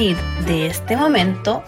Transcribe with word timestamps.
partir 0.00 0.16
de 0.46 0.66
este 0.68 0.96
momento 0.96 1.62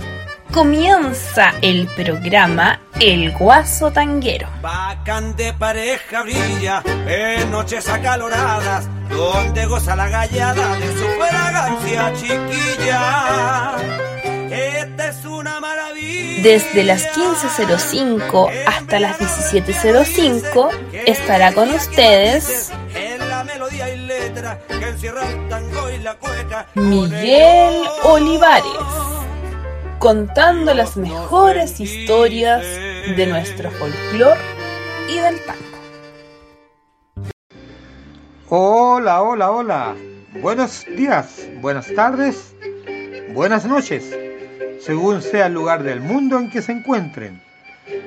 comienza 0.54 1.52
el 1.60 1.86
programa 1.88 2.80
El 2.98 3.30
Guaso 3.32 3.90
Tanguero. 3.90 4.48
Bacán 4.62 5.36
de 5.36 5.52
pareja 5.52 6.22
brilla 6.22 6.82
en 7.06 7.50
noches 7.50 7.86
acaloradas, 7.90 8.88
donde 9.10 9.66
goza 9.66 9.94
la 9.96 10.08
gallada 10.08 10.78
de 10.78 10.86
su 10.94 11.04
fragancia 11.18 12.12
chiquilla. 12.14 13.76
Esta 14.50 15.08
es 15.08 15.24
una 15.26 15.60
maravilla. 15.60 16.42
Desde 16.42 16.84
las 16.84 17.06
15.05 17.14 18.50
hasta 18.66 18.98
las 18.98 19.18
17.05 19.20 20.70
estará 21.06 21.52
con 21.52 21.68
ustedes 21.68 22.72
que 24.68 24.88
encierra 24.88 25.28
el 25.30 25.48
tango 25.48 25.90
y 25.90 25.98
la 25.98 26.14
cueca. 26.14 26.66
Miguel 26.74 27.82
Olivares, 28.02 28.64
contando 29.98 30.74
las 30.74 30.96
mejores 30.96 31.78
historias 31.80 32.62
de 32.62 33.26
nuestro 33.26 33.70
folclor 33.70 34.36
y 35.08 35.18
del 35.18 35.40
tango. 35.44 35.62
Hola, 38.48 39.22
hola, 39.22 39.50
hola. 39.50 39.94
Buenos 40.40 40.86
días, 40.96 41.46
buenas 41.60 41.92
tardes, 41.94 42.54
buenas 43.34 43.66
noches, 43.66 44.16
según 44.80 45.22
sea 45.22 45.46
el 45.46 45.54
lugar 45.54 45.82
del 45.82 46.00
mundo 46.00 46.38
en 46.38 46.50
que 46.50 46.62
se 46.62 46.72
encuentren. 46.72 47.42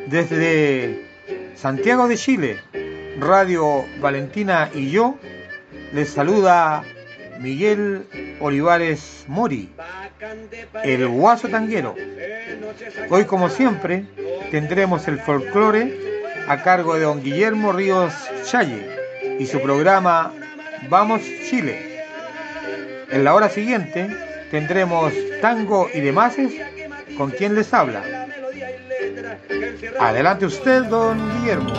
Desde 0.08 1.06
Santiago 1.56 2.08
de 2.08 2.18
Chile, 2.18 2.60
Radio 3.20 3.86
Valentina 4.02 4.70
y 4.74 4.90
yo, 4.90 5.18
les 5.96 6.10
saluda 6.10 6.84
Miguel 7.40 8.06
Olivares 8.42 9.24
Mori, 9.30 9.70
el 10.84 11.08
guaso 11.08 11.48
tanguero. 11.48 11.96
Hoy, 13.10 13.24
como 13.24 13.48
siempre, 13.48 14.06
tendremos 14.52 15.08
el 15.08 15.20
folclore 15.20 15.98
a 16.50 16.62
cargo 16.64 16.96
de 16.96 17.04
don 17.04 17.24
Guillermo 17.24 17.72
Ríos 17.72 18.14
Challe 18.44 18.90
y 19.40 19.46
su 19.46 19.62
programa 19.62 20.34
Vamos 20.90 21.22
Chile. 21.50 22.04
En 23.10 23.24
la 23.24 23.34
hora 23.34 23.48
siguiente 23.48 24.10
tendremos 24.52 25.14
tango 25.42 25.88
y 25.94 26.02
demás 26.02 26.36
con 27.18 27.32
quien 27.32 27.56
les 27.56 27.74
habla. 27.74 28.25
Adelante 30.00 30.46
usted, 30.46 30.84
don 30.84 31.18
Guillermo. 31.40 31.74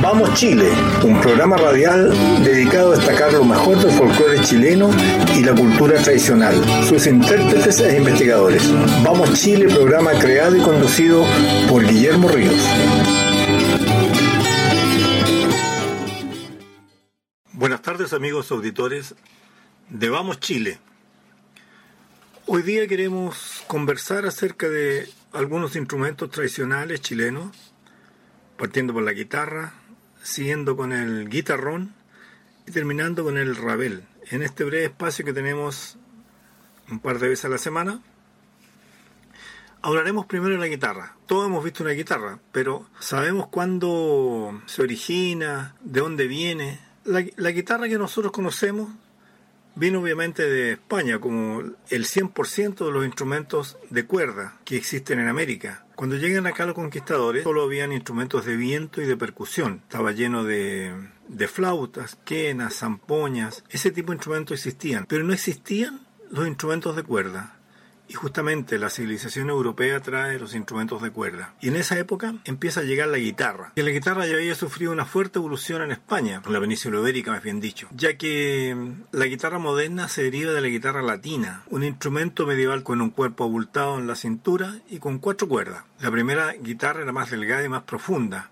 Vamos 0.00 0.34
Chile, 0.34 0.70
un 1.02 1.20
programa 1.20 1.56
radial 1.56 2.12
dedicado 2.44 2.92
a 2.92 2.96
destacar 2.96 3.32
lo 3.32 3.44
mejor 3.44 3.78
del 3.78 3.90
folclore 3.90 4.40
chileno 4.42 4.90
y 5.34 5.42
la 5.42 5.54
cultura 5.54 6.00
tradicional, 6.02 6.54
sus 6.84 7.06
intérpretes 7.06 7.80
e 7.80 7.96
investigadores. 7.96 8.70
Vamos 9.02 9.32
Chile, 9.34 9.66
programa 9.72 10.12
creado 10.12 10.56
y 10.56 10.60
conducido 10.60 11.24
por 11.68 11.86
Guillermo 11.86 12.28
Ríos. 12.28 12.62
Buenas 17.52 17.80
tardes 17.82 18.12
amigos 18.12 18.50
auditores 18.50 19.14
de 19.88 20.10
Vamos 20.10 20.38
Chile. 20.40 20.78
Hoy 22.46 22.62
día 22.62 22.86
queremos 22.86 23.64
conversar 23.66 24.26
acerca 24.26 24.68
de 24.68 25.08
algunos 25.34 25.74
instrumentos 25.74 26.30
tradicionales 26.30 27.00
chilenos, 27.00 27.74
partiendo 28.56 28.92
por 28.92 29.02
la 29.02 29.12
guitarra, 29.12 29.74
siguiendo 30.22 30.76
con 30.76 30.92
el 30.92 31.28
guitarrón 31.28 31.94
y 32.66 32.70
terminando 32.70 33.24
con 33.24 33.36
el 33.36 33.56
rabel. 33.56 34.04
En 34.30 34.42
este 34.42 34.64
breve 34.64 34.84
espacio 34.84 35.24
que 35.24 35.32
tenemos 35.32 35.98
un 36.90 37.00
par 37.00 37.18
de 37.18 37.28
veces 37.28 37.46
a 37.46 37.48
la 37.48 37.58
semana, 37.58 38.00
hablaremos 39.82 40.26
primero 40.26 40.54
de 40.54 40.60
la 40.60 40.68
guitarra. 40.68 41.16
Todos 41.26 41.48
hemos 41.48 41.64
visto 41.64 41.82
una 41.82 41.92
guitarra, 41.92 42.38
pero 42.52 42.86
¿sabemos 43.00 43.48
cuándo 43.48 44.62
se 44.66 44.82
origina? 44.82 45.74
¿De 45.80 46.00
dónde 46.00 46.28
viene? 46.28 46.78
La, 47.04 47.24
la 47.36 47.50
guitarra 47.50 47.88
que 47.88 47.98
nosotros 47.98 48.32
conocemos 48.32 48.88
viene 49.76 49.98
obviamente 49.98 50.48
de 50.48 50.72
España, 50.72 51.18
como 51.18 51.60
el 51.60 52.04
100% 52.06 52.86
de 52.86 52.92
los 52.92 53.04
instrumentos 53.04 53.76
de 53.90 54.06
cuerda 54.06 54.58
que 54.64 54.76
existen 54.76 55.18
en 55.18 55.28
América. 55.28 55.84
Cuando 55.94 56.16
llegan 56.16 56.46
acá 56.46 56.66
los 56.66 56.74
conquistadores, 56.74 57.44
solo 57.44 57.62
habían 57.62 57.92
instrumentos 57.92 58.44
de 58.44 58.56
viento 58.56 59.00
y 59.00 59.06
de 59.06 59.16
percusión. 59.16 59.80
Estaba 59.84 60.12
lleno 60.12 60.44
de, 60.44 60.92
de 61.28 61.48
flautas, 61.48 62.18
quenas, 62.24 62.78
zampoñas, 62.78 63.64
ese 63.70 63.90
tipo 63.90 64.10
de 64.10 64.16
instrumentos 64.16 64.58
existían, 64.58 65.06
pero 65.08 65.24
no 65.24 65.32
existían 65.32 66.06
los 66.30 66.46
instrumentos 66.48 66.96
de 66.96 67.02
cuerda. 67.02 67.56
Y 68.06 68.14
justamente 68.14 68.78
la 68.78 68.90
civilización 68.90 69.48
europea 69.48 70.00
trae 70.00 70.38
los 70.38 70.54
instrumentos 70.54 71.00
de 71.02 71.10
cuerda. 71.10 71.54
Y 71.60 71.68
en 71.68 71.76
esa 71.76 71.98
época 71.98 72.34
empieza 72.44 72.80
a 72.80 72.84
llegar 72.84 73.08
la 73.08 73.18
guitarra. 73.18 73.72
Y 73.76 73.82
la 73.82 73.90
guitarra 73.90 74.26
ya 74.26 74.34
había 74.34 74.54
sufrido 74.54 74.92
una 74.92 75.06
fuerte 75.06 75.38
evolución 75.38 75.82
en 75.82 75.92
España, 75.92 76.42
en 76.44 76.52
la 76.52 76.60
península 76.60 76.98
ibérica 77.00 77.32
más 77.32 77.42
bien 77.42 77.60
dicho, 77.60 77.88
ya 77.92 78.16
que 78.16 78.76
la 79.12 79.26
guitarra 79.26 79.58
moderna 79.58 80.08
se 80.08 80.24
deriva 80.24 80.52
de 80.52 80.60
la 80.60 80.68
guitarra 80.68 81.02
latina, 81.02 81.62
un 81.70 81.82
instrumento 81.82 82.46
medieval 82.46 82.82
con 82.82 83.00
un 83.00 83.10
cuerpo 83.10 83.44
abultado 83.44 83.98
en 83.98 84.06
la 84.06 84.16
cintura 84.16 84.80
y 84.88 84.98
con 84.98 85.18
cuatro 85.18 85.48
cuerdas. 85.48 85.84
La 86.00 86.10
primera 86.10 86.52
guitarra 86.52 87.02
era 87.02 87.12
más 87.12 87.30
delgada 87.30 87.64
y 87.64 87.68
más 87.68 87.84
profunda, 87.84 88.50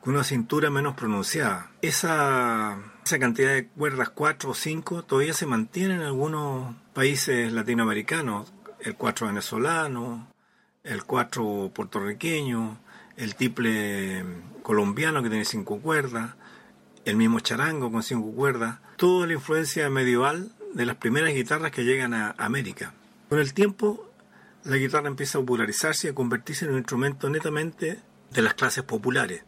con 0.00 0.14
una 0.14 0.24
cintura 0.24 0.70
menos 0.70 0.94
pronunciada. 0.94 1.70
Esa, 1.82 2.78
esa 3.04 3.18
cantidad 3.18 3.52
de 3.52 3.66
cuerdas, 3.68 4.10
cuatro 4.10 4.50
o 4.50 4.54
cinco, 4.54 5.02
todavía 5.02 5.34
se 5.34 5.46
mantiene 5.46 5.94
en 5.94 6.02
algunos 6.02 6.74
países 6.94 7.52
latinoamericanos, 7.52 8.52
el 8.82 8.94
cuatro 8.96 9.26
venezolano, 9.26 10.32
el 10.84 11.04
cuatro 11.04 11.70
puertorriqueño, 11.74 12.78
el 13.16 13.34
tiple 13.34 14.24
colombiano 14.62 15.22
que 15.22 15.28
tiene 15.28 15.44
cinco 15.44 15.80
cuerdas, 15.80 16.34
el 17.04 17.16
mismo 17.16 17.40
charango 17.40 17.90
con 17.90 18.02
cinco 18.02 18.32
cuerdas, 18.32 18.78
toda 18.96 19.26
la 19.26 19.34
influencia 19.34 19.88
medieval 19.90 20.52
de 20.74 20.86
las 20.86 20.96
primeras 20.96 21.34
guitarras 21.34 21.72
que 21.72 21.84
llegan 21.84 22.14
a 22.14 22.34
América. 22.38 22.94
Con 23.28 23.38
el 23.38 23.54
tiempo, 23.54 24.10
la 24.64 24.76
guitarra 24.76 25.08
empieza 25.08 25.38
a 25.38 25.40
popularizarse 25.40 26.06
y 26.06 26.10
a 26.10 26.14
convertirse 26.14 26.64
en 26.64 26.72
un 26.72 26.78
instrumento 26.78 27.28
netamente 27.30 28.00
de 28.30 28.42
las 28.42 28.54
clases 28.54 28.84
populares, 28.84 29.44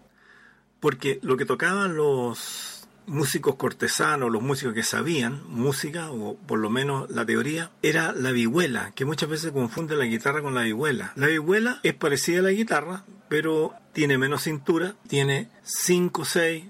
porque 0.80 1.18
lo 1.22 1.36
que 1.36 1.44
tocaban 1.44 1.96
los 1.96 2.71
músicos 3.06 3.56
cortesanos, 3.56 4.30
los 4.30 4.42
músicos 4.42 4.74
que 4.74 4.82
sabían 4.82 5.42
música, 5.48 6.10
o 6.10 6.36
por 6.36 6.58
lo 6.58 6.70
menos 6.70 7.10
la 7.10 7.26
teoría, 7.26 7.70
era 7.82 8.12
la 8.12 8.32
vihuela, 8.32 8.92
que 8.94 9.04
muchas 9.04 9.28
veces 9.28 9.52
confunde 9.52 9.96
la 9.96 10.04
guitarra 10.04 10.42
con 10.42 10.54
la 10.54 10.62
vihuela. 10.62 11.12
La 11.16 11.26
vihuela 11.26 11.80
es 11.82 11.94
parecida 11.94 12.40
a 12.40 12.42
la 12.42 12.50
guitarra, 12.50 13.04
pero 13.28 13.74
tiene 13.92 14.18
menos 14.18 14.42
cintura, 14.42 14.94
tiene 15.08 15.48
5, 15.62 16.24
6, 16.24 16.64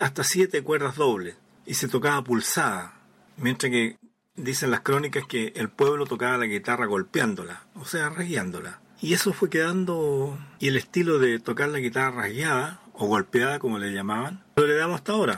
hasta 0.00 0.24
7 0.24 0.62
cuerdas 0.62 0.96
dobles, 0.96 1.36
y 1.66 1.74
se 1.74 1.88
tocaba 1.88 2.22
pulsada, 2.24 3.00
mientras 3.36 3.70
que 3.70 3.96
dicen 4.34 4.70
las 4.70 4.80
crónicas 4.80 5.26
que 5.26 5.52
el 5.56 5.68
pueblo 5.68 6.06
tocaba 6.06 6.38
la 6.38 6.46
guitarra 6.46 6.86
golpeándola, 6.86 7.66
o 7.74 7.84
sea, 7.84 8.08
rasgueándola. 8.08 8.80
Y 9.00 9.12
eso 9.12 9.32
fue 9.32 9.50
quedando, 9.50 10.38
y 10.58 10.68
el 10.68 10.76
estilo 10.76 11.18
de 11.18 11.38
tocar 11.38 11.68
la 11.68 11.78
guitarra 11.78 12.22
rasgueada, 12.22 12.80
o 12.94 13.06
golpeada 13.06 13.58
como 13.58 13.78
le 13.78 13.92
llamaban, 13.92 14.42
lo 14.56 14.64
heredamos 14.64 14.96
hasta 14.96 15.12
ahora. 15.12 15.36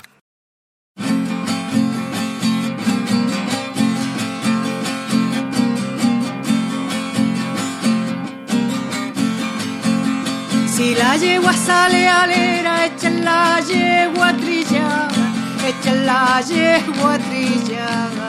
Si 10.79 10.95
la 10.95 11.17
yegua 11.17 11.53
sale 11.53 12.07
alera, 12.07 12.85
echa 12.85 13.11
la 13.11 13.59
yegua 13.69 14.33
trillada, 14.33 15.25
echa 15.69 15.93
la 16.09 16.41
yegua 16.51 17.19
trillada. 17.19 18.29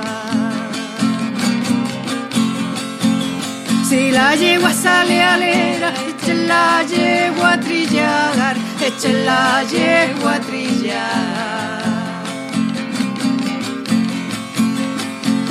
Si 3.87 4.09
la 4.09 4.33
yegua 4.33 4.71
sale 4.71 5.21
alera, 5.21 5.91
echa 6.07 6.33
la 6.49 6.81
yegua 6.93 7.51
trillada, 7.59 8.55
echa 8.87 9.11
la 9.27 9.61
yegua 9.75 10.39
trillada. 10.47 12.23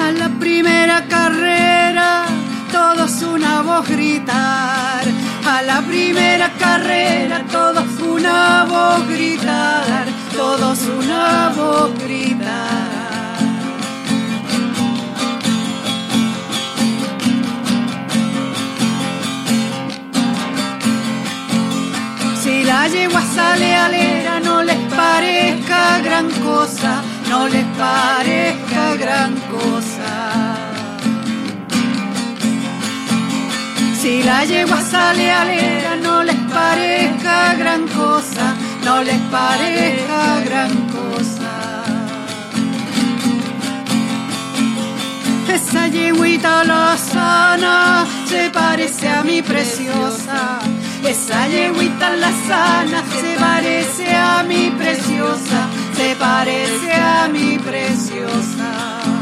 A 0.04 0.10
la 0.20 0.28
primera 0.40 1.06
carrera, 1.06 2.26
todos 2.72 3.22
una 3.22 3.62
voz 3.62 3.88
gritar. 3.88 5.17
A 5.46 5.62
la 5.62 5.80
primera 5.82 6.50
carrera, 6.58 7.44
todos 7.50 8.00
una 8.00 8.64
voz 8.64 9.08
gritar. 9.08 10.06
Todos 10.34 10.78
una 10.86 11.52
voz 11.56 11.98
gritar. 11.98 12.98
Si 22.42 22.62
la 22.64 22.86
yegua 22.88 23.22
sale 23.34 23.74
alera, 23.74 24.40
no 24.40 24.62
les 24.62 24.78
parezca 24.94 25.98
gran 26.04 26.30
cosa, 26.30 27.02
no 27.28 27.48
les 27.48 27.66
parezca 27.76 28.94
gran 28.94 29.34
cosa. 29.50 29.97
Si 34.08 34.22
la 34.22 34.42
yegua 34.42 34.80
sale 34.80 35.30
alera 35.30 35.94
no 35.96 36.22
les 36.22 36.40
parezca 36.50 37.54
gran 37.58 37.86
cosa, 37.88 38.46
no 38.82 39.02
les 39.02 39.20
parezca 39.30 40.20
gran 40.46 40.72
cosa. 40.96 41.52
Esa 45.56 45.88
yeguita 45.88 46.64
sana 46.96 48.06
se 48.24 48.48
parece 48.48 49.08
a 49.10 49.22
mi 49.22 49.42
preciosa. 49.42 50.58
Esa 51.04 51.46
yeguita 51.48 52.08
sana 52.48 53.02
se 53.20 53.36
parece 53.38 54.06
a 54.16 54.42
mi 54.42 54.70
preciosa, 54.70 55.60
se 55.98 56.16
parece 56.16 56.92
a 56.94 57.28
mi 57.28 57.58
preciosa. 57.58 59.17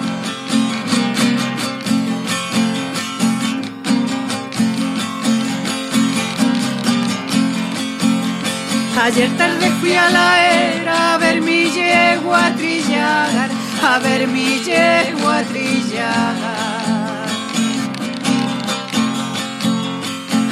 Ayer 8.98 9.30
tarde 9.36 9.70
fui 9.78 9.94
a 9.94 10.08
la 10.08 10.28
era 10.42 11.14
a 11.14 11.18
ver 11.18 11.42
mi 11.42 11.70
yegua 11.70 12.50
trillar, 12.56 13.50
a 13.82 13.98
ver 13.98 14.26
mi 14.26 14.58
yegua 14.64 15.42
trillar. 15.50 16.34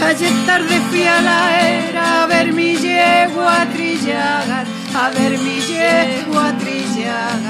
Ayer 0.06 0.34
tarde 0.46 0.78
fui 0.90 1.06
a 1.06 1.20
la 1.22 1.40
era 1.58 2.22
a 2.22 2.26
ver 2.26 2.52
mi 2.52 2.76
yegua 2.76 3.66
trillar, 3.72 4.66
a 4.94 5.10
ver 5.16 5.38
mi 5.38 5.58
yegua 5.72 6.52
trillar. 6.60 7.40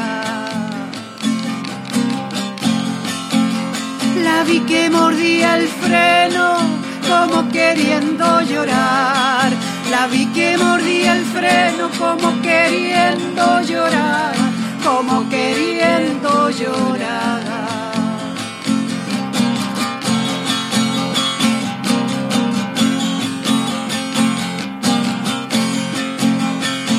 La 4.22 4.44
vi 4.44 4.60
que 4.60 4.88
mordía 4.90 5.56
el 5.56 5.66
freno 5.66 6.60
como 7.08 7.48
queriendo 7.50 8.40
llorar. 8.42 9.73
La 9.90 10.06
vi 10.06 10.26
que 10.26 10.56
mordía 10.56 11.12
el 11.16 11.24
freno 11.24 11.90
como 11.98 12.40
queriendo 12.42 13.60
llorar, 13.60 14.34
como 14.82 15.28
queriendo 15.28 16.50
llorar. 16.50 17.42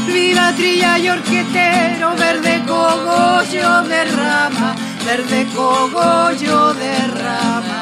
Viva 0.08 0.52
trilla 0.56 1.00
y 1.00 1.10
orquetero, 1.10 2.16
verde 2.16 2.64
cogollo 2.68 3.84
de 3.84 4.06
rama, 4.06 4.76
verde 5.06 5.48
cogollo 5.56 6.74
de 6.74 7.08
rama. 7.08 7.75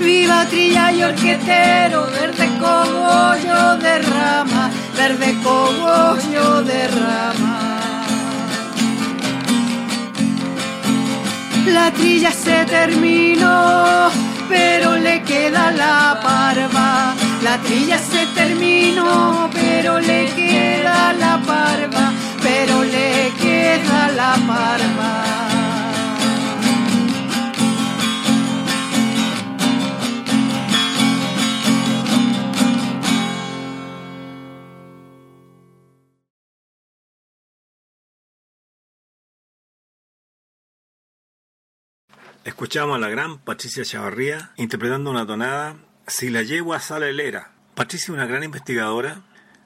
Viva 0.00 0.46
trilla 0.46 0.90
y 0.92 1.02
orquetero, 1.02 2.06
verde 2.06 2.48
cogollo 2.58 3.76
de 3.76 3.98
rama, 3.98 4.70
verde 4.96 5.36
cogollo 5.42 6.62
de 6.62 6.88
rama. 6.88 7.70
La 11.66 11.90
trilla 11.92 12.32
se 12.32 12.64
terminó, 12.64 14.10
pero 14.48 14.96
le 14.96 15.22
queda 15.22 15.70
la 15.70 16.18
parva. 16.22 17.14
La 17.42 17.58
trilla 17.58 17.98
se 17.98 18.26
terminó, 18.34 19.50
pero 19.52 20.00
le 20.00 20.26
queda 20.34 21.12
la 21.12 21.38
parva, 21.46 22.12
pero 22.42 22.82
le 22.84 23.32
queda 23.38 24.08
la 24.16 24.32
parva. 24.46 25.49
Escuchamos 42.42 42.96
a 42.96 42.98
la 42.98 43.10
gran 43.10 43.36
Patricia 43.38 43.84
Chavarría 43.84 44.52
interpretando 44.56 45.10
una 45.10 45.26
tonada 45.26 45.76
Si 46.06 46.30
la 46.30 46.42
yegua 46.42 46.80
sale 46.80 47.12
lera. 47.12 47.52
Patricia 47.74 48.04
es 48.04 48.10
una 48.10 48.24
gran 48.24 48.42
investigadora, 48.42 49.20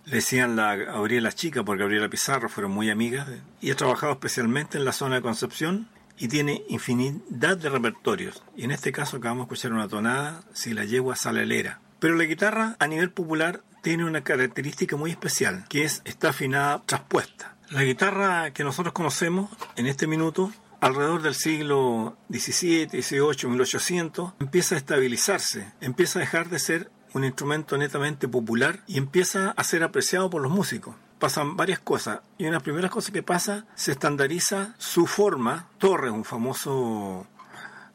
le 0.04 0.16
decían 0.16 0.56
la 0.56 0.74
Gabriela 0.74 1.30
Chica 1.30 1.62
por 1.62 1.78
Gabriela 1.78 2.08
Pizarro, 2.08 2.48
fueron 2.48 2.72
muy 2.72 2.90
amigas 2.90 3.28
y 3.60 3.70
ha 3.70 3.76
trabajado 3.76 4.14
especialmente 4.14 4.76
en 4.76 4.84
la 4.84 4.90
zona 4.90 5.16
de 5.16 5.22
Concepción 5.22 5.88
y 6.18 6.26
tiene 6.26 6.64
infinidad 6.68 7.56
de 7.56 7.70
repertorios. 7.70 8.42
Y 8.56 8.64
en 8.64 8.72
este 8.72 8.90
caso 8.90 9.18
acabamos 9.18 9.46
de 9.46 9.54
escuchar 9.54 9.72
una 9.72 9.86
tonada 9.86 10.42
Si 10.52 10.74
la 10.74 10.84
yegua 10.84 11.14
sale 11.14 11.46
lera. 11.46 11.78
Pero 12.00 12.16
la 12.16 12.24
guitarra 12.24 12.74
a 12.80 12.88
nivel 12.88 13.12
popular 13.12 13.62
tiene 13.82 14.04
una 14.04 14.24
característica 14.24 14.96
muy 14.96 15.12
especial, 15.12 15.64
que 15.68 15.84
es 15.84 16.02
está 16.04 16.30
afinada 16.30 16.82
traspuesta. 16.86 17.54
La 17.70 17.84
guitarra 17.84 18.50
que 18.50 18.64
nosotros 18.64 18.92
conocemos 18.92 19.48
en 19.76 19.86
este 19.86 20.08
minuto 20.08 20.52
alrededor 20.84 21.22
del 21.22 21.34
siglo 21.34 22.18
XVII, 22.30 22.90
XVIII, 22.90 23.48
1800, 23.48 24.34
empieza 24.38 24.74
a 24.74 24.78
estabilizarse, 24.78 25.72
empieza 25.80 26.18
a 26.18 26.20
dejar 26.20 26.50
de 26.50 26.58
ser 26.58 26.90
un 27.14 27.24
instrumento 27.24 27.78
netamente 27.78 28.28
popular 28.28 28.80
y 28.86 28.98
empieza 28.98 29.52
a 29.52 29.64
ser 29.64 29.82
apreciado 29.82 30.28
por 30.28 30.42
los 30.42 30.52
músicos. 30.52 30.94
Pasan 31.18 31.56
varias 31.56 31.78
cosas 31.78 32.20
y 32.36 32.42
una 32.42 32.50
de 32.50 32.56
las 32.56 32.62
primeras 32.64 32.90
cosas 32.90 33.12
que 33.12 33.22
pasa, 33.22 33.64
se 33.74 33.92
estandariza 33.92 34.74
su 34.76 35.06
forma. 35.06 35.70
Torres, 35.78 36.12
un 36.12 36.24
famoso 36.24 37.26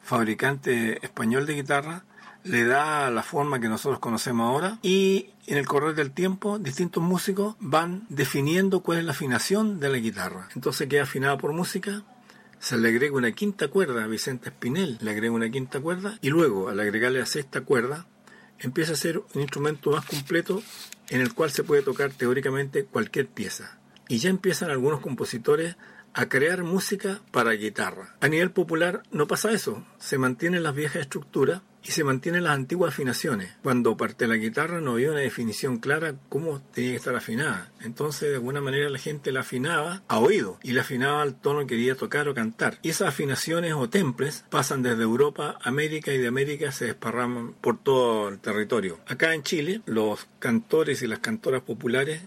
fabricante 0.02 0.98
español 1.06 1.46
de 1.46 1.54
guitarra, 1.54 2.02
le 2.42 2.64
da 2.64 3.08
la 3.10 3.22
forma 3.22 3.60
que 3.60 3.68
nosotros 3.68 4.00
conocemos 4.00 4.48
ahora 4.48 4.78
y 4.82 5.30
en 5.46 5.58
el 5.58 5.68
correr 5.68 5.94
del 5.94 6.10
tiempo 6.10 6.58
distintos 6.58 7.04
músicos 7.04 7.54
van 7.60 8.04
definiendo 8.08 8.80
cuál 8.80 8.98
es 8.98 9.04
la 9.04 9.12
afinación 9.12 9.78
de 9.78 9.90
la 9.90 9.98
guitarra. 9.98 10.48
Entonces 10.56 10.88
queda 10.88 11.04
afinada 11.04 11.38
por 11.38 11.52
música, 11.52 12.02
se 12.60 12.76
le 12.76 12.90
agrega 12.90 13.16
una 13.16 13.32
quinta 13.32 13.68
cuerda 13.68 14.04
a 14.04 14.06
Vicente 14.06 14.50
Espinel, 14.50 14.98
le 15.00 15.10
agrega 15.10 15.32
una 15.32 15.50
quinta 15.50 15.80
cuerda 15.80 16.18
y 16.20 16.28
luego 16.28 16.68
al 16.68 16.78
agregarle 16.78 17.18
la 17.18 17.26
sexta 17.26 17.62
cuerda 17.62 18.06
empieza 18.58 18.92
a 18.92 18.96
ser 18.96 19.18
un 19.34 19.40
instrumento 19.40 19.90
más 19.90 20.04
completo 20.04 20.62
en 21.08 21.22
el 21.22 21.32
cual 21.32 21.50
se 21.50 21.64
puede 21.64 21.82
tocar 21.82 22.10
teóricamente 22.10 22.84
cualquier 22.84 23.28
pieza. 23.28 23.78
Y 24.08 24.18
ya 24.18 24.28
empiezan 24.28 24.70
algunos 24.70 25.00
compositores 25.00 25.76
a 26.12 26.28
crear 26.28 26.62
música 26.62 27.22
para 27.30 27.52
guitarra. 27.52 28.14
A 28.20 28.28
nivel 28.28 28.50
popular 28.50 29.02
no 29.10 29.26
pasa 29.26 29.52
eso, 29.52 29.86
se 29.98 30.18
mantienen 30.18 30.62
las 30.62 30.74
viejas 30.74 31.02
estructuras 31.02 31.62
y 31.82 31.92
se 31.92 32.04
mantienen 32.04 32.44
las 32.44 32.54
antiguas 32.54 32.92
afinaciones. 32.92 33.52
Cuando 33.62 33.96
parte 33.96 34.26
la 34.26 34.36
guitarra 34.36 34.80
no 34.80 34.92
había 34.92 35.10
una 35.10 35.20
definición 35.20 35.78
clara 35.78 36.14
cómo 36.28 36.60
tenía 36.72 36.90
que 36.90 36.96
estar 36.96 37.14
afinada. 37.14 37.72
Entonces 37.80 38.28
de 38.28 38.34
alguna 38.36 38.60
manera 38.60 38.90
la 38.90 38.98
gente 38.98 39.32
la 39.32 39.40
afinaba 39.40 40.02
a 40.08 40.18
oído 40.18 40.58
y 40.62 40.72
la 40.72 40.82
afinaba 40.82 41.22
al 41.22 41.40
tono 41.40 41.60
que 41.60 41.76
quería 41.76 41.94
tocar 41.94 42.28
o 42.28 42.34
cantar. 42.34 42.78
Y 42.82 42.90
esas 42.90 43.08
afinaciones 43.08 43.74
o 43.74 43.88
temples 43.88 44.44
pasan 44.50 44.82
desde 44.82 45.02
Europa 45.02 45.58
a 45.62 45.68
América 45.68 46.12
y 46.12 46.18
de 46.18 46.28
América 46.28 46.72
se 46.72 46.86
desparraman 46.86 47.54
por 47.60 47.78
todo 47.82 48.28
el 48.28 48.38
territorio. 48.38 48.98
Acá 49.06 49.34
en 49.34 49.42
Chile 49.42 49.82
los 49.86 50.26
cantores 50.38 51.02
y 51.02 51.06
las 51.06 51.20
cantoras 51.20 51.62
populares 51.62 52.22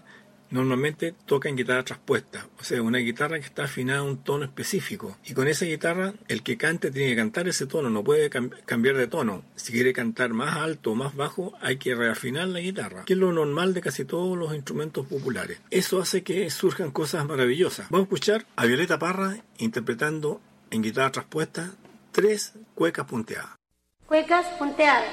normalmente 0.50 1.14
tocan 1.26 1.56
guitarra 1.56 1.84
traspuesta, 1.84 2.48
o 2.60 2.64
sea, 2.64 2.82
una 2.82 2.98
guitarra 2.98 3.38
que 3.38 3.46
está 3.46 3.64
afinada 3.64 4.00
a 4.00 4.04
un 4.04 4.18
tono 4.22 4.44
específico. 4.44 5.18
Y 5.24 5.34
con 5.34 5.48
esa 5.48 5.64
guitarra, 5.64 6.14
el 6.28 6.42
que 6.42 6.56
cante 6.56 6.90
tiene 6.90 7.10
que 7.10 7.16
cantar 7.16 7.48
ese 7.48 7.66
tono, 7.66 7.90
no 7.90 8.04
puede 8.04 8.30
cambiar 8.30 8.96
de 8.96 9.06
tono. 9.06 9.44
Si 9.56 9.72
quiere 9.72 9.92
cantar 9.92 10.32
más 10.32 10.56
alto 10.56 10.92
o 10.92 10.94
más 10.94 11.16
bajo, 11.16 11.54
hay 11.60 11.76
que 11.76 11.94
reafinar 11.94 12.48
la 12.48 12.60
guitarra, 12.60 13.04
que 13.04 13.14
es 13.14 13.18
lo 13.18 13.32
normal 13.32 13.74
de 13.74 13.80
casi 13.80 14.04
todos 14.04 14.36
los 14.38 14.54
instrumentos 14.54 15.06
populares. 15.06 15.60
Eso 15.70 16.00
hace 16.00 16.22
que 16.22 16.48
surjan 16.50 16.90
cosas 16.90 17.26
maravillosas. 17.26 17.90
Vamos 17.90 18.04
a 18.04 18.08
escuchar 18.08 18.46
a 18.56 18.66
Violeta 18.66 18.98
Parra 18.98 19.36
interpretando 19.58 20.40
en 20.70 20.82
guitarra 20.82 21.12
traspuesta 21.12 21.72
tres 22.12 22.52
cuecas 22.74 23.06
punteadas. 23.06 23.50
Cuecas 24.06 24.46
punteadas. 24.58 25.04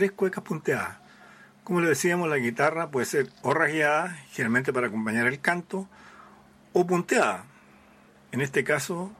Tres 0.00 0.12
cuecas 0.12 0.42
punteadas. 0.42 0.96
Como 1.62 1.82
le 1.82 1.88
decíamos, 1.90 2.26
la 2.26 2.38
guitarra 2.38 2.90
puede 2.90 3.04
ser 3.04 3.28
o 3.42 3.52
rasgueada, 3.52 4.16
generalmente 4.30 4.72
para 4.72 4.86
acompañar 4.86 5.26
el 5.26 5.40
canto, 5.40 5.86
o 6.72 6.86
punteada. 6.86 7.44
En 8.32 8.40
este 8.40 8.64
caso, 8.64 9.12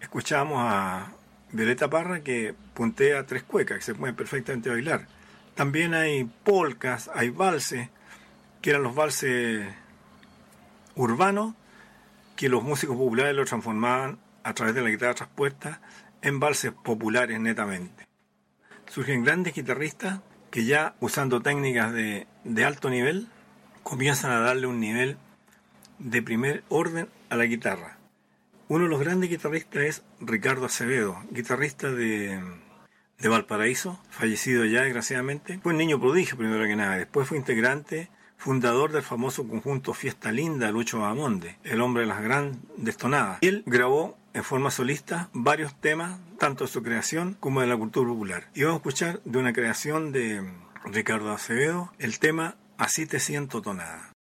escuchamos 0.00 0.58
a 0.60 1.08
Violeta 1.50 1.90
Parra 1.90 2.20
que 2.20 2.54
puntea 2.72 3.26
tres 3.26 3.42
cuecas, 3.42 3.78
que 3.78 3.82
se 3.82 3.94
pueden 3.96 4.14
perfectamente 4.14 4.70
bailar. 4.70 5.08
También 5.56 5.92
hay 5.92 6.22
polcas, 6.44 7.10
hay 7.12 7.30
valses, 7.30 7.88
que 8.62 8.70
eran 8.70 8.84
los 8.84 8.94
valses 8.94 9.66
urbanos, 10.94 11.56
que 12.36 12.48
los 12.48 12.62
músicos 12.62 12.96
populares 12.96 13.34
lo 13.34 13.44
transformaban 13.44 14.20
a 14.44 14.54
través 14.54 14.72
de 14.76 14.82
la 14.82 14.90
guitarra 14.90 15.14
traspuesta 15.14 15.80
en 16.22 16.38
valses 16.38 16.70
populares 16.70 17.40
netamente. 17.40 18.05
Surgen 18.88 19.24
grandes 19.24 19.54
guitarristas 19.54 20.20
que 20.50 20.64
ya 20.64 20.94
usando 21.00 21.42
técnicas 21.42 21.92
de, 21.92 22.26
de 22.44 22.64
alto 22.64 22.88
nivel 22.88 23.28
comienzan 23.82 24.32
a 24.32 24.40
darle 24.40 24.66
un 24.66 24.80
nivel 24.80 25.18
de 25.98 26.22
primer 26.22 26.64
orden 26.68 27.08
a 27.28 27.36
la 27.36 27.44
guitarra. 27.44 27.98
Uno 28.68 28.84
de 28.84 28.90
los 28.90 29.00
grandes 29.00 29.30
guitarristas 29.30 29.82
es 29.82 30.02
Ricardo 30.20 30.66
Acevedo, 30.66 31.22
guitarrista 31.30 31.90
de, 31.90 32.40
de 33.18 33.28
Valparaíso, 33.28 34.00
fallecido 34.10 34.64
ya 34.64 34.82
desgraciadamente. 34.82 35.60
Fue 35.62 35.72
un 35.72 35.78
niño 35.78 36.00
prodigio 36.00 36.36
primero 36.36 36.64
que 36.64 36.76
nada, 36.76 36.96
después 36.96 37.28
fue 37.28 37.38
integrante, 37.38 38.10
fundador 38.36 38.92
del 38.92 39.02
famoso 39.02 39.46
conjunto 39.46 39.94
Fiesta 39.94 40.32
Linda 40.32 40.70
Lucho 40.70 41.00
Bamonde, 41.00 41.56
el 41.64 41.80
hombre 41.80 42.02
de 42.02 42.08
las 42.08 42.22
grandes 42.22 42.96
tonadas. 42.96 43.38
Él 43.40 43.62
grabó 43.66 44.16
en 44.34 44.44
forma 44.44 44.70
solista 44.70 45.30
varios 45.32 45.74
temas, 45.80 46.18
tanto 46.38 46.64
de 46.64 46.70
su 46.70 46.82
creación 46.82 47.36
como 47.40 47.60
de 47.60 47.66
la 47.66 47.76
cultura 47.76 48.08
popular. 48.10 48.48
Y 48.54 48.62
vamos 48.62 48.76
a 48.76 48.78
escuchar 48.78 49.20
de 49.24 49.38
una 49.38 49.52
creación 49.52 50.12
de 50.12 50.42
Ricardo 50.84 51.32
Acevedo 51.32 51.92
el 51.98 52.18
tema 52.18 52.56
Así 52.78 53.06
te 53.06 53.20
siento 53.20 53.62
tonada. 53.62 54.15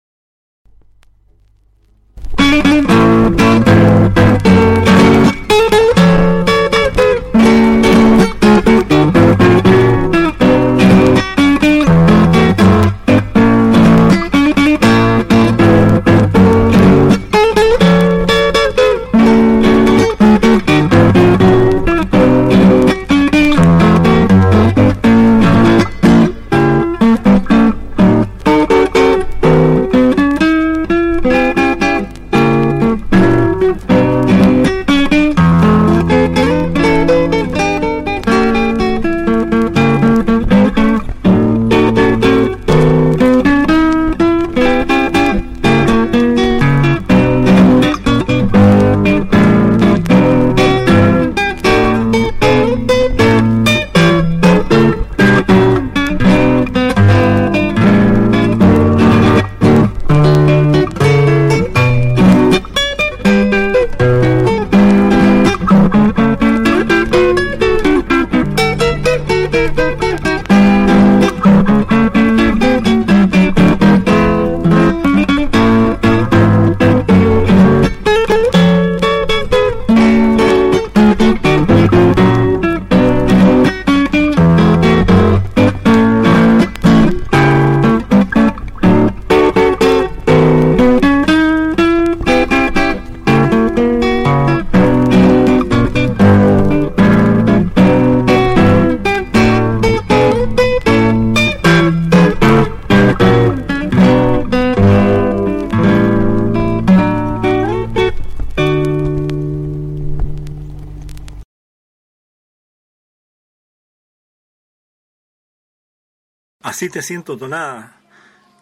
Así 116.91 116.99
te 116.99 117.07
siento 117.07 117.37
tonada, 117.37 117.95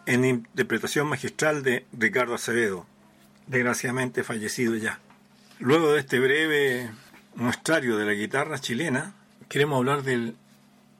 en 0.06 0.24
interpretación 0.24 1.08
magistral 1.08 1.64
de 1.64 1.84
Ricardo 1.92 2.34
Acevedo, 2.36 2.86
desgraciadamente 3.48 4.22
fallecido 4.22 4.76
ya. 4.76 5.00
Luego 5.58 5.92
de 5.92 5.98
este 5.98 6.20
breve 6.20 6.92
muestrario 7.34 7.96
de 7.96 8.06
la 8.06 8.12
guitarra 8.12 8.60
chilena, 8.60 9.14
queremos 9.48 9.78
hablar 9.78 10.04
del 10.04 10.36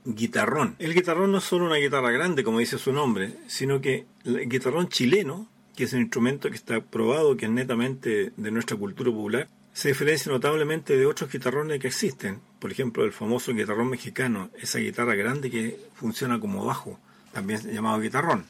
guitarrón. 0.04 0.74
El 0.80 0.92
guitarrón 0.92 1.30
no 1.30 1.38
es 1.38 1.44
solo 1.44 1.66
una 1.66 1.76
guitarra 1.76 2.10
grande, 2.10 2.42
como 2.42 2.58
dice 2.58 2.78
su 2.78 2.92
nombre, 2.92 3.36
sino 3.46 3.80
que 3.80 4.06
el 4.24 4.48
guitarrón 4.48 4.88
chileno, 4.88 5.46
que 5.76 5.84
es 5.84 5.92
un 5.92 6.00
instrumento 6.00 6.50
que 6.50 6.56
está 6.56 6.80
probado 6.80 7.36
que 7.36 7.44
es 7.44 7.52
netamente 7.52 8.32
de 8.36 8.50
nuestra 8.50 8.76
cultura 8.76 9.12
popular, 9.12 9.46
se 9.72 9.90
diferencia 9.90 10.32
notablemente 10.32 10.96
de 10.96 11.06
otros 11.06 11.30
guitarrones 11.30 11.78
que 11.78 11.86
existen. 11.86 12.40
Por 12.58 12.72
ejemplo, 12.72 13.04
el 13.04 13.12
famoso 13.12 13.54
guitarrón 13.54 13.88
mexicano, 13.88 14.50
esa 14.60 14.80
guitarra 14.80 15.14
grande 15.14 15.48
que 15.48 15.78
funciona 15.94 16.40
como 16.40 16.64
bajo, 16.64 16.98
también 17.32 17.60
llamado 17.72 18.00
guitarrón. 18.00 18.46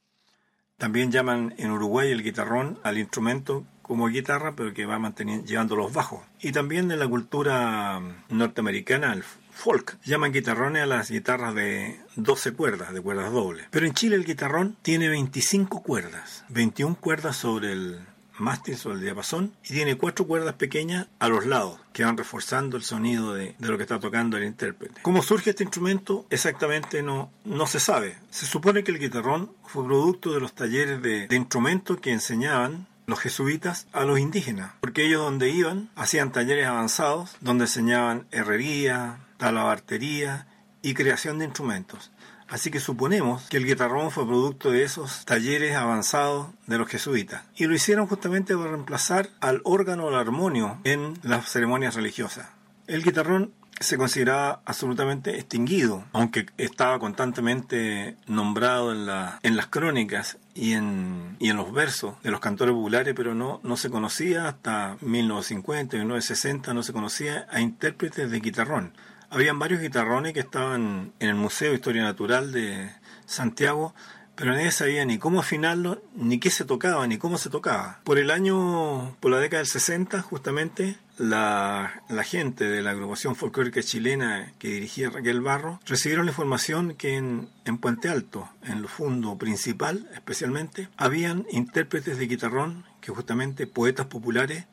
También 0.76 1.12
llaman 1.12 1.54
en 1.58 1.70
Uruguay 1.70 2.10
el 2.10 2.22
guitarrón 2.22 2.78
al 2.82 2.98
instrumento 2.98 3.66
como 3.82 4.06
guitarra, 4.06 4.54
pero 4.54 4.72
que 4.72 4.86
va 4.86 4.98
manteniendo, 4.98 5.44
llevando 5.46 5.76
los 5.76 5.92
bajos. 5.92 6.20
Y 6.40 6.52
también 6.52 6.90
en 6.90 6.98
la 7.00 7.08
cultura 7.08 8.00
norteamericana, 8.28 9.12
el 9.12 9.24
folk, 9.50 9.98
llaman 10.04 10.32
guitarrones 10.32 10.84
a 10.84 10.86
las 10.86 11.10
guitarras 11.10 11.54
de 11.54 12.00
12 12.16 12.52
cuerdas, 12.52 12.94
de 12.94 13.00
cuerdas 13.00 13.32
dobles. 13.32 13.66
Pero 13.70 13.86
en 13.86 13.92
Chile 13.92 14.16
el 14.16 14.24
guitarrón 14.24 14.76
tiene 14.80 15.08
25 15.08 15.82
cuerdas, 15.82 16.44
21 16.48 16.96
cuerdas 17.00 17.36
sobre 17.36 17.72
el 17.72 18.00
mástil 18.40 18.76
sobre 18.76 18.96
el 18.96 19.02
diapasón 19.02 19.52
y 19.64 19.74
tiene 19.74 19.96
cuatro 19.96 20.26
cuerdas 20.26 20.54
pequeñas 20.54 21.06
a 21.18 21.28
los 21.28 21.46
lados 21.46 21.78
que 21.92 22.04
van 22.04 22.16
reforzando 22.16 22.76
el 22.76 22.82
sonido 22.82 23.34
de, 23.34 23.54
lo 23.58 23.76
que 23.76 23.84
está 23.84 24.00
tocando 24.00 24.36
el 24.36 24.44
intérprete. 24.44 25.00
¿Cómo 25.02 25.22
surge 25.22 25.50
este 25.50 25.64
instrumento? 25.64 26.26
Exactamente 26.30 27.02
no, 27.02 27.30
no 27.44 27.66
se 27.66 27.80
sabe. 27.80 28.16
Se 28.30 28.46
supone 28.46 28.84
que 28.84 28.90
el 28.90 28.98
guitarrón 28.98 29.52
fue 29.64 29.84
producto 29.84 30.32
de 30.32 30.40
los 30.40 30.54
talleres 30.54 31.02
de, 31.02 31.26
de 31.26 31.36
instrumentos 31.36 32.00
que 32.00 32.12
enseñaban 32.12 32.86
los 33.06 33.20
jesuitas 33.20 33.86
a 33.92 34.04
los 34.04 34.18
indígenas, 34.18 34.72
porque 34.80 35.04
ellos 35.04 35.22
donde 35.22 35.50
iban 35.50 35.90
hacían 35.96 36.32
talleres 36.32 36.66
avanzados 36.66 37.36
donde 37.40 37.64
enseñaban 37.64 38.26
herrería, 38.30 39.18
talabartería 39.36 40.46
y 40.80 40.94
creación 40.94 41.38
de 41.38 41.46
instrumentos. 41.46 42.10
Así 42.50 42.72
que 42.72 42.80
suponemos 42.80 43.48
que 43.48 43.58
el 43.58 43.64
guitarrón 43.64 44.10
fue 44.10 44.26
producto 44.26 44.72
de 44.72 44.82
esos 44.82 45.24
talleres 45.24 45.76
avanzados 45.76 46.48
de 46.66 46.78
los 46.78 46.88
jesuitas. 46.88 47.44
Y 47.54 47.66
lo 47.66 47.74
hicieron 47.74 48.08
justamente 48.08 48.56
para 48.56 48.70
reemplazar 48.70 49.30
al 49.40 49.60
órgano 49.64 50.08
al 50.08 50.16
armonio 50.16 50.78
en 50.82 51.14
las 51.22 51.48
ceremonias 51.48 51.94
religiosas. 51.94 52.48
El 52.88 53.04
guitarrón 53.04 53.52
se 53.80 53.96
consideraba 53.96 54.60
absolutamente 54.66 55.36
extinguido, 55.36 56.04
aunque 56.12 56.46
estaba 56.58 56.98
constantemente 56.98 58.16
nombrado 58.26 58.92
en, 58.92 59.06
la, 59.06 59.38
en 59.42 59.56
las 59.56 59.68
crónicas 59.68 60.36
y 60.54 60.72
en, 60.72 61.36
y 61.38 61.48
en 61.48 61.56
los 61.56 61.72
versos 61.72 62.20
de 62.22 62.30
los 62.30 62.40
cantores 62.40 62.74
populares, 62.74 63.14
pero 63.16 63.34
no, 63.34 63.60
no 63.62 63.76
se 63.78 63.88
conocía 63.88 64.48
hasta 64.48 64.96
1950, 65.00 65.96
1960, 65.96 66.74
no 66.74 66.82
se 66.82 66.92
conocía 66.92 67.46
a 67.50 67.60
intérpretes 67.60 68.30
de 68.30 68.40
guitarrón. 68.40 68.92
Habían 69.30 69.60
varios 69.60 69.80
guitarrones 69.80 70.32
que 70.32 70.40
estaban 70.40 71.12
en 71.20 71.28
el 71.28 71.36
Museo 71.36 71.70
de 71.70 71.76
Historia 71.76 72.02
Natural 72.02 72.50
de 72.50 72.90
Santiago, 73.26 73.94
pero 74.34 74.52
nadie 74.52 74.72
sabía 74.72 75.04
ni 75.04 75.18
cómo 75.18 75.38
afinarlo, 75.38 76.02
ni 76.16 76.40
qué 76.40 76.50
se 76.50 76.64
tocaba, 76.64 77.06
ni 77.06 77.16
cómo 77.16 77.38
se 77.38 77.48
tocaba. 77.48 78.00
Por 78.02 78.18
el 78.18 78.32
año, 78.32 79.16
por 79.20 79.30
la 79.30 79.38
década 79.38 79.60
del 79.60 79.68
60, 79.68 80.20
justamente, 80.22 80.98
la, 81.16 82.02
gente 82.24 82.64
de 82.64 82.82
la 82.82 82.90
agrupación 82.90 83.36
folclórica 83.36 83.82
chilena 83.82 84.52
que 84.58 84.68
dirigía 84.68 85.10
Raquel 85.10 85.42
Barro 85.42 85.78
recibieron 85.86 86.26
la 86.26 86.32
información 86.32 86.94
que 86.94 87.16
en, 87.16 87.48
en 87.64 87.78
Puente 87.78 88.08
Alto, 88.08 88.48
en 88.64 88.78
el 88.78 88.88
fondo 88.88 89.36
principal 89.36 90.08
especialmente, 90.14 90.88
habían 90.96 91.46
intérpretes 91.52 92.18
de 92.18 92.26
guitarrón 92.26 92.84
que 93.00 93.12
justamente 93.12 93.66
poetas 93.66 94.06
populares 94.06 94.64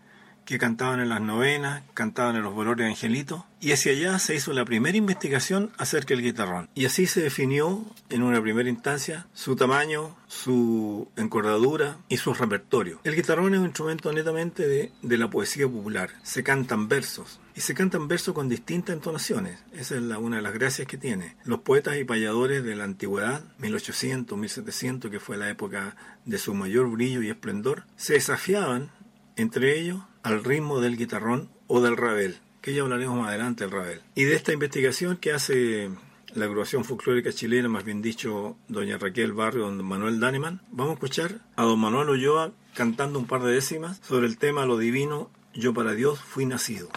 que 0.47 0.57
cantaban 0.57 1.01
en 1.01 1.09
las 1.09 1.19
novenas, 1.19 1.83
cantaban 1.93 2.37
en 2.37 2.41
los 2.41 2.55
valores 2.55 2.85
de 2.85 2.89
Angelito, 2.89 3.45
y 3.59 3.73
hacia 3.73 3.91
allá 3.91 4.17
se 4.17 4.33
hizo 4.33 4.53
la 4.53 4.63
primera 4.63 4.97
investigación 4.97 5.71
acerca 5.77 6.13
del 6.13 6.23
guitarrón. 6.23 6.69
Y 6.73 6.85
así 6.85 7.05
se 7.05 7.19
definió 7.19 7.83
en 8.09 8.23
una 8.23 8.41
primera 8.41 8.69
instancia 8.69 9.27
su 9.33 9.57
tamaño, 9.57 10.15
su 10.27 11.11
encordadura 11.17 11.97
y 12.07 12.15
su 12.15 12.33
repertorio. 12.33 13.01
El 13.03 13.17
guitarrón 13.17 13.55
es 13.55 13.59
un 13.59 13.65
instrumento 13.65 14.13
netamente 14.13 14.65
de, 14.65 14.93
de 15.01 15.17
la 15.17 15.29
poesía 15.29 15.67
popular. 15.67 16.11
Se 16.23 16.43
cantan 16.43 16.87
versos, 16.87 17.41
y 17.53 17.59
se 17.59 17.73
cantan 17.73 18.07
versos 18.07 18.33
con 18.33 18.47
distintas 18.47 18.95
entonaciones. 18.95 19.59
Esa 19.73 19.95
es 19.95 20.01
la, 20.01 20.17
una 20.17 20.37
de 20.37 20.43
las 20.43 20.53
gracias 20.53 20.87
que 20.87 20.97
tiene. 20.97 21.35
Los 21.43 21.59
poetas 21.59 21.97
y 21.97 22.05
payadores 22.05 22.63
de 22.63 22.73
la 22.73 22.85
antigüedad, 22.85 23.43
1800, 23.57 24.37
1700, 24.37 25.11
que 25.11 25.19
fue 25.19 25.35
la 25.35 25.49
época 25.49 25.97
de 26.23 26.37
su 26.37 26.53
mayor 26.53 26.89
brillo 26.89 27.21
y 27.21 27.29
esplendor, 27.29 27.83
se 27.97 28.13
desafiaban 28.13 28.91
entre 29.35 29.79
ellos 29.79 30.01
al 30.27 30.43
ritmo 30.43 30.81
del 30.81 30.97
guitarrón 30.97 31.49
o 31.67 31.79
del 31.79 31.95
rabel, 31.95 32.37
que 32.61 32.73
ya 32.73 32.81
hablaremos 32.81 33.17
más 33.17 33.29
adelante 33.29 33.63
del 33.63 33.71
rabel. 33.71 34.01
Y 34.13 34.25
de 34.25 34.35
esta 34.35 34.51
investigación 34.51 35.15
que 35.15 35.31
hace 35.31 35.89
la 36.33 36.45
agrupación 36.45 36.83
folclórica 36.83 37.31
chilena, 37.31 37.69
más 37.69 37.85
bien 37.85 38.01
dicho, 38.01 38.57
doña 38.67 38.97
Raquel 38.97 39.31
Barrio, 39.31 39.63
don 39.63 39.85
Manuel 39.85 40.19
Daneman, 40.19 40.61
vamos 40.69 40.91
a 40.91 40.93
escuchar 40.95 41.39
a 41.55 41.63
don 41.63 41.79
Manuel 41.79 42.09
Olloa 42.09 42.51
cantando 42.73 43.19
un 43.19 43.25
par 43.25 43.41
de 43.41 43.53
décimas 43.53 44.01
sobre 44.03 44.27
el 44.27 44.37
tema 44.37 44.65
Lo 44.65 44.77
Divino, 44.77 45.31
Yo 45.53 45.73
para 45.73 45.93
Dios 45.93 46.19
fui 46.19 46.45
nacido. 46.45 46.89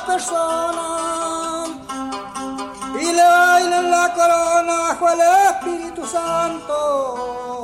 Personas 0.00 1.68
y 3.00 3.12
le 3.12 3.22
bailan 3.22 3.90
la 3.90 4.12
corona 4.14 4.78
bajo 4.88 5.08
el 5.10 5.20
Espíritu 5.20 6.06
Santo. 6.06 7.62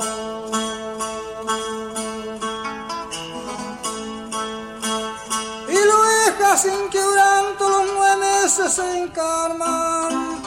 Y 5.67 5.85
lo 5.89 6.03
deja 6.03 6.57
sin 6.57 6.89
quebranto, 6.89 7.69
los 7.69 7.85
nueve 7.93 8.17
meses 8.17 8.73
se 8.73 8.99
encarnan. 8.99 10.39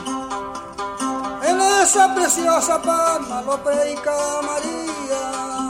En 1.42 1.61
esa 1.61 2.14
preciosa 2.14 2.81
palma 2.81 3.42
lo 3.42 3.62
predica 3.62 4.12
María. 4.42 5.62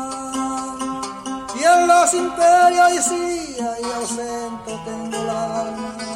Y 1.62 1.64
en 1.64 1.86
los 1.86 2.12
imperios 2.12 2.90
decía, 2.92 3.76
y 3.80 3.92
ausento 3.92 4.80
tengo 4.84 5.16
el 5.16 5.30
alma. 5.30 6.12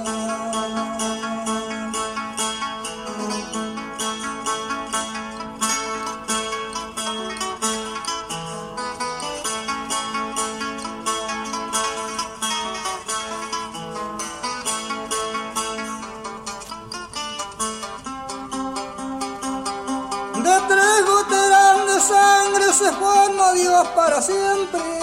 se 22.77 22.93
forma 22.93 23.53
Dios 23.55 23.89
para 23.95 24.21
siempre. 24.21 24.96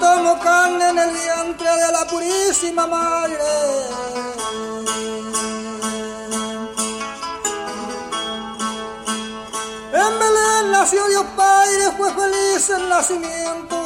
Tomo 0.00 0.38
carne 0.40 0.88
en 0.88 0.98
el 0.98 1.10
vientre 1.10 1.70
de 1.76 1.92
la 1.92 2.06
purísima 2.06 2.86
madre. 2.86 3.36
En 9.92 10.18
Belén 10.20 10.72
nació 10.72 11.06
Dios 11.08 11.26
Padre, 11.36 11.90
fue 11.98 12.10
feliz 12.14 12.70
el 12.70 12.88
nacimiento. 12.88 13.76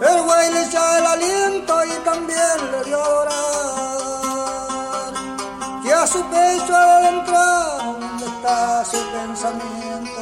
El 0.00 0.22
güey 0.22 0.52
le 0.54 0.62
echa 0.62 0.98
el 0.98 1.06
aliento 1.06 1.84
y 1.84 1.90
también 2.04 2.70
le 2.72 2.84
dio 2.84 2.98
orar. 2.98 3.36
Que 5.82 5.92
a 5.92 6.06
su 6.06 6.24
pecho 6.24 6.74
al 6.74 7.04
entrar, 7.04 7.84
donde 7.84 8.26
está 8.26 8.84
su 8.84 8.98
pensamiento. 9.12 10.15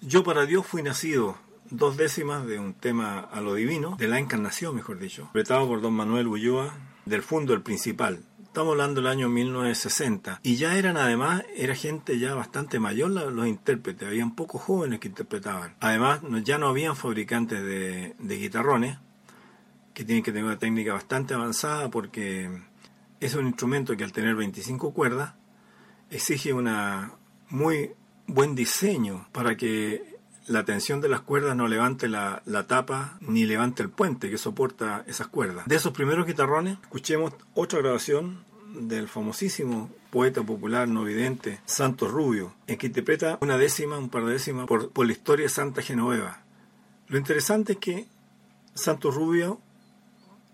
Yo 0.00 0.22
para 0.22 0.46
Dios 0.46 0.64
fui 0.64 0.82
nacido, 0.84 1.36
dos 1.70 1.96
décimas 1.96 2.46
de 2.46 2.60
un 2.60 2.72
tema 2.72 3.18
a 3.18 3.40
lo 3.40 3.54
divino, 3.54 3.96
de 3.96 4.06
la 4.06 4.20
encarnación, 4.20 4.76
mejor 4.76 5.00
dicho, 5.00 5.22
interpretado 5.22 5.66
por 5.66 5.80
don 5.80 5.92
Manuel 5.92 6.28
Ulloa, 6.28 6.72
del 7.04 7.22
fondo 7.22 7.52
El 7.52 7.62
Principal. 7.62 8.20
Estamos 8.44 8.72
hablando 8.72 9.00
del 9.00 9.10
año 9.10 9.28
1960 9.28 10.40
y 10.44 10.54
ya 10.54 10.78
eran 10.78 10.96
además, 10.96 11.44
era 11.56 11.74
gente 11.74 12.16
ya 12.20 12.34
bastante 12.34 12.78
mayor 12.78 13.10
los 13.10 13.46
intérpretes, 13.48 14.06
habían 14.06 14.36
pocos 14.36 14.62
jóvenes 14.62 15.00
que 15.00 15.08
interpretaban. 15.08 15.74
Además, 15.80 16.20
ya 16.44 16.58
no 16.58 16.68
habían 16.68 16.94
fabricantes 16.94 17.60
de, 17.60 18.14
de 18.20 18.36
guitarrones, 18.36 18.98
que 19.94 20.04
tienen 20.04 20.22
que 20.22 20.30
tener 20.30 20.44
una 20.44 20.60
técnica 20.60 20.92
bastante 20.92 21.34
avanzada 21.34 21.90
porque 21.90 22.48
es 23.18 23.34
un 23.34 23.48
instrumento 23.48 23.96
que 23.96 24.04
al 24.04 24.12
tener 24.12 24.36
25 24.36 24.94
cuerdas 24.94 25.34
exige 26.08 26.52
una 26.52 27.14
muy 27.50 27.90
buen 28.28 28.54
diseño 28.54 29.26
para 29.32 29.56
que 29.56 30.16
la 30.46 30.64
tensión 30.64 31.00
de 31.00 31.08
las 31.08 31.20
cuerdas 31.20 31.56
no 31.56 31.66
levante 31.66 32.08
la, 32.08 32.42
la, 32.46 32.66
tapa 32.66 33.18
ni 33.20 33.44
levante 33.44 33.82
el 33.82 33.90
puente 33.90 34.30
que 34.30 34.38
soporta 34.38 35.04
esas 35.06 35.26
cuerdas. 35.26 35.66
De 35.66 35.76
esos 35.76 35.92
primeros 35.92 36.26
guitarrones, 36.26 36.78
escuchemos 36.82 37.34
otra 37.54 37.80
grabación 37.80 38.44
del 38.74 39.08
famosísimo 39.08 39.90
poeta 40.10 40.42
popular 40.42 40.88
no 40.88 41.04
vidente 41.04 41.60
Santos 41.66 42.10
Rubio, 42.10 42.54
en 42.66 42.78
que 42.78 42.86
interpreta 42.86 43.38
una 43.40 43.58
décima, 43.58 43.98
un 43.98 44.08
par 44.08 44.24
de 44.24 44.32
décimas 44.32 44.66
por, 44.66 44.90
por 44.90 45.06
la 45.06 45.12
historia 45.12 45.44
de 45.44 45.50
Santa 45.50 45.82
Genoveva. 45.82 46.42
Lo 47.08 47.18
interesante 47.18 47.72
es 47.72 47.78
que 47.78 48.06
Santos 48.74 49.14
Rubio 49.14 49.60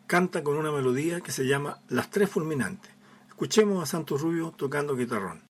canta 0.07 0.43
con 0.43 0.57
una 0.57 0.73
melodía 0.73 1.21
que 1.21 1.33
se 1.33 1.47
llama 1.47 1.79
Las 1.89 2.11
Tres 2.11 2.31
Fulminantes. 2.31 2.91
Escuchemos 3.29 3.83
a 3.83 3.87
Santos 3.87 4.21
Rubio 4.21 4.53
tocando 4.57 4.97
guitarrón. 4.97 5.44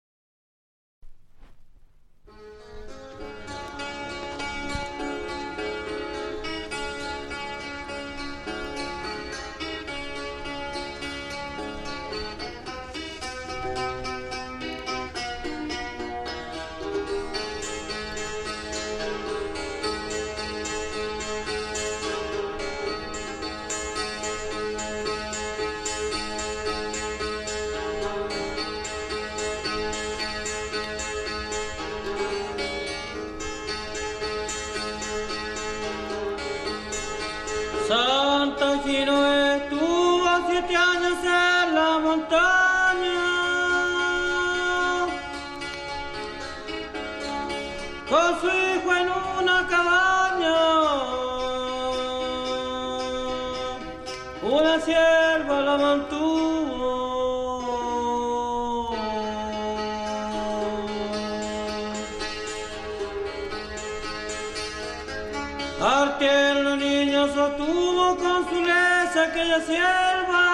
Aquella 69.55 69.67
sierva. 69.67 70.45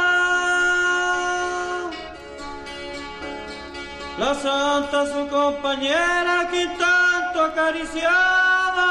La 4.18 4.34
santa 4.34 5.06
su 5.06 5.28
compañera 5.28 6.48
que 6.50 6.66
tanto 6.78 7.42
acariciaba. 7.42 8.90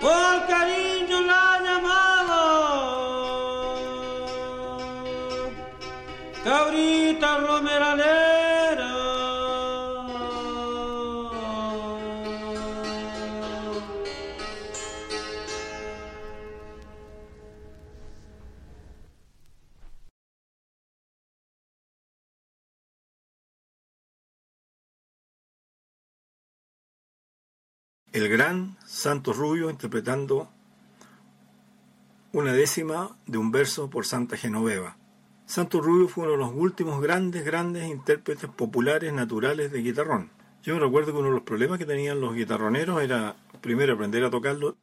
Por 0.00 0.46
cariño 0.46 1.20
la 1.22 1.60
llamaba. 1.64 2.42
Cabrita 6.44 7.38
romeralera. 7.38 8.29
El 28.12 28.28
gran 28.28 28.76
Santos 28.86 29.36
Rubio 29.36 29.70
interpretando 29.70 30.50
una 32.32 32.52
décima 32.52 33.16
de 33.26 33.38
un 33.38 33.50
verso 33.50 33.90
por 33.90 34.06
Santa 34.06 34.36
Genoveva. 34.36 34.96
Santos 35.46 35.84
Rubio 35.84 36.08
fue 36.08 36.24
uno 36.24 36.32
de 36.32 36.38
los 36.38 36.52
últimos 36.54 37.00
grandes, 37.00 37.44
grandes 37.44 37.88
intérpretes 37.88 38.48
populares 38.50 39.12
naturales 39.12 39.72
de 39.72 39.82
guitarrón. 39.82 40.30
Yo 40.62 40.74
me 40.74 40.80
recuerdo 40.80 41.12
que 41.12 41.18
uno 41.18 41.28
de 41.28 41.34
los 41.34 41.42
problemas 41.42 41.78
que 41.78 41.86
tenían 41.86 42.20
los 42.20 42.34
guitarroneros 42.34 43.02
era 43.02 43.36
primero 43.60 43.94
aprender 43.94 44.24
a 44.24 44.30
tocarlo 44.30 44.76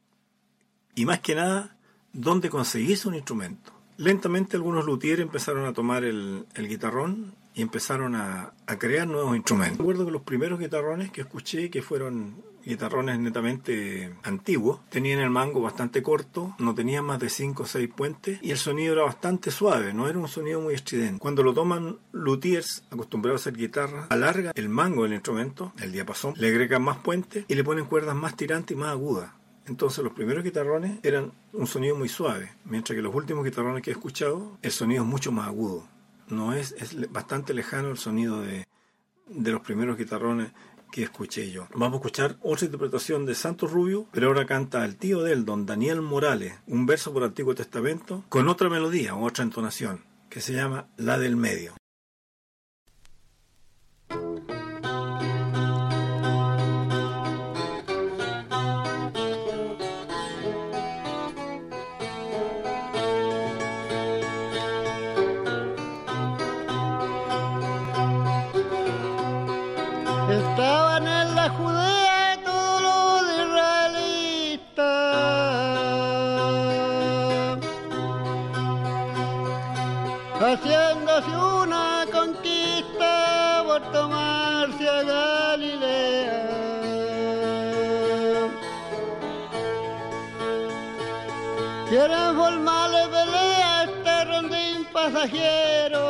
y 0.94 1.06
más 1.06 1.20
que 1.20 1.34
nada, 1.34 1.76
dónde 2.12 2.50
conseguirse 2.50 3.08
un 3.08 3.14
instrumento. 3.14 3.72
Lentamente 3.96 4.56
algunos 4.56 4.84
luthiers 4.84 5.22
empezaron 5.22 5.66
a 5.66 5.72
tomar 5.72 6.04
el, 6.04 6.46
el 6.54 6.68
guitarrón 6.68 7.34
y 7.58 7.62
empezaron 7.62 8.14
a, 8.14 8.52
a, 8.66 8.78
crear 8.78 9.08
nuevos 9.08 9.36
instrumentos. 9.36 9.78
Recuerdo 9.78 10.06
que 10.06 10.12
los 10.12 10.22
primeros 10.22 10.60
guitarrones 10.60 11.10
que 11.10 11.22
escuché, 11.22 11.70
que 11.70 11.82
fueron 11.82 12.36
guitarrones 12.64 13.18
netamente 13.18 14.14
antiguos, 14.22 14.80
tenían 14.90 15.18
el 15.18 15.30
mango 15.30 15.60
bastante 15.60 16.00
corto, 16.00 16.54
no 16.58 16.72
tenían 16.74 17.04
más 17.04 17.18
de 17.18 17.28
5 17.28 17.64
o 17.64 17.66
6 17.66 17.88
puentes 17.96 18.38
y 18.42 18.52
el 18.52 18.58
sonido 18.58 18.92
era 18.92 19.02
bastante 19.02 19.50
suave, 19.50 19.92
no 19.92 20.08
era 20.08 20.20
un 20.20 20.28
sonido 20.28 20.60
muy 20.60 20.74
estridente. 20.74 21.18
Cuando 21.18 21.42
lo 21.42 21.52
toman 21.52 21.98
luthiers 22.12 22.84
acostumbrados 22.90 23.40
a 23.40 23.42
hacer 23.42 23.58
guitarra, 23.58 24.06
alargan 24.10 24.52
el 24.54 24.68
mango 24.68 25.02
del 25.02 25.14
instrumento, 25.14 25.72
el 25.80 25.90
diapasón, 25.90 26.34
le 26.36 26.48
agregan 26.48 26.82
más 26.82 26.98
puentes 26.98 27.44
y 27.48 27.54
le 27.56 27.64
ponen 27.64 27.86
cuerdas 27.86 28.14
más 28.14 28.36
tirantes 28.36 28.76
y 28.76 28.78
más 28.78 28.90
agudas. 28.90 29.32
Entonces 29.66 30.04
los 30.04 30.12
primeros 30.12 30.44
guitarrones 30.44 30.98
eran 31.02 31.32
un 31.52 31.66
sonido 31.66 31.96
muy 31.96 32.08
suave, 32.08 32.52
mientras 32.64 32.94
que 32.94 33.02
los 33.02 33.14
últimos 33.14 33.44
guitarrones 33.44 33.82
que 33.82 33.90
he 33.90 33.94
escuchado, 33.94 34.58
el 34.62 34.70
sonido 34.70 35.02
es 35.02 35.08
mucho 35.08 35.32
más 35.32 35.48
agudo. 35.48 35.86
No 36.30 36.52
es, 36.52 36.72
es 36.78 37.10
bastante 37.10 37.54
lejano 37.54 37.90
el 37.90 37.98
sonido 37.98 38.40
de, 38.42 38.66
de 39.28 39.50
los 39.50 39.60
primeros 39.60 39.96
guitarrones 39.96 40.52
que 40.90 41.02
escuché 41.02 41.50
yo. 41.50 41.68
Vamos 41.74 41.94
a 41.94 41.96
escuchar 41.96 42.36
otra 42.42 42.64
interpretación 42.64 43.26
de 43.26 43.34
Santos 43.34 43.70
Rubio, 43.70 44.06
pero 44.12 44.28
ahora 44.28 44.46
canta 44.46 44.84
el 44.84 44.96
tío 44.96 45.22
de 45.22 45.32
él, 45.32 45.44
don 45.44 45.66
Daniel 45.66 46.02
Morales, 46.02 46.54
un 46.66 46.86
verso 46.86 47.12
por 47.12 47.24
Antiguo 47.24 47.54
Testamento, 47.54 48.24
con 48.28 48.48
otra 48.48 48.68
melodía, 48.68 49.14
otra 49.14 49.44
entonación, 49.44 50.04
que 50.30 50.40
se 50.40 50.54
llama 50.54 50.88
La 50.96 51.18
del 51.18 51.36
Medio. 51.36 51.77
Pasajero. 95.18 96.06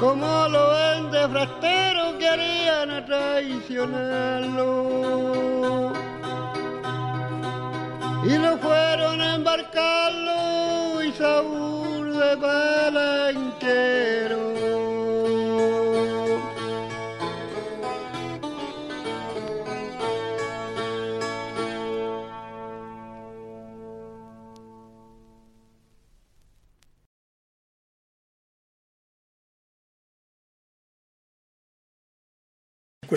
como 0.00 0.48
lo 0.48 0.70
ven 0.70 1.10
de 1.10 1.28
frastero 1.28 2.16
que 2.18 2.26
harían 2.26 2.90
a 2.90 3.04
traicionarlo. 3.04 4.89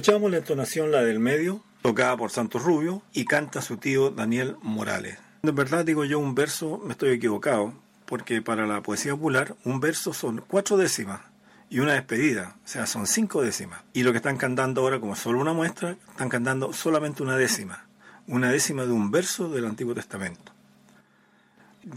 Escuchamos 0.04 0.32
la 0.32 0.40
entonación, 0.40 0.92
la 0.92 1.02
del 1.02 1.22
medio, 1.22 1.64
tocada 1.82 2.18
por 2.18 2.30
Santos 2.30 2.62
Rubio, 2.62 3.02
y 3.14 3.24
canta 3.24 3.62
su 3.62 3.78
tío 3.78 4.10
Daniel 4.10 4.58
Morales. 4.62 5.18
En 5.44 5.56
verdad 5.56 5.86
digo 5.86 6.04
yo 6.04 6.20
un 6.20 6.36
verso, 6.36 6.82
me 6.84 6.92
estoy 6.92 7.12
equivocado, 7.12 7.74
porque 8.06 8.42
para 8.42 8.68
la 8.68 8.84
poesía 8.84 9.14
popular 9.14 9.56
un 9.64 9.80
verso 9.80 10.12
son 10.12 10.44
cuatro 10.46 10.76
décimas 10.76 11.22
y 11.70 11.80
una 11.80 11.94
despedida, 11.94 12.58
o 12.66 12.68
sea, 12.68 12.86
son 12.86 13.08
cinco 13.08 13.42
décimas. 13.42 13.80
Y 13.94 14.04
lo 14.04 14.12
que 14.12 14.18
están 14.18 14.36
cantando 14.36 14.82
ahora, 14.82 15.00
como 15.00 15.16
solo 15.16 15.40
una 15.40 15.54
muestra, 15.54 15.96
están 16.12 16.28
cantando 16.28 16.74
solamente 16.74 17.24
una 17.24 17.38
décima, 17.38 17.86
una 18.28 18.52
décima 18.52 18.84
de 18.86 18.92
un 18.92 19.10
verso 19.10 19.48
del 19.48 19.66
Antiguo 19.66 19.96
Testamento. 19.96 20.52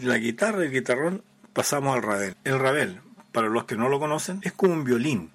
La 0.00 0.18
guitarra 0.18 0.62
y 0.62 0.66
el 0.66 0.72
guitarrón 0.72 1.24
pasamos 1.52 1.96
al 1.96 2.04
rabel. 2.04 2.36
El 2.44 2.60
rabel, 2.60 3.00
para 3.32 3.48
los 3.48 3.64
que 3.64 3.74
no 3.74 3.88
lo 3.88 3.98
conocen, 3.98 4.38
es 4.44 4.52
como 4.52 4.74
un 4.74 4.84
violín. 4.84 5.32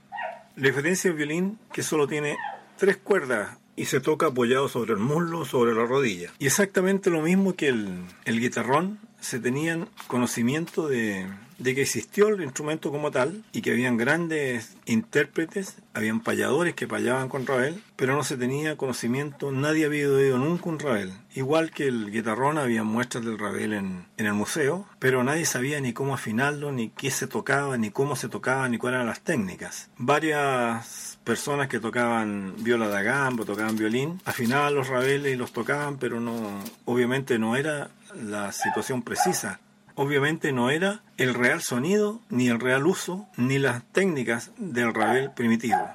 La 0.55 0.67
diferencia 0.67 1.09
del 1.09 1.17
violín 1.17 1.59
que 1.73 1.83
solo 1.83 2.07
tiene 2.07 2.37
tres 2.81 2.97
cuerdas 2.97 3.59
y 3.75 3.85
se 3.85 3.99
toca 3.99 4.25
apoyado 4.25 4.67
sobre 4.67 4.93
el 4.93 4.99
muslo, 4.99 5.45
sobre 5.45 5.75
la 5.75 5.85
rodilla. 5.85 6.31
Y 6.39 6.47
exactamente 6.47 7.11
lo 7.11 7.21
mismo 7.21 7.55
que 7.55 7.67
el, 7.67 7.99
el 8.25 8.39
guitarrón, 8.39 8.97
se 9.19 9.39
tenían 9.39 9.87
conocimiento 10.07 10.87
de, 10.87 11.27
de, 11.59 11.75
que 11.75 11.83
existió 11.83 12.29
el 12.29 12.41
instrumento 12.41 12.89
como 12.89 13.11
tal 13.11 13.43
y 13.53 13.61
que 13.61 13.69
habían 13.69 13.97
grandes 13.97 14.75
intérpretes, 14.87 15.75
habían 15.93 16.21
payadores 16.21 16.73
que 16.73 16.87
payaban 16.87 17.29
con 17.29 17.45
Ravel, 17.45 17.83
pero 17.97 18.15
no 18.15 18.23
se 18.23 18.35
tenía 18.35 18.77
conocimiento, 18.77 19.51
nadie 19.51 19.85
había 19.85 20.09
oído 20.09 20.39
nunca 20.39 20.67
un 20.67 20.79
Ravel. 20.79 21.13
Igual 21.35 21.69
que 21.69 21.87
el 21.87 22.09
guitarrón, 22.09 22.57
había 22.57 22.83
muestras 22.83 23.23
del 23.23 23.37
Ravel 23.37 23.73
en, 23.73 24.07
en 24.17 24.25
el 24.25 24.33
museo, 24.33 24.87
pero 24.97 25.23
nadie 25.23 25.45
sabía 25.45 25.79
ni 25.81 25.93
cómo 25.93 26.15
afinarlo, 26.15 26.71
ni 26.71 26.89
qué 26.89 27.11
se 27.11 27.27
tocaba, 27.27 27.77
ni 27.77 27.91
cómo 27.91 28.15
se 28.15 28.27
tocaba, 28.27 28.67
ni 28.69 28.79
cuáles 28.79 28.95
eran 28.95 29.07
las 29.07 29.21
técnicas. 29.21 29.91
Varias 29.97 31.10
personas 31.23 31.67
que 31.67 31.79
tocaban 31.79 32.55
viola 32.57 32.87
da 32.87 33.01
gamba, 33.01 33.45
tocaban 33.45 33.75
violín, 33.75 34.21
afinaban 34.25 34.75
los 34.75 34.87
rabeles 34.87 35.33
y 35.33 35.35
los 35.35 35.51
tocaban, 35.53 35.97
pero 35.97 36.19
no, 36.19 36.59
obviamente 36.85 37.37
no 37.39 37.55
era 37.55 37.89
la 38.15 38.51
situación 38.51 39.03
precisa. 39.03 39.59
Obviamente 39.95 40.51
no 40.51 40.69
era 40.69 41.03
el 41.17 41.33
real 41.33 41.61
sonido, 41.61 42.21
ni 42.29 42.47
el 42.47 42.59
real 42.59 42.87
uso, 42.87 43.27
ni 43.37 43.59
las 43.59 43.83
técnicas 43.91 44.51
del 44.57 44.93
rabel 44.93 45.31
primitivo. 45.31 45.89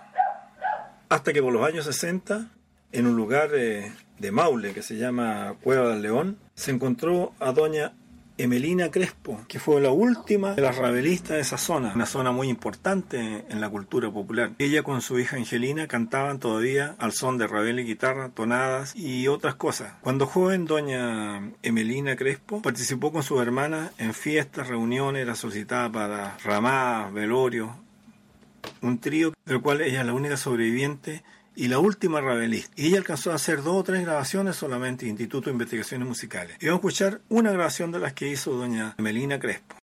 Hasta 1.09 1.33
que 1.33 1.43
por 1.43 1.53
los 1.53 1.67
años 1.67 1.87
60, 1.87 2.47
en 2.93 3.07
un 3.07 3.17
lugar 3.17 3.51
de, 3.51 3.93
de 4.19 4.33
Maule 4.33 4.75
que 4.75 4.83
se 4.83 4.97
llama 4.97 5.55
Cueva 5.63 5.89
del 5.89 6.03
León, 6.03 6.39
se 6.55 6.73
encontró 6.73 7.33
a 7.41 7.53
doña 7.53 7.93
Emelina 8.39 8.91
Crespo, 8.91 9.41
que 9.49 9.59
fue 9.59 9.81
la 9.81 9.91
última 9.91 10.55
de 10.55 10.63
las 10.63 10.77
rabelistas 10.77 11.37
de 11.37 11.41
esa 11.41 11.57
zona, 11.57 11.93
una 11.95 12.07
zona 12.07 12.33
muy 12.33 12.49
importante 12.49 13.45
en 13.49 13.61
la 13.61 13.69
cultura 13.69 14.11
popular. 14.11 14.53
Ella 14.59 14.83
con 14.83 15.01
su 15.01 15.19
hija 15.19 15.37
Angelina 15.37 15.87
cantaban 15.87 16.39
todavía 16.39 16.97
al 16.99 17.13
son 17.13 17.39
de 17.39 17.47
rabel 17.47 17.81
y 17.81 17.85
guitarra, 17.85 18.29
tonadas 18.29 18.95
y 18.95 19.29
otras 19.29 19.55
cosas. 19.55 19.95
Cuando 20.03 20.27
joven, 20.27 20.67
doña 20.67 21.53
Emelina 21.63 22.17
Crespo 22.17 22.61
participó 22.61 23.13
con 23.13 23.23
sus 23.23 23.41
hermanas 23.41 23.93
en 23.99 24.13
fiestas, 24.13 24.69
reuniones, 24.69 25.23
era 25.23 25.35
solicitada 25.35 25.91
para 25.91 26.37
ramadas, 26.45 27.13
velorios, 27.13 27.71
un 28.83 28.99
trío 28.99 29.33
del 29.45 29.61
cual 29.61 29.81
ella 29.81 30.01
es 30.01 30.07
la 30.07 30.13
única 30.13 30.37
sobreviviente 30.37 31.23
y 31.57 31.69
la 31.69 31.79
última 31.79 32.21
rabelista. 32.21 32.73
Y 32.77 32.89
ella 32.89 32.99
alcanzó 32.99 33.33
a 33.33 33.37
hacer 33.37 33.63
dos 33.63 33.77
o 33.77 33.83
tres 33.83 34.03
grabaciones 34.03 34.57
solamente, 34.57 35.07
Instituto 35.07 35.51
de 35.51 35.55
Investigaciones 35.55 36.07
Musicales. 36.07 36.57
Y 36.61 36.67
vamos 36.67 36.79
a 36.79 36.81
escuchar 36.81 37.21
una 37.29 37.51
grabación 37.51 37.91
de 37.91 37.99
las 37.99 38.13
que 38.13 38.29
hizo 38.29 38.53
doña 38.53 38.95
Melina 38.99 39.41
Crespo. 39.41 39.77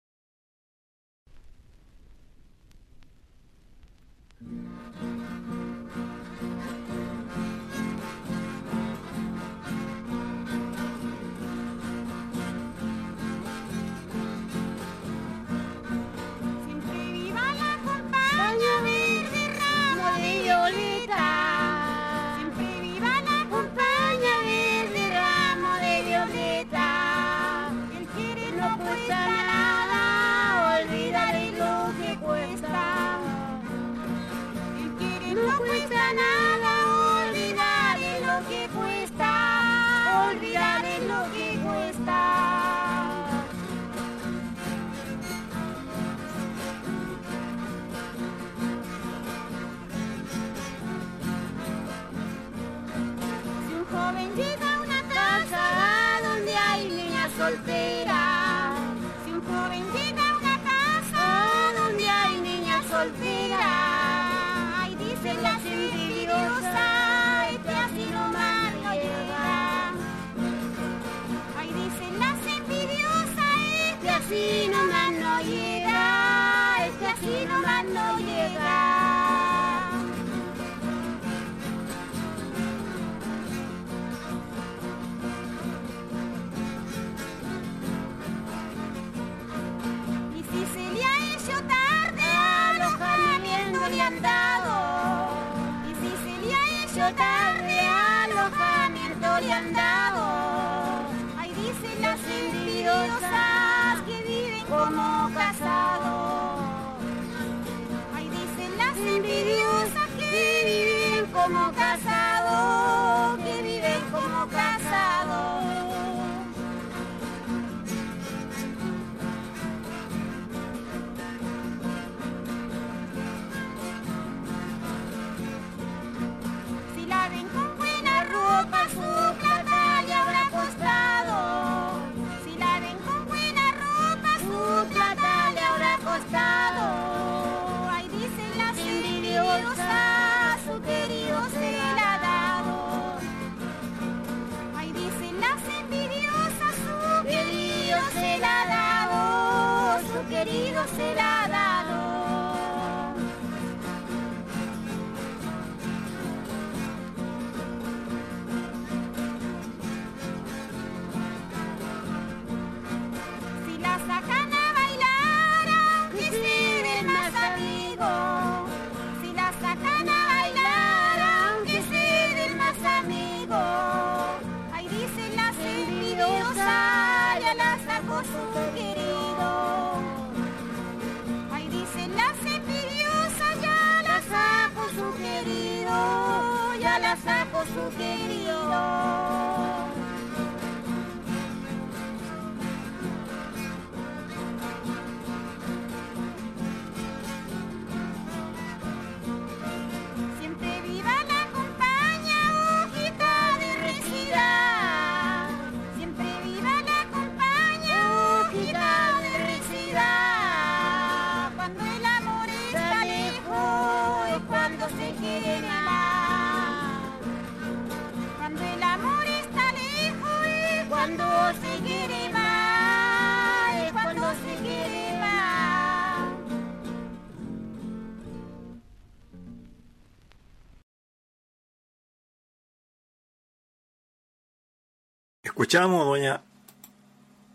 Escuchamos 235.71 236.03
a 236.03 236.05
doña 236.05 236.43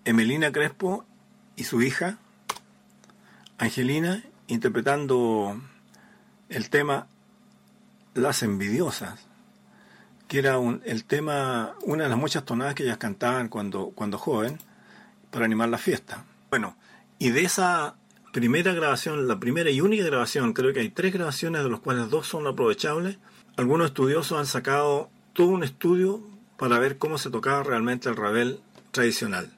Emelina 0.06 0.50
Crespo 0.54 1.04
y 1.58 1.66
su 1.66 1.82
hija 1.82 2.18
Angelina 3.58 4.24
interpretando 4.48 5.60
el 6.48 6.70
tema 6.70 7.08
Las 8.14 8.42
envidiosas, 8.42 9.20
que 10.30 10.40
era 10.40 10.56
el 10.86 11.04
tema, 11.04 11.76
una 11.82 12.04
de 12.04 12.10
las 12.10 12.18
muchas 12.18 12.46
tonadas 12.46 12.74
que 12.74 12.84
ellas 12.84 13.00
cantaban 13.00 13.50
cuando, 13.50 13.92
cuando 13.94 14.18
joven, 14.18 14.60
para 15.30 15.44
animar 15.44 15.68
la 15.68 15.78
fiesta. 15.78 16.24
Bueno, 16.50 16.78
y 17.20 17.32
de 17.32 17.44
esa 17.44 17.96
primera 18.32 18.72
grabación, 18.74 19.28
la 19.28 19.42
primera 19.42 19.70
y 19.72 19.82
única 19.82 20.06
grabación, 20.06 20.54
creo 20.54 20.72
que 20.72 20.80
hay 20.80 20.90
tres 20.90 21.12
grabaciones 21.12 21.66
de 21.66 21.70
las 21.70 21.82
cuales 21.82 22.10
dos 22.10 22.28
son 22.28 22.48
aprovechables, 22.48 23.18
algunos 23.58 23.88
estudiosos 23.88 24.40
han 24.40 24.46
sacado 24.46 25.10
todo 25.34 25.48
un 25.48 25.66
estudio 25.66 26.35
para 26.58 26.80
ver 26.80 26.98
cómo 26.98 27.18
se 27.18 27.30
tocaba 27.30 27.64
realmente 27.64 28.10
el 28.10 28.16
rabel 28.16 28.60
tradicional. 28.92 29.52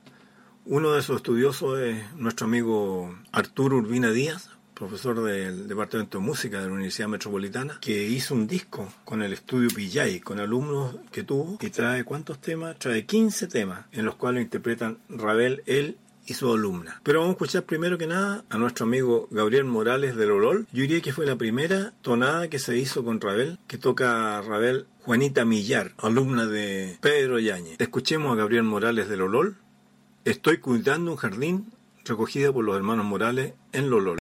Uno 0.66 0.92
de 0.92 1.00
esos 1.00 1.18
estudiosos 1.18 1.80
es 1.80 2.14
nuestro 2.16 2.46
amigo 2.46 3.16
Arturo 3.32 3.78
Urbina 3.78 4.12
Díaz, 4.12 4.50
profesor 4.74 5.24
del 5.24 5.68
Departamento 5.68 6.20
de 6.20 6.26
Música 6.26 6.60
de 6.60 6.68
la 6.68 6.74
Universidad 6.74 7.08
Metropolitana, 7.08 7.80
que 7.82 8.08
hizo 8.08 8.36
un 8.36 8.48
disco 8.48 8.88
con 9.06 9.24
el 9.24 9.34
estudio 9.34 9.70
Pillay, 9.74 10.20
con 10.20 10.40
alumnos 10.40 10.98
que 11.12 11.24
tuvo, 11.24 11.58
y 11.62 11.70
trae 11.70 12.04
cuántos 12.04 12.40
temas? 12.40 12.78
Trae 12.78 13.06
15 13.06 13.48
temas, 13.48 13.86
en 13.92 14.06
los 14.06 14.16
cuales 14.16 14.44
interpretan 14.44 15.00
Ravel, 15.10 15.64
él 15.66 15.98
y 16.28 16.34
su 16.34 16.52
alumna. 16.54 17.02
Pero 17.04 17.20
vamos 17.20 17.32
a 17.32 17.36
escuchar 17.38 17.64
primero 17.64 17.98
que 17.98 18.06
nada 18.06 18.44
a 18.50 18.58
nuestro 18.58 18.86
amigo 18.86 19.28
Gabriel 19.32 19.64
Morales 19.64 20.16
de 20.16 20.28
Lolol. 20.28 20.68
Yo 20.72 20.82
diría 20.82 21.02
que 21.02 21.14
fue 21.14 21.26
la 21.26 21.38
primera 21.38 21.94
tonada 22.02 22.50
que 22.50 22.60
se 22.60 22.78
hizo 22.78 23.04
con 23.04 23.20
Ravel, 23.22 23.58
que 23.68 23.78
toca 23.78 24.42
Ravel 24.42 24.86
Juanita 25.02 25.46
Millar, 25.46 25.94
alumna 25.98 26.46
de 26.46 26.98
Pedro 27.02 27.40
Yañez. 27.40 27.80
Escuchemos 27.80 28.34
a 28.34 28.36
Gabriel 28.36 28.64
Morales 28.64 29.08
de 29.10 29.18
Lolol. 29.18 29.56
Estoy 30.26 30.58
cuidando 30.58 31.12
un 31.12 31.18
jardín 31.18 31.72
recogida 32.04 32.52
por 32.52 32.66
los 32.66 32.76
hermanos 32.76 33.06
Morales 33.06 33.54
en 33.72 33.90
Lolol. 33.90 34.18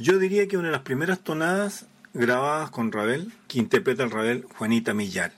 Yo 0.00 0.18
diría 0.18 0.48
que 0.48 0.56
una 0.56 0.68
de 0.68 0.72
las 0.72 0.80
primeras 0.80 1.20
tonadas 1.20 1.84
grabadas 2.14 2.70
con 2.70 2.90
Ravel, 2.90 3.34
que 3.48 3.58
interpreta 3.58 4.02
el 4.02 4.10
Ravel 4.10 4.46
Juanita 4.56 4.94
Millar. 4.94 5.34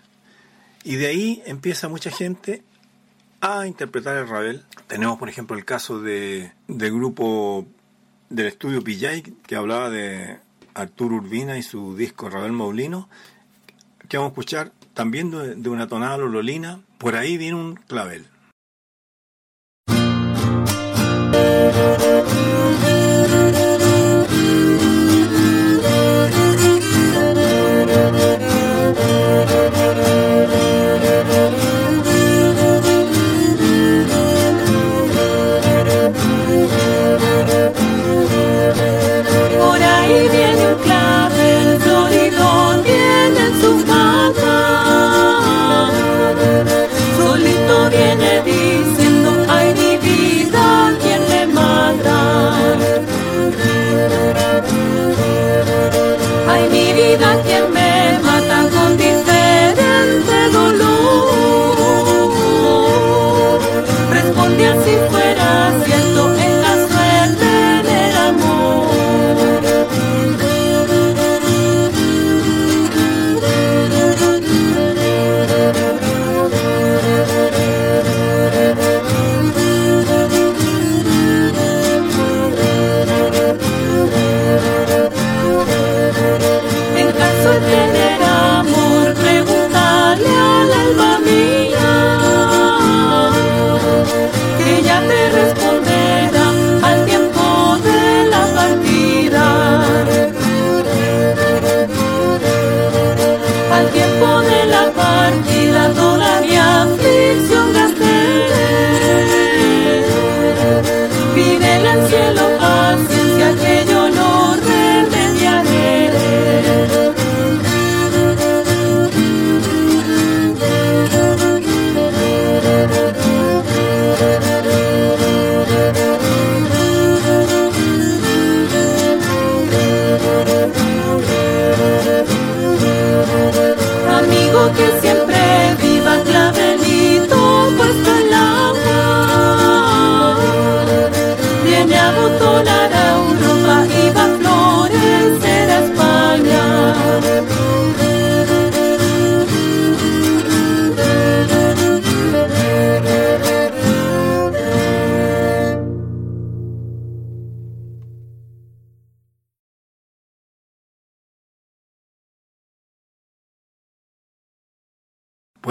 Y 0.85 0.95
de 0.95 1.09
ahí 1.09 1.43
empieza 1.47 1.89
mucha 1.89 2.13
gente 2.13 2.63
a 3.41 3.67
interpretar 3.67 4.17
el 4.17 4.29
Ravel. 4.29 4.63
Tenemos, 4.87 5.19
por 5.19 5.29
ejemplo, 5.29 5.57
el 5.57 5.65
caso 5.65 6.01
de, 6.01 6.53
del 6.69 6.93
grupo 6.93 7.67
del 8.31 8.47
estudio 8.47 8.85
Pillay, 8.85 9.23
que 9.23 9.57
hablaba 9.57 9.91
de 9.91 10.39
Arturo 10.75 11.17
Urbina 11.17 11.59
y 11.59 11.65
su 11.65 11.97
disco 11.97 12.31
Ravel 12.31 12.53
Maulino, 12.53 13.09
que 14.09 14.17
vamos 14.17 14.31
a 14.31 14.35
escuchar 14.35 14.73
también 14.95 15.33
de, 15.33 15.57
de 15.57 15.69
una 15.71 15.89
tonada 15.89 16.19
lololina. 16.19 16.81
Por 16.99 17.17
ahí 17.17 17.37
viene 17.37 17.57
un 17.57 17.75
clavel. 17.75 18.27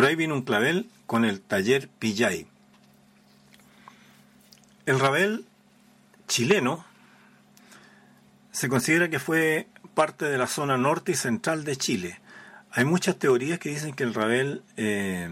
Por 0.02 0.10
ahí 0.10 0.16
viene 0.16 0.34
un 0.34 0.42
clavel 0.42 0.90
con 1.06 1.26
el 1.26 1.42
taller 1.42 1.88
Pillay. 1.88 2.48
El 4.88 5.00
Ravel 5.00 5.46
chileno 6.28 6.84
se 8.52 8.68
considera 8.68 9.12
que 9.12 9.20
fue 9.20 9.68
parte 9.94 10.26
de 10.26 10.40
la 10.40 10.48
zona 10.48 10.76
norte 10.76 11.12
y 11.12 11.16
central 11.16 11.66
de 11.66 11.76
Chile. 11.76 12.20
Hay 12.72 12.84
muchas 12.84 13.20
teorías 13.20 13.60
que 13.60 13.70
dicen 13.70 13.94
que 13.94 14.02
el 14.04 14.16
Ravel 14.16 14.64
eh, 14.76 15.30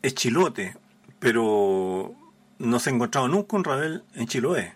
es 0.00 0.14
chilote, 0.14 0.78
pero 1.18 2.14
no 2.58 2.80
se 2.80 2.88
ha 2.88 2.94
encontrado 2.94 3.28
nunca 3.28 3.54
un 3.54 3.64
Ravel 3.64 4.02
en 4.14 4.26
Chiloé. 4.26 4.72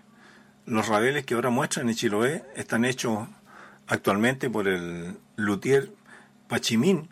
Los 0.66 0.86
Raveles 0.86 1.24
que 1.24 1.32
ahora 1.32 1.48
muestran 1.48 1.88
en 1.88 1.94
Chiloé 1.94 2.44
están 2.56 2.84
hechos 2.84 3.26
actualmente 3.86 4.50
por 4.50 4.68
el 4.68 5.16
luthier 5.36 5.94
Pachimín, 6.46 7.08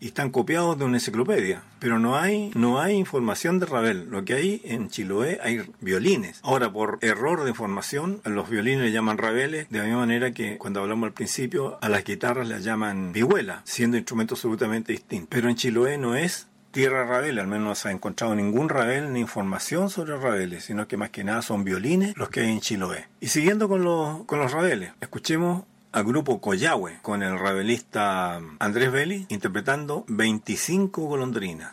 y 0.00 0.06
están 0.06 0.30
copiados 0.30 0.78
de 0.78 0.84
una 0.84 0.98
enciclopedia, 0.98 1.62
pero 1.78 1.98
no 1.98 2.16
hay 2.16 2.50
no 2.54 2.80
hay 2.80 2.96
información 2.96 3.58
de 3.58 3.66
Ravel. 3.66 4.08
Lo 4.10 4.24
que 4.24 4.34
hay 4.34 4.62
en 4.64 4.88
Chiloé 4.88 5.38
hay 5.42 5.62
violines. 5.80 6.40
Ahora, 6.42 6.72
por 6.72 6.98
error 7.02 7.44
de 7.44 7.50
información, 7.50 8.20
los 8.24 8.50
violines 8.50 8.82
le 8.82 8.92
llaman 8.92 9.18
Raveles, 9.18 9.68
de 9.70 9.78
la 9.78 9.84
misma 9.84 10.00
manera 10.00 10.32
que 10.32 10.58
cuando 10.58 10.80
hablamos 10.80 11.06
al 11.06 11.14
principio, 11.14 11.78
a 11.80 11.88
las 11.88 12.04
guitarras 12.04 12.48
les 12.48 12.64
llaman 12.64 13.12
vihuela, 13.12 13.62
siendo 13.64 13.96
instrumentos 13.96 14.38
absolutamente 14.38 14.92
distintos. 14.92 15.28
Pero 15.30 15.48
en 15.48 15.56
Chiloé 15.56 15.98
no 15.98 16.14
es 16.14 16.48
tierra 16.76 17.06
Ravel, 17.06 17.38
al 17.38 17.46
menos 17.46 17.66
no 17.66 17.74
se 17.74 17.88
ha 17.88 17.92
encontrado 17.92 18.34
ningún 18.34 18.68
Ravel 18.68 19.12
ni 19.14 19.20
información 19.20 19.88
sobre 19.88 20.16
Raveles, 20.18 20.64
sino 20.64 20.86
que 20.86 20.98
más 20.98 21.08
que 21.08 21.24
nada 21.24 21.40
son 21.40 21.64
violines 21.64 22.14
los 22.18 22.28
que 22.28 22.40
hay 22.40 22.52
en 22.52 22.60
Chiloé. 22.60 23.06
Y 23.18 23.28
siguiendo 23.28 23.66
con 23.66 23.82
los, 23.82 24.24
con 24.24 24.40
los 24.40 24.52
Raveles, 24.52 24.92
escuchemos 25.00 25.64
al 25.96 26.04
grupo 26.04 26.42
Coyahue 26.42 26.98
con 27.00 27.22
el 27.22 27.38
ravelista 27.38 28.38
Andrés 28.58 28.92
Vélez 28.92 29.24
interpretando 29.30 30.04
25 30.08 31.00
golondrinas. 31.00 31.72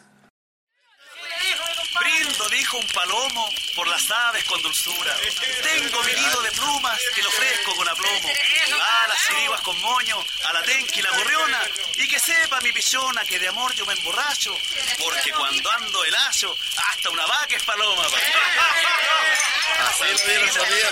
Brindo, 1.99 2.43
dijo 2.49 2.77
un 2.77 2.85
palomo, 2.95 3.45
por 3.75 3.87
las 3.87 4.09
aves 4.09 4.43
con 4.45 4.61
dulzura. 4.61 5.15
Tengo 5.63 6.03
mi 6.03 6.13
nido 6.13 6.41
de 6.41 6.51
plumas 6.51 6.99
que 7.15 7.21
lo 7.21 7.29
ofrezco 7.29 7.75
con 7.75 7.87
aplomo. 7.87 8.29
A 8.81 9.07
las 9.07 9.19
sirivas 9.27 9.61
con 9.61 9.79
moño, 9.81 10.23
a 10.45 10.53
la 10.53 10.61
tenca 10.63 10.99
y 10.99 11.01
la 11.01 11.11
gorriona. 11.11 11.59
Y 11.95 12.07
que 12.07 12.19
sepa 12.19 12.61
mi 12.61 12.71
pichona 12.71 13.23
que 13.25 13.39
de 13.39 13.47
amor 13.47 13.73
yo 13.75 13.85
me 13.85 13.93
emborracho. 13.93 14.55
Porque 14.99 15.31
cuando 15.31 15.71
ando 15.71 16.03
el 16.05 16.15
aso, 16.15 16.57
hasta 16.89 17.09
una 17.09 17.25
vaca 17.25 17.55
es 17.55 17.63
paloma. 17.63 18.03
pa. 18.03 18.17
Así 19.89 20.03
lo 20.03 20.19
vieron 20.25 20.49
ese 20.49 20.59
día, 20.73 20.89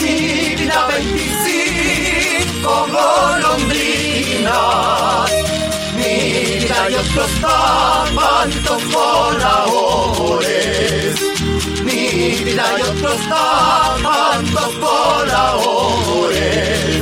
Mi 0.00 0.54
vida 0.56 0.86
25 0.88 1.75
golondrinas, 2.66 5.30
mi 5.96 6.58
vida 6.58 6.78
y 6.90 6.94
otros 6.94 7.30
tantos 7.40 8.82
voladores, 8.92 11.14
mi 11.84 12.34
vida 12.44 12.64
y 12.78 12.80
otros 12.82 13.20
tantos 13.28 14.80
voladores, 14.80 17.00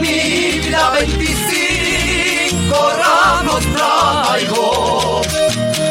mi 0.00 0.60
vida 0.60 0.90
25 0.90 2.90
ramos 2.98 3.64
traigo, 3.74 5.22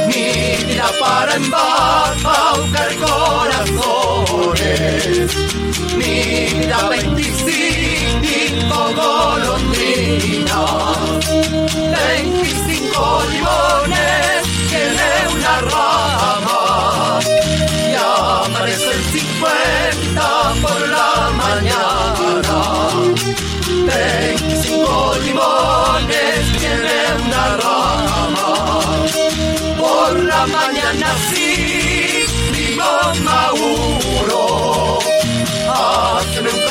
mi 0.07 0.27
vida 0.65 0.87
para 0.99 1.31
embaucar 1.35 2.91
corazones 2.99 4.31
mi 5.97 6.59
vida 6.59 6.89
25 8.71 8.95
golondrinas, 8.95 10.55
25 11.27 13.23
limones 13.31 14.47
tiene 14.69 15.09
una 15.35 15.53
rama 15.61 17.19
y 17.67 17.95
amanece 17.95 18.89
el 18.91 19.03
50 19.03 20.23
por 20.61 20.79
la 20.87 21.11
mañana. 21.35 22.59
25 23.67 25.15
limones 25.25 26.39
tiene 26.59 26.97
una 27.25 27.43
rama 27.57 28.49
por 29.77 30.11
la 30.23 30.41
mañana 30.47 31.07
sí, 31.33 32.25
limón 32.53 33.15
maduro. 33.23 34.39
Hazme 35.67 36.49
un 36.49 36.63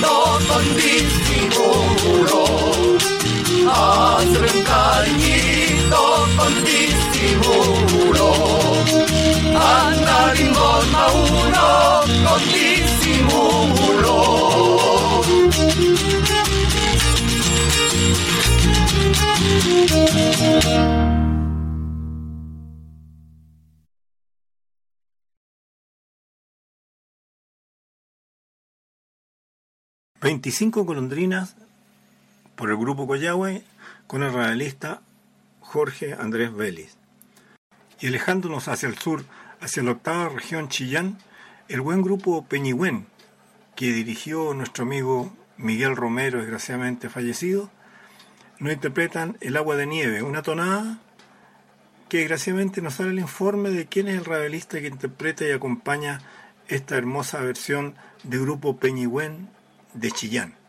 cariñito 0.00 0.38
con 0.48 0.64
disimulo. 0.76 2.44
Hazme 3.72 4.48
un 4.54 4.62
cariñito 4.64 6.02
con 6.36 6.54
disimulo. 6.64 8.28
anda 9.54 10.34
limón 10.34 10.86
uno 11.12 11.68
con 12.24 12.42
disimulo. 12.54 14.16
Veinticinco 30.20 30.84
golondrinas 30.84 31.56
por 32.54 32.68
el 32.68 32.76
grupo 32.76 33.06
Coyahue 33.06 33.64
con 34.06 34.22
el 34.22 34.34
realista 34.34 35.00
Jorge 35.60 36.12
Andrés 36.12 36.52
Vélez. 36.52 36.94
Y 38.00 38.08
alejándonos 38.08 38.68
hacia 38.68 38.90
el 38.90 38.98
sur, 38.98 39.24
hacia 39.62 39.82
la 39.82 39.92
octava 39.92 40.28
región 40.28 40.68
Chillán, 40.68 41.16
el 41.68 41.80
buen 41.80 42.02
grupo 42.02 42.44
Peñigüén, 42.44 43.06
que 43.74 43.94
dirigió 43.94 44.52
nuestro 44.52 44.84
amigo 44.84 45.32
Miguel 45.56 45.96
Romero, 45.96 46.40
desgraciadamente 46.40 47.08
fallecido, 47.08 47.70
nos 48.58 48.74
interpretan 48.74 49.38
El 49.40 49.56
agua 49.56 49.76
de 49.76 49.86
nieve, 49.86 50.22
una 50.22 50.42
tonada 50.42 50.98
que 52.10 52.18
desgraciadamente 52.18 52.82
nos 52.82 52.94
sale 52.94 53.10
el 53.10 53.20
informe 53.20 53.70
de 53.70 53.86
quién 53.86 54.06
es 54.08 54.18
el 54.18 54.26
realista 54.26 54.80
que 54.80 54.88
interpreta 54.88 55.46
y 55.46 55.52
acompaña 55.52 56.20
esta 56.68 56.98
hermosa 56.98 57.40
versión 57.40 57.94
de 58.22 58.38
grupo 58.38 58.76
Peñigüén 58.76 59.48
de 59.94 60.10
Chillán. 60.10 60.59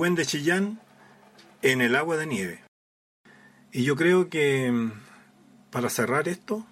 Peñigüén 0.00 0.14
de 0.14 0.24
Chillán 0.24 0.80
en 1.60 1.82
el 1.82 1.94
agua 1.94 2.16
de 2.16 2.26
nieve. 2.26 2.64
Y 3.70 3.84
yo 3.84 3.96
creo 3.96 4.30
que 4.30 4.72
mm, 4.72 4.92
para 5.70 5.90
cerrar 5.90 6.26
esto, 6.26 6.64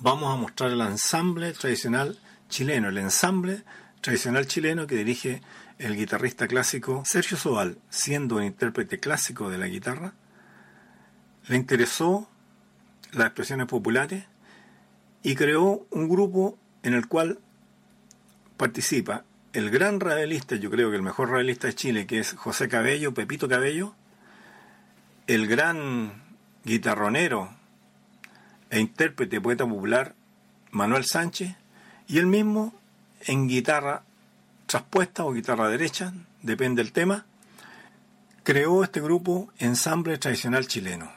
vamos 0.00 0.34
a 0.34 0.36
mostrar 0.36 0.72
el 0.72 0.80
ensamble 0.80 1.52
tradicional 1.52 2.18
chileno, 2.48 2.88
el 2.88 2.98
ensamble 2.98 3.62
tradicional 4.00 4.48
chileno 4.48 4.88
que 4.88 4.96
dirige 4.96 5.42
el 5.78 5.94
guitarrista 5.94 6.48
clásico 6.48 7.04
Sergio 7.06 7.36
Sobal, 7.36 7.78
siendo 7.88 8.38
un 8.38 8.42
intérprete 8.42 8.98
clásico 8.98 9.48
de 9.48 9.58
la 9.58 9.68
guitarra, 9.68 10.14
le 11.46 11.54
interesó 11.54 12.28
las 13.12 13.26
expresiones 13.26 13.68
populares 13.68 14.24
y 15.22 15.36
creó 15.36 15.86
un 15.90 16.08
grupo 16.08 16.58
en 16.82 16.94
el 16.94 17.06
cual 17.06 17.38
participa 18.56 19.24
el 19.52 19.70
gran 19.70 20.00
radialista, 20.00 20.56
yo 20.56 20.70
creo 20.70 20.90
que 20.90 20.96
el 20.96 21.02
mejor 21.02 21.30
radialista 21.30 21.66
de 21.66 21.74
Chile, 21.74 22.06
que 22.06 22.20
es 22.20 22.34
José 22.34 22.68
Cabello, 22.68 23.14
Pepito 23.14 23.48
Cabello, 23.48 23.94
el 25.26 25.46
gran 25.46 26.22
guitarronero 26.64 27.50
e 28.70 28.78
intérprete, 28.78 29.40
poeta 29.40 29.66
popular, 29.66 30.14
Manuel 30.70 31.04
Sánchez, 31.04 31.56
y 32.06 32.18
él 32.18 32.26
mismo 32.26 32.74
en 33.26 33.48
guitarra 33.48 34.02
traspuesta 34.66 35.24
o 35.24 35.32
guitarra 35.32 35.68
derecha, 35.68 36.12
depende 36.42 36.82
del 36.82 36.92
tema, 36.92 37.26
creó 38.44 38.84
este 38.84 39.00
grupo 39.00 39.52
Ensamble 39.58 40.16
Tradicional 40.18 40.68
Chileno. 40.68 41.10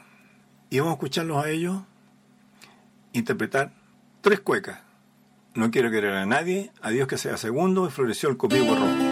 Y 0.70 0.80
vamos 0.80 0.92
a 0.92 0.94
escucharlos 0.94 1.44
a 1.44 1.50
ellos 1.50 1.82
interpretar 3.12 3.72
tres 4.20 4.40
cuecas. 4.40 4.83
No 5.54 5.70
quiero 5.70 5.90
querer 5.90 6.14
a 6.14 6.26
nadie, 6.26 6.72
a 6.82 6.90
Dios 6.90 7.06
que 7.06 7.16
sea 7.16 7.36
segundo, 7.36 7.86
y 7.86 7.90
floreció 7.90 8.28
el 8.28 8.36
copio 8.36 8.64
rojo. 8.64 9.03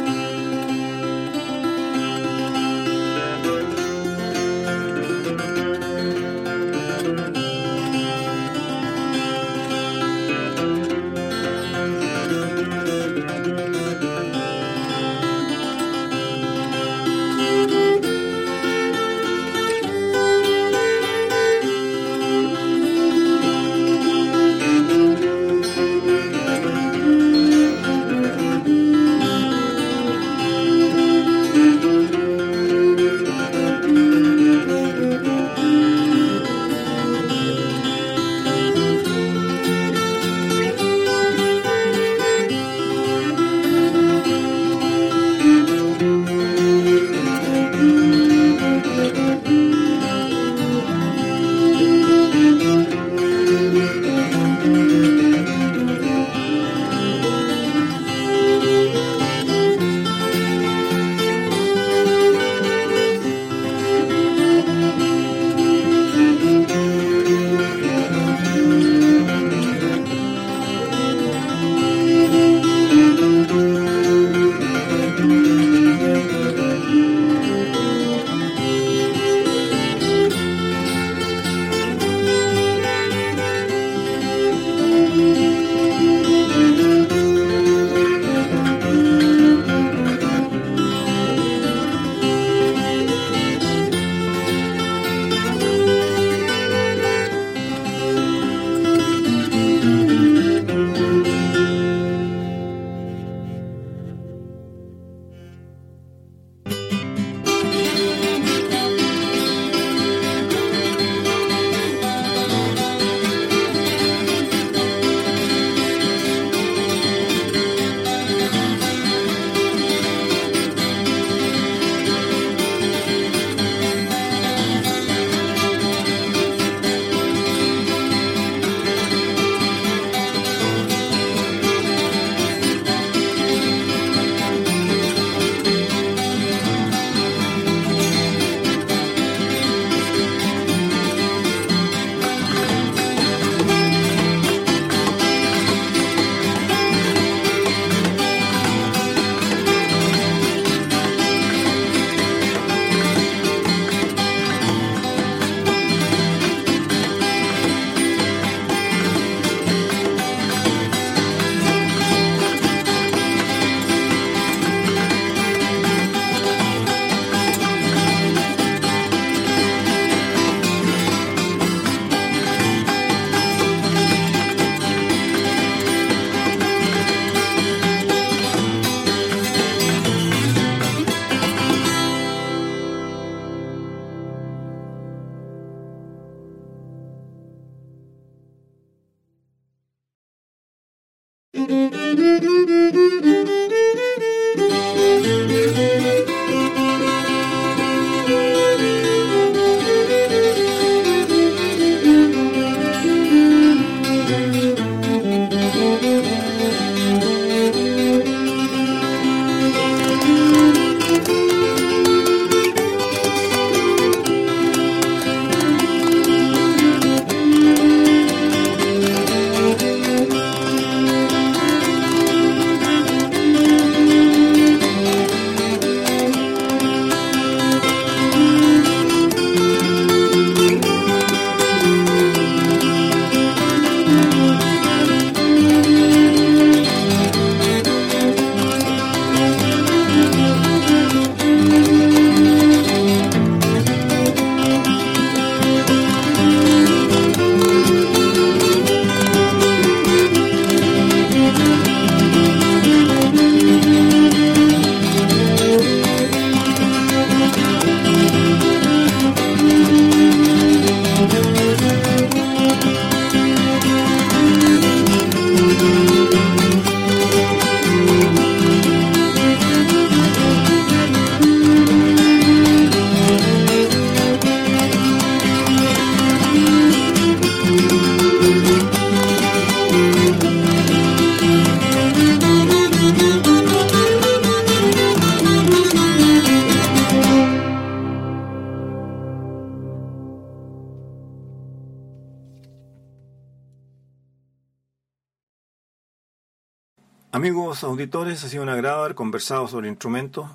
Ha 298.44 298.48
sido 298.48 298.62
un 298.62 298.68
agrado 298.68 299.00
haber 299.00 299.14
conversado 299.14 299.68
sobre 299.68 299.88
instrumentos 299.88 300.50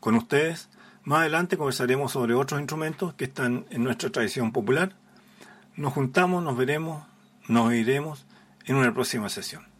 con 0.00 0.14
ustedes. 0.14 0.68
Más 1.04 1.20
adelante 1.20 1.56
conversaremos 1.56 2.12
sobre 2.12 2.34
otros 2.34 2.60
instrumentos 2.60 3.14
que 3.14 3.24
están 3.24 3.66
en 3.70 3.84
nuestra 3.84 4.10
tradición 4.10 4.52
popular. 4.52 4.94
Nos 5.74 5.92
juntamos, 5.92 6.42
nos 6.42 6.56
veremos, 6.56 7.04
nos 7.48 7.72
iremos 7.72 8.26
en 8.66 8.76
una 8.76 8.92
próxima 8.92 9.28
sesión. 9.28 9.71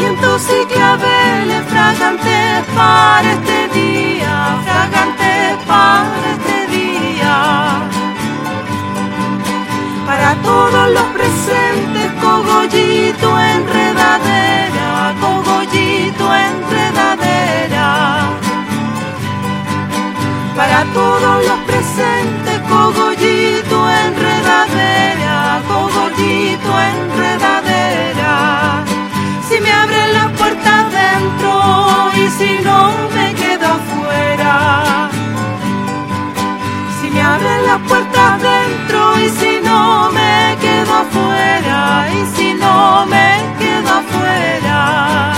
Vientos 0.00 0.42
y 0.48 0.64
claveles 0.72 1.62
fragante 1.68 2.64
para 2.74 3.32
este 3.32 3.68
día, 3.78 4.58
fragante 4.64 5.58
para 5.68 6.30
este 6.32 6.58
día. 6.74 7.36
Para 10.06 10.34
todos 10.36 10.90
los 10.96 11.06
presentes, 11.16 12.12
cogollito 12.22 13.28
enredadera, 13.38 15.14
cogollito 15.20 16.26
enredadera. 16.48 17.88
Para 20.56 20.84
todos 20.94 21.44
los 21.46 21.58
presentes, 21.68 22.58
cogollito 22.70 23.78
enredadera, 24.06 25.60
cogollito 25.68 26.72
enredadera. 26.94 27.69
Si 32.40 32.58
no 32.64 32.90
me 33.14 33.34
quedo 33.34 33.66
afuera. 33.66 35.10
Si 36.98 37.10
me 37.10 37.20
abren 37.20 37.66
las 37.66 37.80
puertas 37.86 38.40
dentro 38.40 38.98
y 39.20 39.28
si 39.28 39.60
no 39.62 40.10
me 40.10 40.56
quedo 40.58 40.92
afuera, 41.04 42.08
y 42.10 42.20
si 42.34 42.54
no 42.54 43.04
me 43.04 43.28
quedo 43.58 43.90
afuera. 43.90 45.34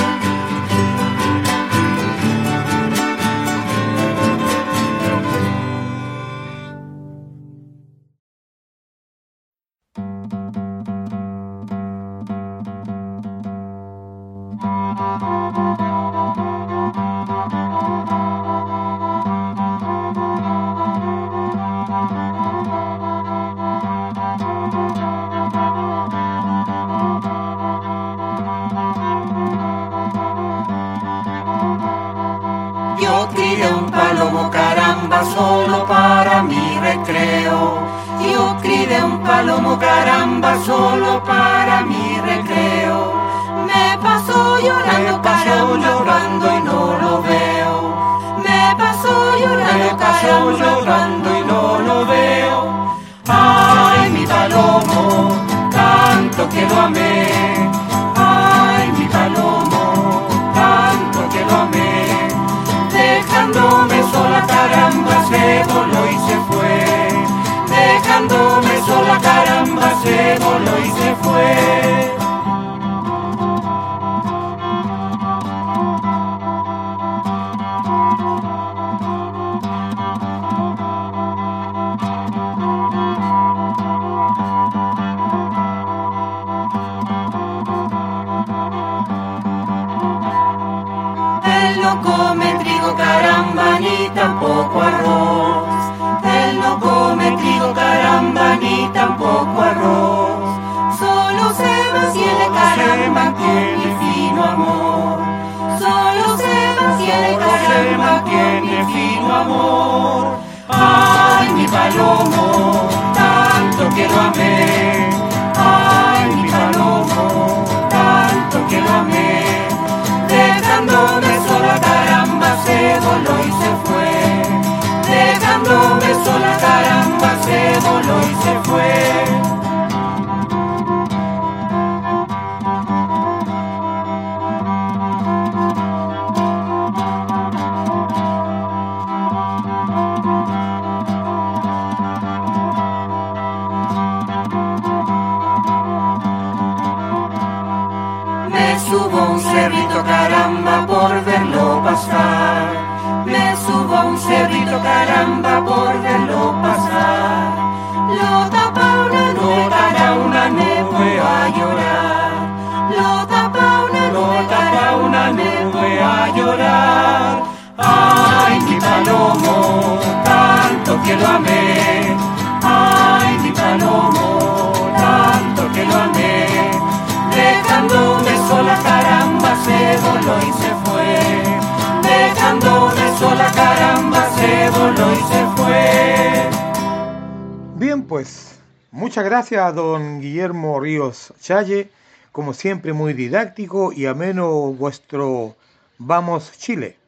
Gracias 189.33 189.65
a 189.65 189.73
don 189.73 190.21
Guillermo 190.21 190.79
Ríos 190.79 191.33
Challe, 191.41 191.91
como 192.33 192.53
siempre 192.53 192.93
muy 192.93 193.15
didáctico 193.15 193.91
y 193.91 194.05
ameno 194.05 194.75
vuestro 194.75 195.57
Vamos 195.97 196.53
Chile. 196.59 196.99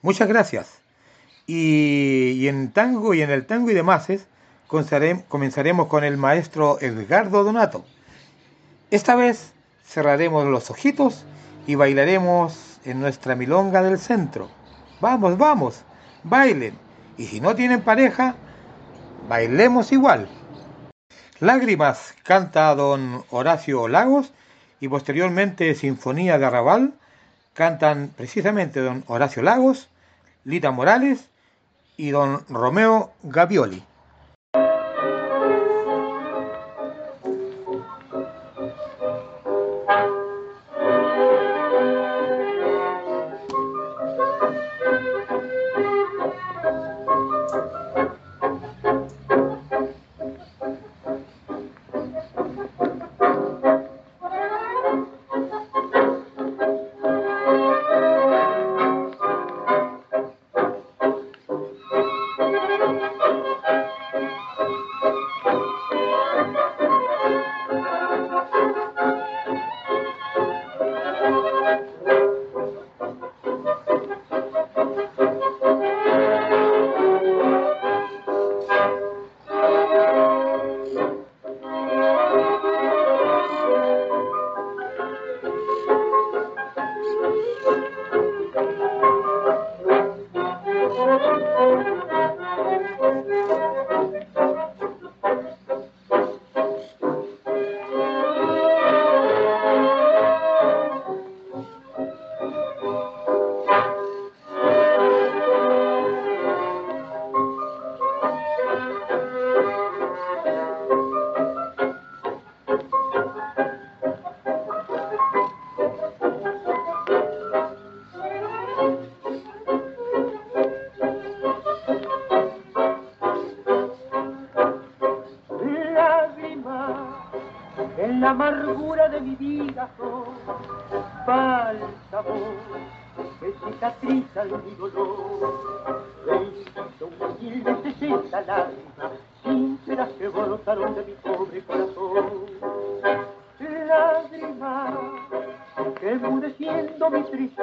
Muchas 0.00 0.28
gracias. 0.28 0.78
Y, 1.44 2.46
en 2.46 2.70
tango 2.70 3.14
y 3.14 3.22
en 3.22 3.30
el 3.30 3.46
tango 3.46 3.68
y 3.68 3.74
demás 3.74 4.06
comenzaremos 4.68 5.88
con 5.88 6.04
el 6.04 6.16
maestro 6.18 6.78
Edgardo 6.80 7.42
Donato. 7.42 7.84
Esta 8.92 9.16
vez 9.16 9.52
cerraremos 9.84 10.46
los 10.46 10.70
ojitos 10.70 11.24
y 11.66 11.74
bailaremos 11.74 12.78
en 12.84 13.00
nuestra 13.00 13.34
milonga 13.34 13.82
del 13.82 13.98
centro. 13.98 14.48
Vamos, 15.00 15.36
vamos, 15.36 15.82
bailen. 16.22 16.78
Y 17.18 17.24
si 17.26 17.40
no 17.40 17.56
tienen 17.56 17.80
pareja, 17.80 18.36
bailemos 19.28 19.90
igual. 19.90 20.28
Lágrimas 21.42 22.14
canta 22.22 22.72
don 22.72 23.24
Horacio 23.30 23.88
Lagos 23.88 24.32
y 24.78 24.86
posteriormente 24.86 25.74
Sinfonía 25.74 26.38
de 26.38 26.46
Arrabal 26.46 26.94
cantan 27.52 28.12
precisamente 28.16 28.78
don 28.78 29.02
Horacio 29.08 29.42
Lagos, 29.42 29.88
Lita 30.44 30.70
Morales 30.70 31.26
y 31.96 32.10
don 32.10 32.46
Romeo 32.48 33.10
Gavioli. 33.24 33.82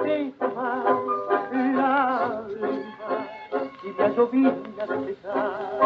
deja 0.10 0.84
la 1.52 2.28
alma 2.28 3.28
y 3.84 3.88
me 3.88 4.10
de 4.88 4.98
pesar. 5.06 5.80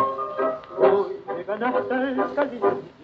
Hoy 0.80 1.14
me 1.28 1.44
ganaste 1.44 1.94
el. 1.94 3.03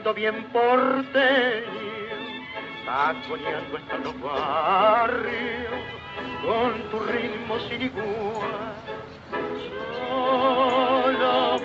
siendo 0.00 0.14
bien 0.14 0.44
porteño, 0.44 1.66
taconeando 2.86 3.76
hasta 3.76 3.98
los 3.98 4.20
barrios 4.20 5.72
con 6.42 6.82
tu 6.90 7.00
ritmo 7.00 7.58
sin 7.68 7.82
igual. 7.82 8.74
Solo 10.08 11.58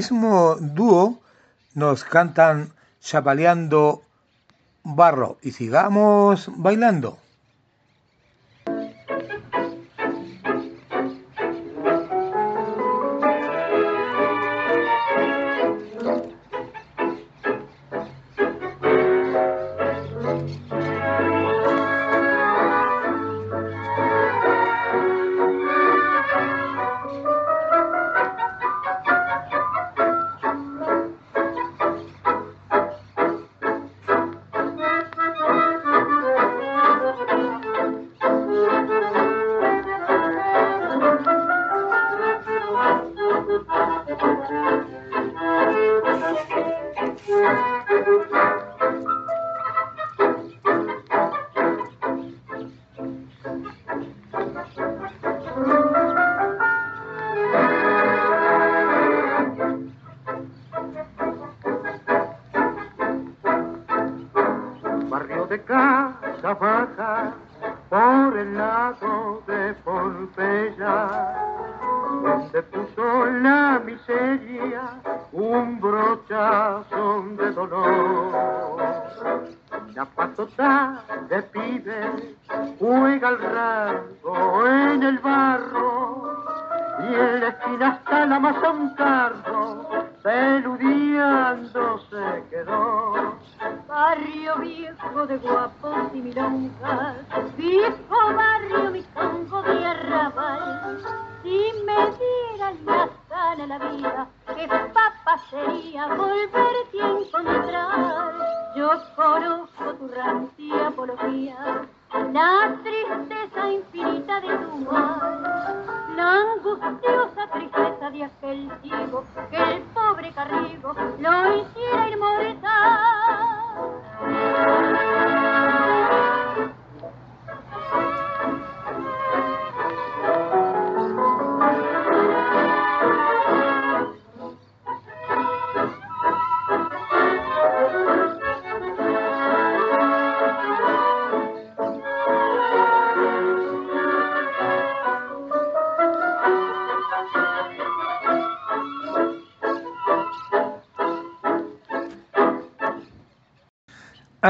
El 0.00 0.04
mismo 0.04 0.56
dúo 0.58 1.20
nos 1.74 2.04
cantan 2.04 2.72
chapaleando 3.02 4.00
barro 4.82 5.36
y 5.42 5.52
sigamos 5.52 6.48
bailando. 6.56 7.18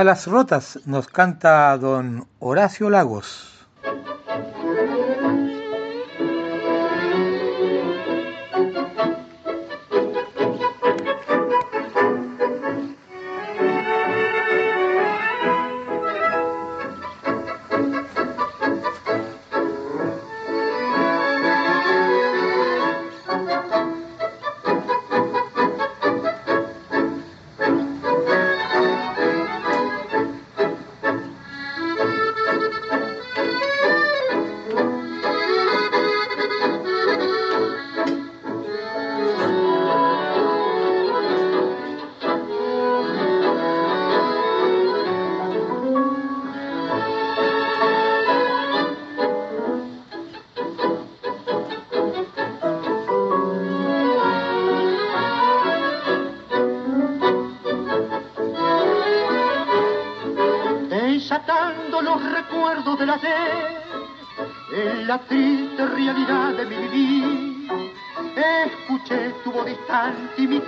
a 0.00 0.04
las 0.04 0.26
rotas 0.26 0.78
nos 0.86 1.08
canta 1.08 1.76
don 1.76 2.26
Horacio 2.38 2.88
Lagos. 2.88 3.49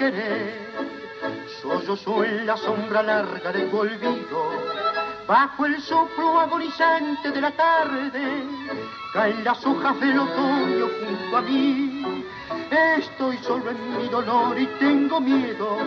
querer. 0.02 0.72
Sollozó 1.60 2.24
en 2.24 2.46
la 2.46 2.56
sombra 2.56 3.02
larga 3.02 3.52
de 3.52 3.66
tu 3.66 3.78
olvido, 3.78 4.40
bajo 5.28 5.66
el 5.66 5.80
soplo 5.80 6.40
agonizante 6.40 7.30
de 7.30 7.40
la 7.40 7.52
tarde, 7.52 8.22
caen 9.12 9.44
las 9.44 9.64
hojas 9.64 10.00
del 10.00 10.18
otoño 10.18 10.88
junto 10.98 11.36
a 11.36 11.42
mí. 11.42 12.24
Estoy 12.98 13.36
solo 13.38 13.70
en 13.70 13.98
mi 13.98 14.08
dolor 14.08 14.58
y 14.58 14.66
tengo 14.80 15.20
miedo 15.20 15.78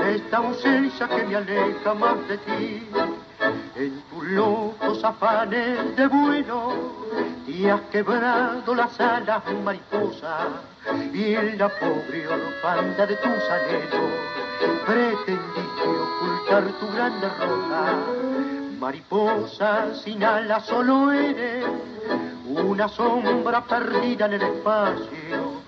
de 0.00 0.16
esta 0.16 0.38
ausencia 0.38 1.06
que 1.08 1.24
me 1.24 1.36
aleja 1.36 1.94
más 1.94 2.16
de 2.28 2.38
ti 2.38 2.88
locos 4.22 5.02
afanes 5.04 5.96
de 5.96 6.06
vuelo, 6.06 6.72
te 7.46 7.70
has 7.70 7.80
quebrado 7.92 8.74
las 8.74 8.98
alas 9.00 9.42
mariposa 9.64 10.48
y 11.12 11.34
en 11.34 11.58
la 11.58 11.68
pobre 11.68 12.26
orfanda 12.28 13.06
de 13.06 13.16
tus 13.16 13.50
anhelos 13.50 14.42
pretendiste 14.86 15.88
ocultar 15.88 16.64
tu 16.80 16.86
gran 16.92 17.20
derrota. 17.20 17.98
Mariposa 18.78 19.94
sin 20.02 20.24
alas 20.24 20.66
solo 20.66 21.12
eres 21.12 21.64
una 22.46 22.88
sombra 22.88 23.64
perdida 23.64 24.26
en 24.26 24.32
el 24.34 24.42
espacio. 24.42 25.61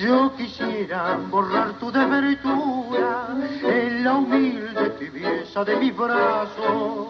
Yo 0.00 0.34
quisiera 0.36 1.18
borrar 1.30 1.78
tu 1.78 1.90
desventura 1.92 3.28
en 3.62 4.04
la 4.04 4.14
humilde 4.14 4.90
tibieza 4.98 5.64
de 5.64 5.76
mis 5.76 5.96
brazos. 5.96 7.08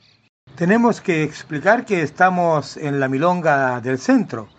Tenemos 0.56 1.02
que 1.02 1.22
explicar 1.22 1.86
que 1.86 2.02
estamos 2.02 2.78
en 2.78 3.00
la 3.00 3.08
milonga 3.08 3.80
del 3.80 4.00
centro 4.00 4.50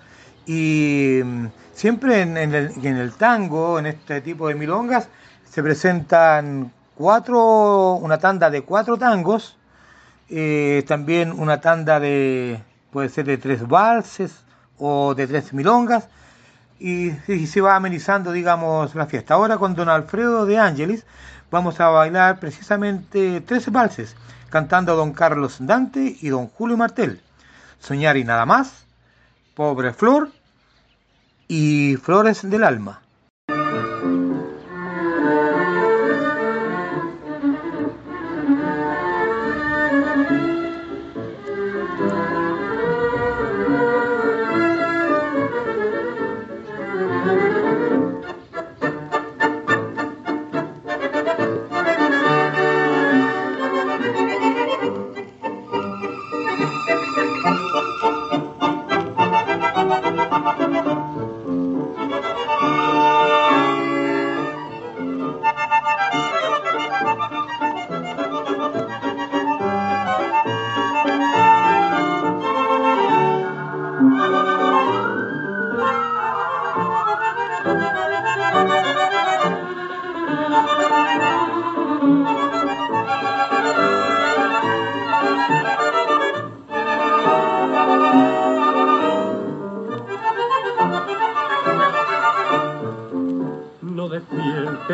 y 0.47 1.23
mm, 1.25 1.47
siempre 1.73 2.23
en, 2.23 2.37
el 2.39 3.13
tango, 3.15 3.81
en 3.81 3.87
este 3.87 4.21
tipo 4.21 4.47
de 4.47 4.55
milongas, 4.55 5.09
se 5.51 5.63
presentan 5.63 6.73
cuatro, 6.95 7.95
una 7.95 8.19
tanda 8.19 8.51
de 8.51 8.63
cuatro 8.63 8.97
tangos, 8.97 9.57
eh, 10.29 10.85
también 10.87 11.33
una 11.33 11.61
tanda 11.61 12.01
de, 12.01 12.63
puede 12.93 13.09
ser 13.09 13.27
de 13.27 13.39
tres 13.39 13.67
valses 13.67 14.45
o 14.79 15.15
de 15.15 15.27
tres 15.27 15.53
milongas, 15.53 16.09
y, 16.79 17.11
se 17.47 17.61
va 17.61 17.75
amenizando, 17.75 18.31
digamos, 18.33 18.95
la 18.95 19.07
fiesta. 19.07 19.35
Ahora 19.35 19.59
con 19.59 19.75
don 19.75 19.89
Alfredo 19.89 20.47
de 20.47 20.59
Ángeles 20.59 21.05
vamos 21.51 21.81
a 21.81 21.89
bailar 21.89 22.39
precisamente 22.39 23.41
tres 23.41 23.71
valses, 23.71 24.17
cantando 24.51 24.95
don 24.97 25.13
Carlos 25.13 25.57
Dante 25.61 26.17
y 26.21 26.29
don 26.29 26.49
Julio 26.49 26.77
Martel. 26.77 27.21
Soñar 27.81 28.17
y 28.17 28.25
nada 28.25 28.45
más, 28.47 28.85
Pobre 29.55 29.93
Flor 29.93 30.31
y 31.49 31.97
Flores 31.97 32.49
del 32.49 32.65
Alma. 32.65 33.01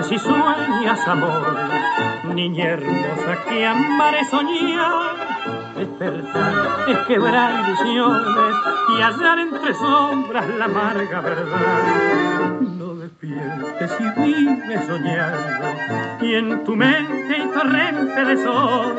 Si 0.08 0.18
sueñas 0.18 1.08
amor, 1.08 1.56
niña 2.34 2.64
hermosa 2.64 3.44
que 3.48 3.66
amaré 3.66 4.24
soñar. 4.24 5.16
Despertar 5.76 6.52
es 6.88 6.98
quebrar 7.06 7.52
ilusiones 7.60 8.73
y 8.96 9.02
hallar 9.02 9.38
entre 9.38 9.74
sombras 9.74 10.48
la 10.58 10.64
amarga 10.66 11.20
verdad. 11.20 12.60
No 12.60 12.94
despiertes 12.94 13.90
si 13.92 14.04
vives 14.20 14.86
soñando 14.86 15.64
y 16.20 16.34
en 16.34 16.64
tu 16.64 16.76
mente 16.76 17.34
hay 17.34 17.48
torrente 17.48 18.24
de 18.24 18.36
sol. 18.42 18.94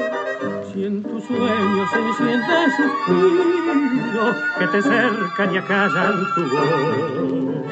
Si 0.72 0.86
en 0.86 1.04
tus 1.04 1.24
sueños 1.24 1.90
se 1.92 2.00
enciende 2.00 2.72
suspiro 2.78 4.36
que 4.60 4.68
te 4.68 4.82
cercan 4.82 5.54
y 5.54 5.58
acallan 5.58 6.14
tu 6.36 6.42
voz. 6.50 7.66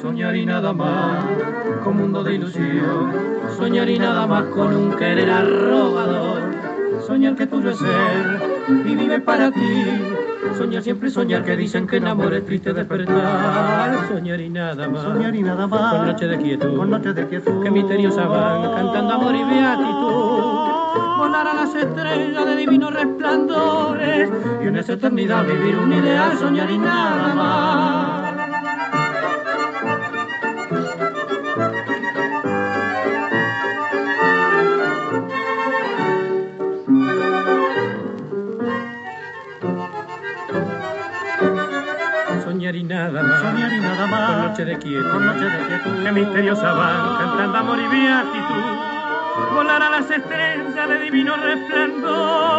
Soñar 0.00 0.36
y 0.36 0.46
nada 0.46 0.72
más 0.72 1.24
con 1.84 1.96
mundo 1.96 2.24
de 2.24 2.34
ilusión. 2.34 3.12
Soñar 3.56 3.88
y 3.88 3.98
nada 3.98 4.26
más 4.26 4.44
con 4.46 4.74
un 4.74 4.96
querer 4.96 5.30
arrobador. 5.30 6.42
Soñar 7.06 7.36
que 7.36 7.46
tuyo 7.46 7.70
es 7.70 7.78
ser 7.78 8.51
y 8.68 8.94
vive 8.94 9.20
para 9.20 9.50
ti. 9.50 9.84
Soñar 10.56 10.82
siempre 10.82 11.10
soñar 11.10 11.44
que 11.44 11.56
dicen 11.56 11.86
que 11.86 11.96
en 11.96 12.06
amor 12.06 12.34
es 12.34 12.44
triste 12.44 12.72
despertar. 12.72 14.08
Soñar 14.08 14.40
y 14.40 14.50
nada 14.50 14.88
más. 14.88 15.02
Soñar 15.02 15.34
y 15.34 15.42
nada 15.42 15.66
más. 15.66 15.94
Con 15.94 16.06
noche 16.06 16.26
de 16.26 16.38
quietud. 16.38 16.76
Con 16.76 16.90
noche 16.90 17.12
de 17.12 17.26
quietud. 17.26 17.62
Que 17.62 17.70
misteriosa 17.70 18.26
van 18.26 18.62
cantando 18.72 19.14
amor 19.14 19.34
y 19.34 19.44
beatitud. 19.44 21.18
Volar 21.18 21.48
a 21.48 21.54
las 21.54 21.74
estrellas 21.74 22.46
de 22.46 22.56
divinos 22.56 22.92
resplandores. 22.92 24.30
Y 24.62 24.66
en 24.66 24.76
esa 24.76 24.92
eternidad 24.94 25.46
vivir 25.46 25.76
un 25.76 25.92
ideal. 25.92 26.36
Soñar 26.38 26.70
y 26.70 26.78
nada 26.78 27.34
más. 27.34 28.11
Soñar 42.72 42.76
y 42.76 42.84
nada 42.84 43.22
más. 43.22 43.40
Soñar 43.40 43.72
y 43.72 43.80
nada 43.80 44.06
más. 44.06 44.30
Con 44.30 44.46
noche 44.48 44.64
de 44.64 44.78
quietud. 44.78 45.10
Con 45.10 45.26
noche 45.26 45.44
de 45.44 45.66
quietud. 45.66 46.02
Que 46.02 46.12
misteriosa 46.12 46.72
van 46.72 47.18
cantando 47.18 47.58
amor 47.58 47.78
y 47.78 47.86
beatitud. 47.88 48.76
Volar 49.54 49.82
a 49.82 49.90
las 49.90 50.10
estrellas 50.10 50.88
de 50.88 50.98
divinos 51.00 51.38
resplandores. 51.40 52.56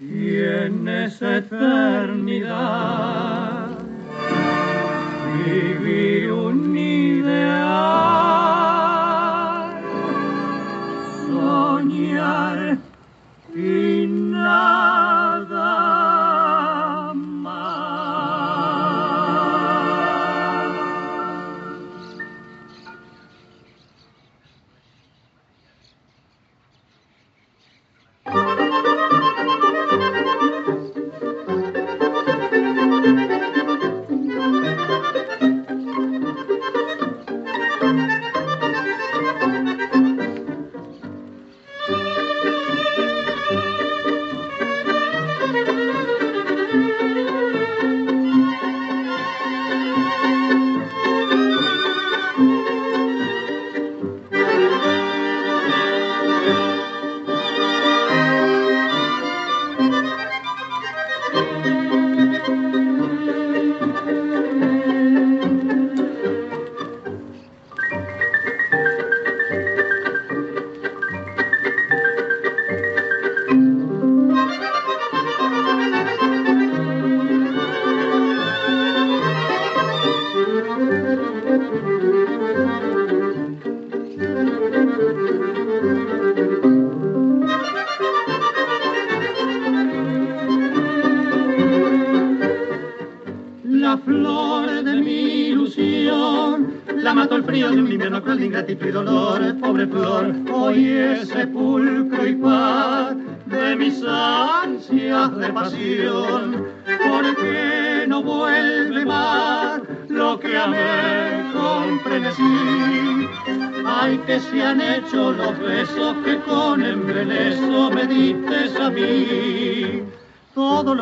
Y 0.00 0.36
en 0.38 0.88
esa 0.88 1.36
eternidad 1.36 2.84
vivir 5.44 6.32
un 6.32 6.76
ideal. 6.76 8.13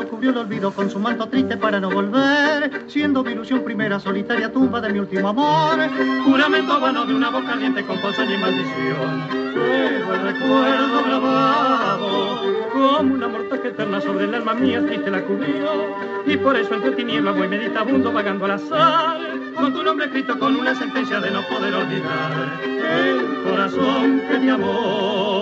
Cubrió 0.04 0.30
el 0.30 0.38
olvido 0.38 0.72
con 0.72 0.90
su 0.90 0.98
manto 0.98 1.26
triste 1.28 1.56
para 1.56 1.80
no 1.80 1.90
volver, 1.90 2.84
siendo 2.86 3.22
mi 3.22 3.32
ilusión 3.32 3.62
primera 3.64 3.98
solitaria 4.00 4.52
tumba 4.52 4.80
de 4.80 4.92
mi 4.92 4.98
último 4.98 5.28
amor. 5.28 5.78
Juramento 6.24 6.80
vano 6.80 7.04
de 7.04 7.14
una 7.14 7.30
voz 7.30 7.44
caliente 7.44 7.84
con 7.84 7.98
ponzoña 8.00 8.34
y 8.34 8.38
maldición. 8.38 9.42
Pero 9.54 10.14
el 10.14 10.22
recuerdo 10.22 11.04
grabado, 11.04 12.42
como 12.72 13.14
una 13.14 13.28
mortaja 13.28 13.68
eterna 13.68 14.00
sobre 14.00 14.24
el 14.24 14.34
alma 14.34 14.54
mía 14.54 14.84
triste 14.86 15.10
la 15.10 15.22
cubrió. 15.22 16.12
Y 16.26 16.36
por 16.36 16.56
eso 16.56 16.74
entre 16.74 16.92
tinieblas 16.92 17.36
voy 17.36 17.48
meditabundo 17.48 18.12
vagando 18.12 18.44
al 18.44 18.52
azar, 18.52 19.18
con 19.56 19.72
tu 19.72 19.82
nombre 19.82 20.06
escrito 20.06 20.38
con 20.38 20.56
una 20.56 20.74
sentencia 20.74 21.20
de 21.20 21.30
no 21.30 21.42
poder 21.42 21.74
olvidar 21.74 22.60
el 22.62 23.42
corazón 23.44 24.22
que 24.28 24.38
te 24.38 24.50
amó. 24.50 25.41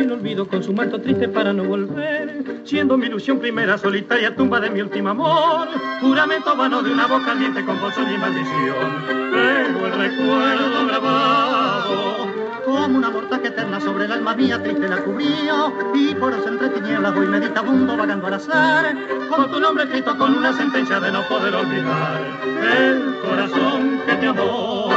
El 0.00 0.12
olvido 0.12 0.48
con 0.48 0.62
su 0.62 0.72
manto 0.72 0.98
triste 0.98 1.28
para 1.28 1.52
no 1.52 1.62
volver, 1.64 2.62
siendo 2.64 2.96
mi 2.96 3.04
ilusión 3.04 3.38
primera 3.38 3.76
solitaria 3.76 4.34
tumba 4.34 4.58
de 4.58 4.70
mi 4.70 4.80
último 4.80 5.10
amor, 5.10 5.68
juramento 6.00 6.56
vano 6.56 6.82
de 6.82 6.90
una 6.90 7.06
voz 7.06 7.22
caliente 7.22 7.62
con 7.66 7.78
voz 7.78 7.92
y 7.98 8.16
maldición, 8.16 9.04
pero 9.30 9.86
el 9.86 9.92
recuerdo 9.92 10.86
grabado 10.86 12.30
como 12.64 12.96
una 12.96 13.10
mortaja 13.10 13.48
eterna 13.48 13.78
sobre 13.78 14.06
el 14.06 14.12
alma 14.12 14.34
mía 14.34 14.62
triste 14.62 14.88
la 14.88 15.02
cubrió 15.02 15.74
y 15.94 16.14
por 16.14 16.32
eso 16.32 16.48
entre 16.48 16.70
tinieblas 16.70 17.14
voy 17.14 17.26
meditabundo 17.26 17.94
vagando 17.94 18.26
al 18.26 18.34
azar 18.34 18.96
con 19.28 19.50
tu 19.50 19.60
nombre 19.60 19.84
escrito 19.84 20.16
con 20.16 20.34
una 20.34 20.54
sentencia 20.54 20.98
de 20.98 21.12
no 21.12 21.22
poder 21.28 21.54
olvidar. 21.54 22.20
El 22.72 23.16
corazón 23.22 24.00
que 24.06 24.14
te 24.14 24.26
amó 24.26 24.89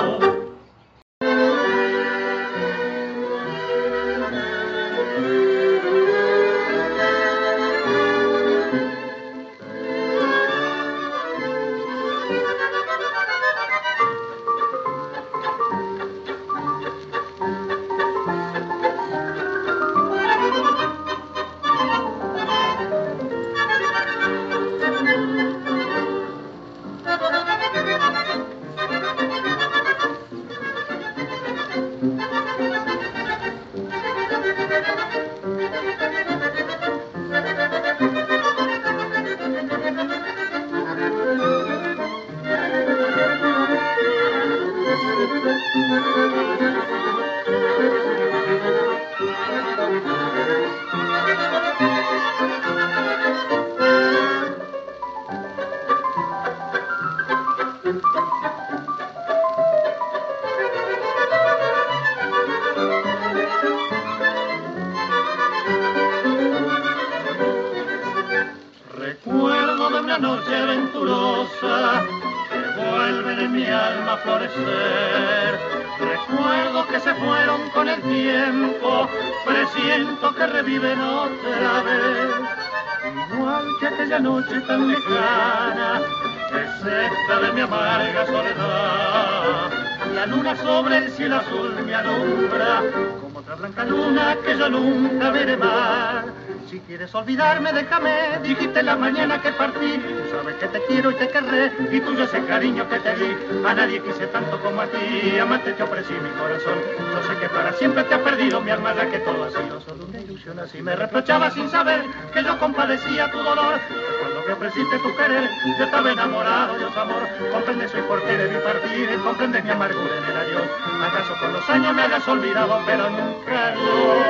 A 103.66 103.74
nadie 103.74 104.02
quise 104.02 104.28
tanto 104.28 104.60
como 104.62 104.82
a 104.82 104.88
ti, 104.88 105.40
amante 105.40 105.74
te 105.74 105.84
ofrecí 105.84 106.14
mi 106.14 106.30
corazón. 106.32 106.80
Yo 106.98 107.24
sé 107.24 107.40
que 107.40 107.50
para 107.50 107.74
siempre 107.74 108.04
te 108.04 108.14
ha 108.14 108.24
perdido 108.24 108.62
mi 108.62 108.72
alma, 108.72 108.94
ya 108.94 109.10
que 109.10 109.20
todo 109.20 109.44
ha 109.44 109.50
sido 109.50 109.80
solo 109.82 110.06
una 110.06 110.20
ilusión 110.20 110.60
así. 110.60 110.82
Me 110.82 110.96
reprochaba 110.96 111.52
sin 111.52 111.70
saber 111.70 112.04
que 112.34 112.44
yo 112.44 112.58
compadecía 112.60 113.32
tu 113.32 113.38
dolor. 113.38 113.80
Que 113.88 114.20
cuando 114.20 114.42
me 114.48 114.54
ofreciste 114.54 114.98
tu 115.00 115.16
querer, 115.16 115.50
yo 115.78 115.86
estaba 115.86 116.12
enamorado 116.12 116.78
de 116.78 116.86
tu 116.86 117.00
amor. 117.00 117.24
Comprendes 117.52 117.94
hoy 117.94 118.02
por 118.02 118.22
qué 118.24 118.38
debí 118.38 118.58
partir, 118.64 119.20
comprendes 119.24 119.64
mi 119.64 119.72
amargura 119.72 120.18
en 120.18 120.24
el 120.24 120.38
adiós. 120.38 120.68
¿Acaso 121.06 121.36
con 121.40 121.54
los 121.54 121.70
años 121.70 121.94
me 121.94 122.02
hayas 122.02 122.28
olvidado, 122.28 122.82
pero 122.86 123.10
nunca 123.10 123.72
no? 123.76 124.23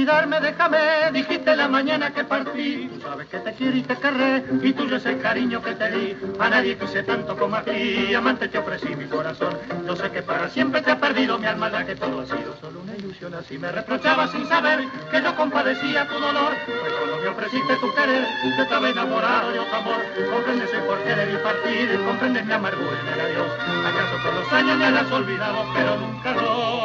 Olvidarme, 0.00 0.40
déjame, 0.40 0.78
dijiste 1.12 1.54
la 1.54 1.68
mañana 1.68 2.10
que 2.10 2.24
partí. 2.24 2.90
Sabes 3.02 3.28
que 3.28 3.38
te 3.38 3.52
quiero 3.52 3.76
y 3.76 3.82
te 3.82 3.96
querré, 3.96 4.44
y 4.62 4.72
tuyo 4.72 4.96
es 4.96 5.04
el 5.04 5.20
cariño 5.20 5.62
que 5.62 5.74
te 5.74 5.90
di. 5.90 6.16
A 6.38 6.48
nadie 6.48 6.78
quise 6.78 7.02
tanto 7.02 7.36
como 7.36 7.56
a 7.56 7.62
ti, 7.62 8.14
amante 8.14 8.48
te 8.48 8.58
ofrecí 8.58 8.96
mi 8.96 9.04
corazón. 9.04 9.58
Yo 9.86 9.94
sé 9.96 10.10
que 10.10 10.22
para 10.22 10.48
siempre 10.48 10.80
te 10.80 10.90
ha 10.90 10.98
perdido 10.98 11.38
mi 11.38 11.46
alma, 11.46 11.70
ya 11.70 11.84
que 11.84 11.96
todo 11.96 12.20
ha 12.20 12.24
sido 12.24 12.56
solo 12.62 12.80
una 12.80 12.96
ilusión 12.96 13.34
así. 13.34 13.58
Me 13.58 13.70
reprochaba 13.70 14.26
sin 14.28 14.48
saber 14.48 14.88
que 15.10 15.22
yo 15.22 15.36
compadecía 15.36 16.08
tu 16.08 16.14
dolor. 16.14 16.54
Pues 16.64 16.92
cuando 16.94 17.16
me 17.18 17.28
ofreciste 17.28 17.76
tu 17.76 17.94
querer, 17.94 18.26
yo 18.56 18.62
estaba 18.62 18.88
enamorado 18.88 19.52
de 19.52 19.58
otro 19.58 19.76
amor. 19.76 20.00
Comprendes 20.32 20.72
el 20.72 20.80
por 20.84 20.98
qué 21.04 21.14
debí 21.14 21.36
partir, 21.42 22.00
comprendes 22.06 22.46
mi 22.46 22.52
amargura 22.52 23.00
en 23.02 23.08
el 23.12 23.20
adiós. 23.20 23.52
¿Acaso 23.84 24.16
con 24.24 24.34
los 24.34 24.52
años 24.52 24.78
me 24.78 24.84
hayas 24.86 25.12
olvidado, 25.12 25.66
pero 25.74 25.96
nunca 25.98 26.32
no? 26.32 26.80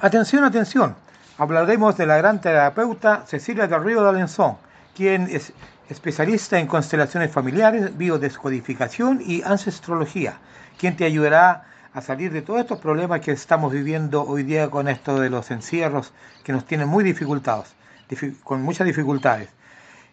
Atención, 0.00 0.44
atención. 0.44 1.07
Hablaremos 1.38 1.96
de 1.96 2.06
la 2.06 2.18
gran 2.18 2.40
terapeuta 2.40 3.24
Cecilia 3.26 3.66
del 3.68 3.84
Río 3.84 4.02
de 4.02 4.08
Alenzón, 4.08 4.56
quien 4.96 5.28
es 5.30 5.52
especialista 5.88 6.58
en 6.58 6.66
constelaciones 6.66 7.30
familiares, 7.30 7.96
biodescodificación 7.96 9.20
y 9.24 9.42
ancestrología, 9.42 10.38
quien 10.78 10.96
te 10.96 11.04
ayudará 11.04 11.64
a 11.94 12.00
salir 12.02 12.32
de 12.32 12.42
todos 12.42 12.60
estos 12.60 12.80
problemas 12.80 13.20
que 13.20 13.30
estamos 13.32 13.72
viviendo 13.72 14.24
hoy 14.24 14.42
día 14.42 14.68
con 14.68 14.88
esto 14.88 15.20
de 15.20 15.30
los 15.30 15.50
encierros 15.52 16.12
que 16.44 16.52
nos 16.52 16.66
tienen 16.66 16.88
muy 16.88 17.04
dificultados, 17.04 17.68
difi- 18.10 18.36
con 18.42 18.62
muchas 18.62 18.86
dificultades. 18.86 19.48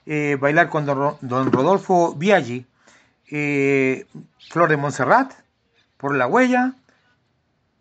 eh, 0.06 0.38
bailar 0.40 0.70
con 0.70 0.86
don, 0.86 1.52
Rodolfo 1.52 2.14
Viaggi, 2.16 2.66
eh, 3.32 4.06
Flor 4.50 4.70
de 4.70 4.78
Montserrat, 4.78 5.34
por 5.98 6.16
la 6.16 6.28
huella 6.28 6.74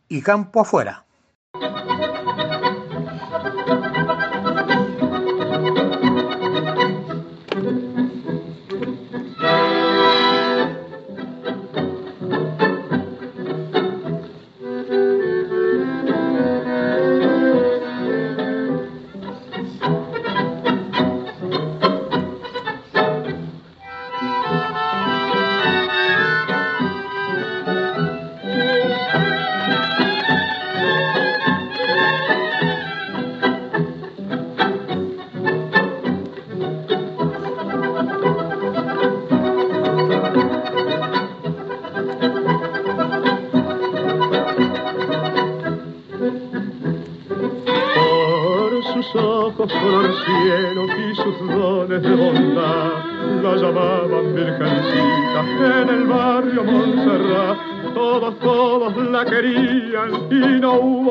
y 0.08 0.22
campo 0.22 0.60
afuera. 0.60 1.04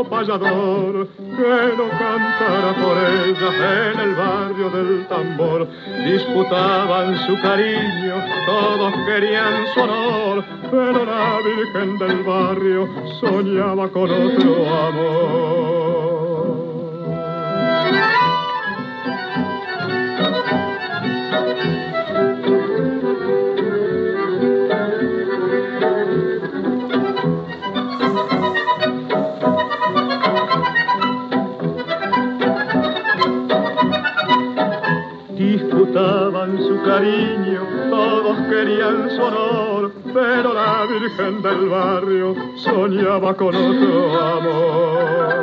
Hubo 0.01 0.09
payador 0.09 1.07
que 1.17 1.77
no 1.77 1.89
cantara 1.89 2.73
por 2.81 2.97
ella 2.97 3.91
en 3.91 3.99
el 3.99 4.15
barrio 4.15 4.69
del 4.69 5.07
tambor. 5.07 5.67
Disputaban 6.05 7.17
su 7.25 7.39
cariño, 7.41 8.15
todos 8.45 8.93
querían 9.05 9.65
su 9.73 9.81
honor, 9.81 10.43
pero 10.69 11.05
la 11.05 11.37
Virgen 11.43 11.97
del 11.97 12.23
barrio 12.23 12.89
soñaba 13.19 13.87
con 13.89 14.09
otro 14.09 14.69
amor. 14.87 15.70
Querían 38.61 39.09
su 39.09 39.21
honor, 39.21 39.91
pero 40.13 40.53
la 40.53 40.85
Virgen 40.85 41.41
del 41.41 41.69
barrio 41.69 42.35
soñaba 42.57 43.33
con 43.33 43.55
otro 43.55 44.19
amor. 44.21 45.40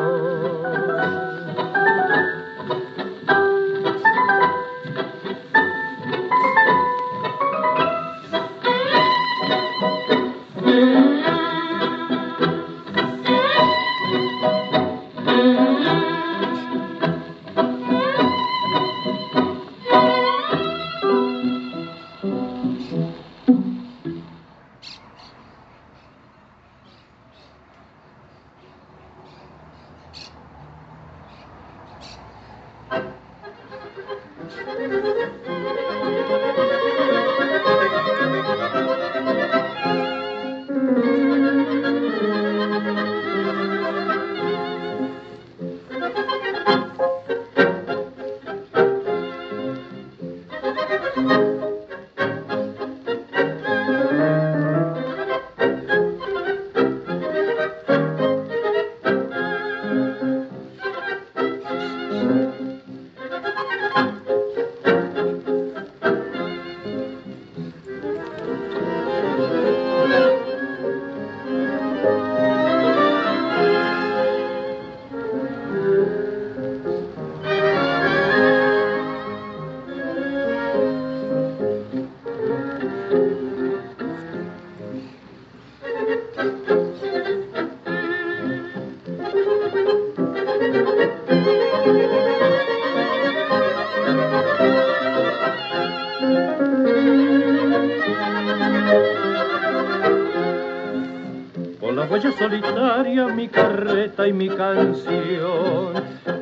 Y 104.29 104.33
mi 104.33 104.49
canción. 104.49 105.93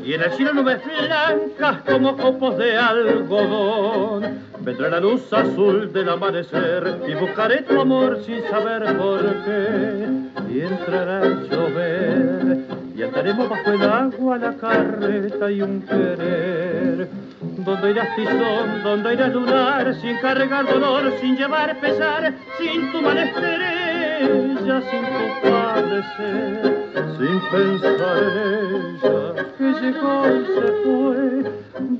Y 0.04 0.14
en 0.14 0.22
el 0.22 0.32
cielo 0.32 0.52
nubes 0.54 0.80
blancas 0.84 1.82
como 1.86 2.16
copos 2.16 2.58
de 2.58 2.76
algodón. 2.76 4.40
Vendrá 4.60 4.88
la 4.88 5.00
luz 5.00 5.32
azul 5.32 5.92
del 5.92 6.08
amanecer 6.08 7.00
y 7.08 7.14
buscaré 7.14 7.62
tu 7.62 7.80
amor 7.80 8.18
sin 8.24 8.42
saber 8.48 8.96
por 8.96 9.22
qué. 9.44 10.08
Y 10.52 10.60
entrará 10.60 11.20
a 11.20 11.24
llover 11.24 12.58
y 12.96 13.02
andaremos 13.02 13.48
bajo 13.48 13.70
el 13.70 13.82
agua 13.82 14.38
la 14.38 14.52
carreta 14.54 15.50
y 15.50 15.62
un 15.62 15.82
querer. 15.82 17.08
Donde 17.40 17.90
irás 17.90 18.16
tizón, 18.16 18.82
donde 18.82 19.14
irás 19.14 19.32
lunar, 19.32 19.94
sin 20.00 20.16
cargar 20.18 20.66
dolor, 20.66 21.12
sin 21.20 21.36
llevar 21.36 21.78
pesar, 21.80 22.32
sin 22.58 22.92
tu 22.92 23.02
malestar 23.02 23.86
ella 24.20 24.82
sin 24.90 25.04
compadecer, 25.42 26.75
sin 27.18 27.40
pensar 27.50 28.18
en 28.18 28.96
ella 28.96 29.34
que 29.58 29.68
llegó 29.80 30.14
y 30.26 30.46
se 30.46 30.66
fue. 30.84 31.16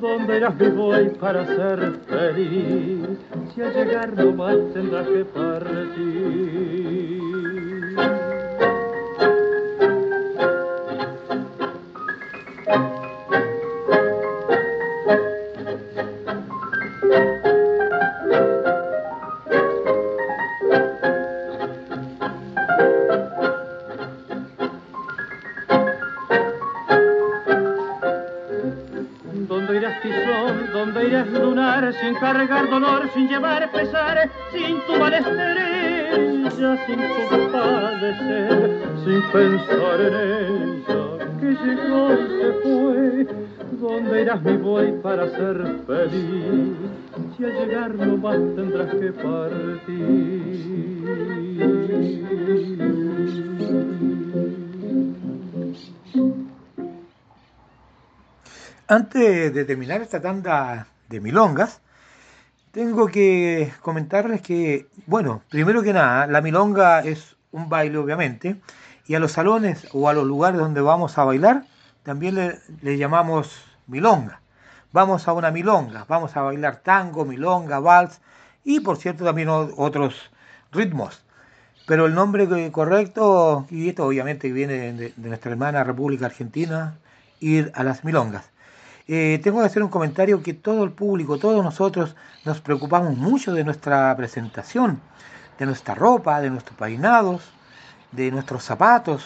Donde 0.01 0.37
eras 0.37 0.55
mi 0.57 0.69
voy 0.69 1.09
para 1.21 1.45
ser 1.47 1.93
feliz? 2.07 3.19
Si 3.55 3.63
al 3.63 3.75
llegar 3.75 4.17
no 4.17 4.33
más 4.33 4.57
tendrás 4.73 5.07
que 5.07 5.25
partir. 5.25 6.77
Cargar 32.19 32.69
dolor, 32.69 33.11
sin 33.15 33.29
llevar 33.29 33.71
pesar, 33.71 34.31
sin 34.53 34.81
tu 34.87 34.95
estrella, 35.05 36.87
sin 36.87 36.97
tu 36.97 37.53
padecer, 37.53 38.83
sin 39.05 39.23
pensar 39.33 40.01
en 40.01 40.15
ella 40.15 41.17
que 41.41 41.47
llegó 41.47 42.09
se 42.17 42.53
fue. 42.63 43.27
¿Dónde 43.81 44.23
irás 44.23 44.43
mi 44.43 44.57
buey 44.57 44.93
para 45.03 45.29
ser 45.31 45.81
feliz? 45.87 46.77
Si 47.37 47.45
al 47.45 47.53
llegar 47.53 47.95
no 47.95 48.17
más 48.17 48.39
tendrás 48.57 48.95
que 48.95 49.13
partir. 49.13 50.57
Antes 58.89 59.53
de 59.53 59.65
terminar 59.65 60.01
esta 60.01 60.21
tanda 60.23 60.87
de 61.09 61.21
milongas, 61.21 61.81
tengo 62.77 63.07
que 63.07 63.73
comentarles 63.81 64.43
que, 64.43 64.87
bueno, 65.07 65.43
primero 65.49 65.83
que 65.83 65.95
nada, 65.95 66.27
la 66.27 66.43
milonga 66.43 67.01
es 67.01 67.35
un 67.51 67.71
baile 67.71 67.97
obviamente, 67.97 68.61
y 69.07 69.15
a 69.15 69.19
los 69.19 69.33
salones 69.33 69.89
o 69.95 70.11
a 70.11 70.13
los 70.13 70.27
lugares 70.27 70.61
donde 70.61 70.83
vamos 70.83 71.17
a 71.17 71.25
bailar, 71.25 71.65
también 72.03 72.61
le, 72.83 72.99
llamamos 72.99 73.65
milonga. 73.87 74.43
Vamos 74.93 75.27
a 75.27 75.33
una 75.33 75.51
milonga, 75.51 76.05
vamos 76.07 76.37
a 76.37 76.43
bailar 76.43 76.83
tango, 76.83 77.25
milonga, 77.25 77.79
vals 77.79 78.21
y 78.63 78.81
por 78.81 78.99
cierto 78.99 79.25
también 79.25 79.49
otros 79.49 80.31
ritmos. 80.71 81.25
Pero 81.87 82.05
el 82.05 82.15
nombre 82.15 82.71
correcto, 82.73 83.67
y 83.71 83.89
esto 83.89 84.05
obviamente 84.05 84.53
viene 84.53 84.93
de 84.93 85.15
nuestra 85.17 85.51
hermana 85.51 85.83
República 85.83 86.27
Argentina, 86.27 86.99
ir 87.41 87.73
a 87.75 87.83
las 87.85 88.05
milongas. 88.05 88.51
Eh, 89.09 89.41
tengo 89.43 89.61
que 89.61 89.67
hacer 89.67 89.85
un 89.85 89.89
comentario 89.89 90.43
que 90.43 90.53
todo 90.53 90.83
el 90.83 90.91
público, 90.91 91.39
todos 91.39 91.63
nosotros 91.63 92.17
nos 92.45 92.61
preocupamos 92.61 93.17
mucho 93.17 93.55
de 93.55 93.63
nuestra 93.63 94.15
presentación, 94.17 95.01
de 95.59 95.67
nuestra 95.67 95.95
ropa, 95.95 96.41
de 96.41 96.51
nuestros 96.51 96.77
peinados, 96.77 97.43
de 98.11 98.33
nuestros 98.33 98.65
zapatos, 98.65 99.25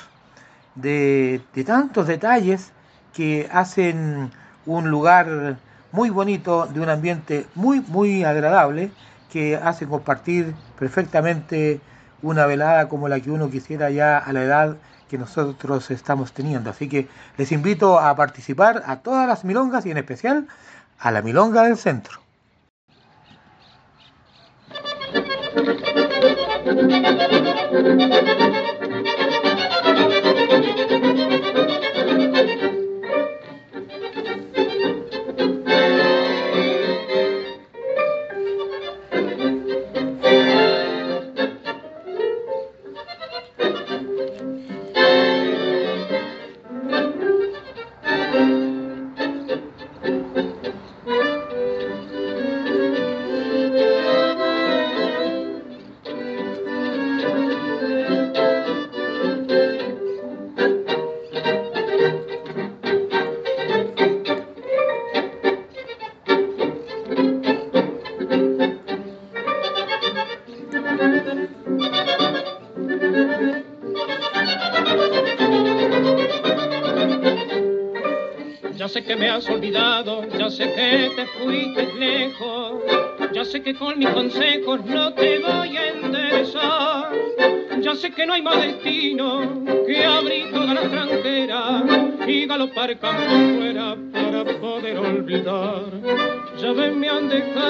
de, 0.74 1.40
tantos 1.64 2.06
detalles 2.06 2.72
que 3.14 3.48
hacen 3.50 4.30
un 4.66 4.90
lugar 4.90 5.56
muy 5.92 6.10
bonito, 6.10 6.66
de 6.66 6.80
un 6.80 6.90
ambiente 6.90 7.46
muy, 7.54 7.80
muy 7.80 8.22
agradable, 8.22 8.92
que 9.32 9.56
hace 9.56 9.86
compartir 9.86 10.54
perfectamente 10.78 11.80
una 12.20 12.44
velada 12.44 12.88
como 12.88 13.08
la 13.08 13.20
que 13.20 13.30
uno 13.30 13.50
quisiera 13.50 13.88
ya 13.90 14.18
a 14.18 14.32
la 14.34 14.42
edad 14.42 14.76
que 15.10 15.18
nosotros 15.18 15.90
estamos 15.90 16.32
teniendo. 16.32 16.70
Así 16.70 16.88
que 16.88 17.08
les 17.36 17.50
invito 17.50 17.98
a 17.98 18.14
participar 18.14 18.84
a 18.86 19.00
todas 19.00 19.26
las 19.26 19.44
milongas 19.44 19.84
y 19.84 19.90
en 19.90 19.98
especial 19.98 20.46
a 20.98 21.10
la 21.10 21.20
milonga 21.20 21.64
del 21.64 21.76
centro. 21.76 22.20
con 83.78 83.98
mis 83.98 84.08
consejos 84.08 84.84
no 84.84 85.12
te 85.14 85.38
voy 85.38 85.76
a 85.76 85.88
enderezar. 85.88 87.12
Ya 87.80 87.94
sé 87.94 88.10
que 88.10 88.26
no 88.26 88.34
hay 88.34 88.42
más 88.42 88.60
destino 88.62 89.64
que 89.86 90.04
abrir 90.04 90.50
toda 90.50 90.74
la 90.74 90.82
tranquera 90.82 91.82
y 92.26 92.46
galopar 92.46 92.98
campo 92.98 93.22
fuera 93.56 93.96
para 94.12 94.44
poder 94.60 94.98
olvidar. 94.98 95.84
Ya 96.60 96.72
ves, 96.72 96.94
me 96.94 97.08
han 97.08 97.28
dejado 97.28 97.69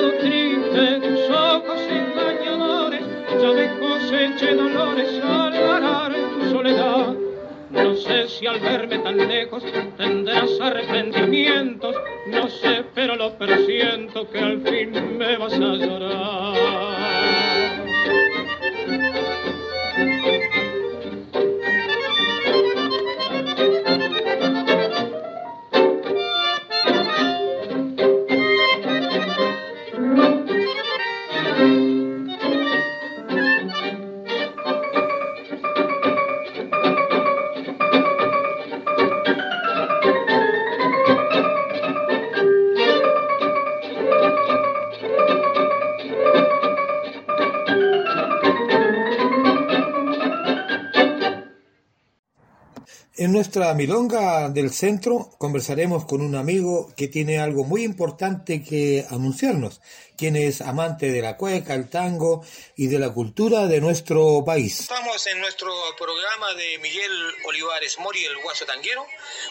nuestra 53.50 53.74
milonga 53.74 54.48
del 54.48 54.72
centro 54.72 55.28
conversaremos 55.36 56.04
con 56.04 56.20
un 56.20 56.36
amigo 56.36 56.94
que 56.96 57.08
tiene 57.08 57.40
algo 57.40 57.64
muy 57.64 57.82
importante 57.82 58.62
que 58.62 59.04
anunciarnos, 59.10 59.80
quien 60.16 60.36
es 60.36 60.60
amante 60.60 61.10
de 61.10 61.20
la 61.20 61.36
cueca, 61.36 61.74
el 61.74 61.90
tango 61.90 62.46
y 62.76 62.86
de 62.86 63.00
la 63.00 63.10
cultura 63.10 63.66
de 63.66 63.80
nuestro 63.80 64.44
país. 64.46 64.78
Estamos 64.78 65.26
en 65.26 65.40
nuestro 65.40 65.74
programa 65.98 66.54
de 66.54 66.78
Miguel 66.78 67.10
Olivares 67.44 67.98
Mori, 67.98 68.24
el 68.24 68.38
guaso 68.40 68.64
tanguero. 68.66 69.04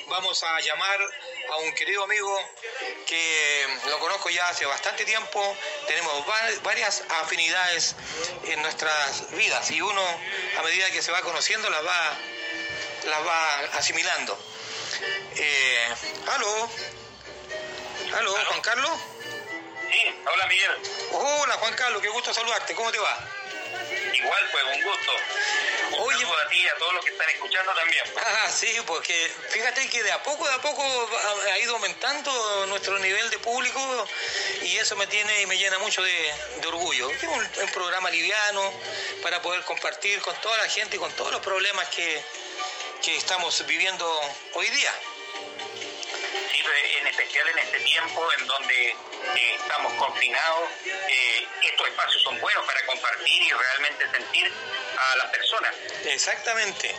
Vamos 0.10 0.42
a 0.44 0.62
llamar 0.62 1.00
a 1.52 1.58
un 1.58 1.74
querido 1.74 2.02
amigo 2.06 2.34
que 3.06 3.66
lo 3.90 4.00
conozco 4.00 4.30
ya 4.30 4.48
hace 4.48 4.66
bastante 4.66 5.04
tiempo, 5.04 5.44
tenemos 5.90 6.14
varias 6.64 7.04
afinidades 7.22 7.98
en 8.48 8.62
nuestras 8.62 9.30
vidas 9.36 9.70
y 9.72 9.82
uno 9.82 10.02
a 10.58 10.64
medida 10.64 10.90
que 10.90 11.02
se 11.02 11.12
va 11.12 11.20
conociendo 11.20 11.70
las 11.70 11.86
va 11.86 12.18
las 13.06 13.26
va 13.26 13.60
asimilando. 13.78 14.38
Eh, 15.36 15.88
¿Aló? 16.28 16.70
¿Aló, 18.18 18.34
Juan 18.34 18.62
Carlos? 18.62 18.92
Sí, 19.92 20.16
hola 20.32 20.48
Miguel. 20.48 20.72
Hola 21.12 21.54
Juan 21.56 21.74
Carlos, 21.76 22.02
qué 22.02 22.10
gusto 22.10 22.34
saludarte, 22.34 22.76
¿cómo 22.76 22.92
te 22.92 23.00
va? 23.00 23.18
Igual, 24.14 24.50
pues, 24.52 24.64
un 24.76 24.84
gusto. 24.84 25.12
Un 25.92 26.14
Oye, 26.14 26.26
a 26.26 26.50
ti 26.50 26.58
y 26.58 26.68
a 26.68 26.76
todos 26.76 26.94
los 26.94 27.06
que 27.06 27.12
están 27.12 27.30
escuchando 27.30 27.74
también. 27.74 28.04
Pues. 28.14 28.26
Ah, 28.26 28.50
sí, 28.52 28.78
porque 28.86 29.32
fíjate 29.50 29.90
que 29.90 30.04
de 30.04 30.12
a 30.12 30.22
poco, 30.24 30.48
de 30.48 30.54
a 30.54 30.62
poco 30.62 31.10
ha 31.52 31.60
ido 31.60 31.76
aumentando 31.76 32.66
nuestro 32.68 32.98
nivel 33.00 33.30
de 33.30 33.40
público 33.40 34.08
y 34.62 34.78
eso 34.78 34.96
me 34.96 35.08
tiene 35.08 35.42
y 35.42 35.46
me 35.46 35.58
llena 35.58 35.80
mucho 35.80 36.02
de, 36.02 36.34
orgullo. 36.68 37.10
Es 37.10 37.24
un, 37.24 37.50
un 37.64 37.72
programa 37.72 38.10
liviano 38.10 38.74
para 39.24 39.42
poder 39.42 39.64
compartir 39.64 40.22
con 40.22 40.36
toda 40.42 40.58
la 40.58 40.70
gente 40.70 40.98
y 40.98 41.00
con 41.00 41.12
todos 41.14 41.32
los 41.32 41.42
problemas 41.42 41.88
que, 41.90 42.24
que 43.04 43.16
estamos 43.16 43.66
viviendo 43.66 44.06
hoy 44.54 44.70
día. 44.70 44.92
Sí, 46.52 46.64
en 47.00 47.08
especial 47.08 47.48
en 47.50 47.60
este 47.60 47.80
tiempo 47.80 48.28
en 48.38 48.48
donde 48.48 48.90
eh, 48.90 49.56
estamos 49.56 49.94
confinados, 49.94 50.70
eh, 50.86 51.48
estos 51.64 51.88
espacios 51.88 52.24
son 52.24 52.40
buenos 52.42 52.66
para 52.66 52.86
compartir 52.86 53.44
y 53.44 53.52
realmente 53.52 54.10
sentir 54.12 54.52
a 54.98 55.16
las 55.18 55.32
personas. 55.32 55.76
Exactamente, 56.06 56.94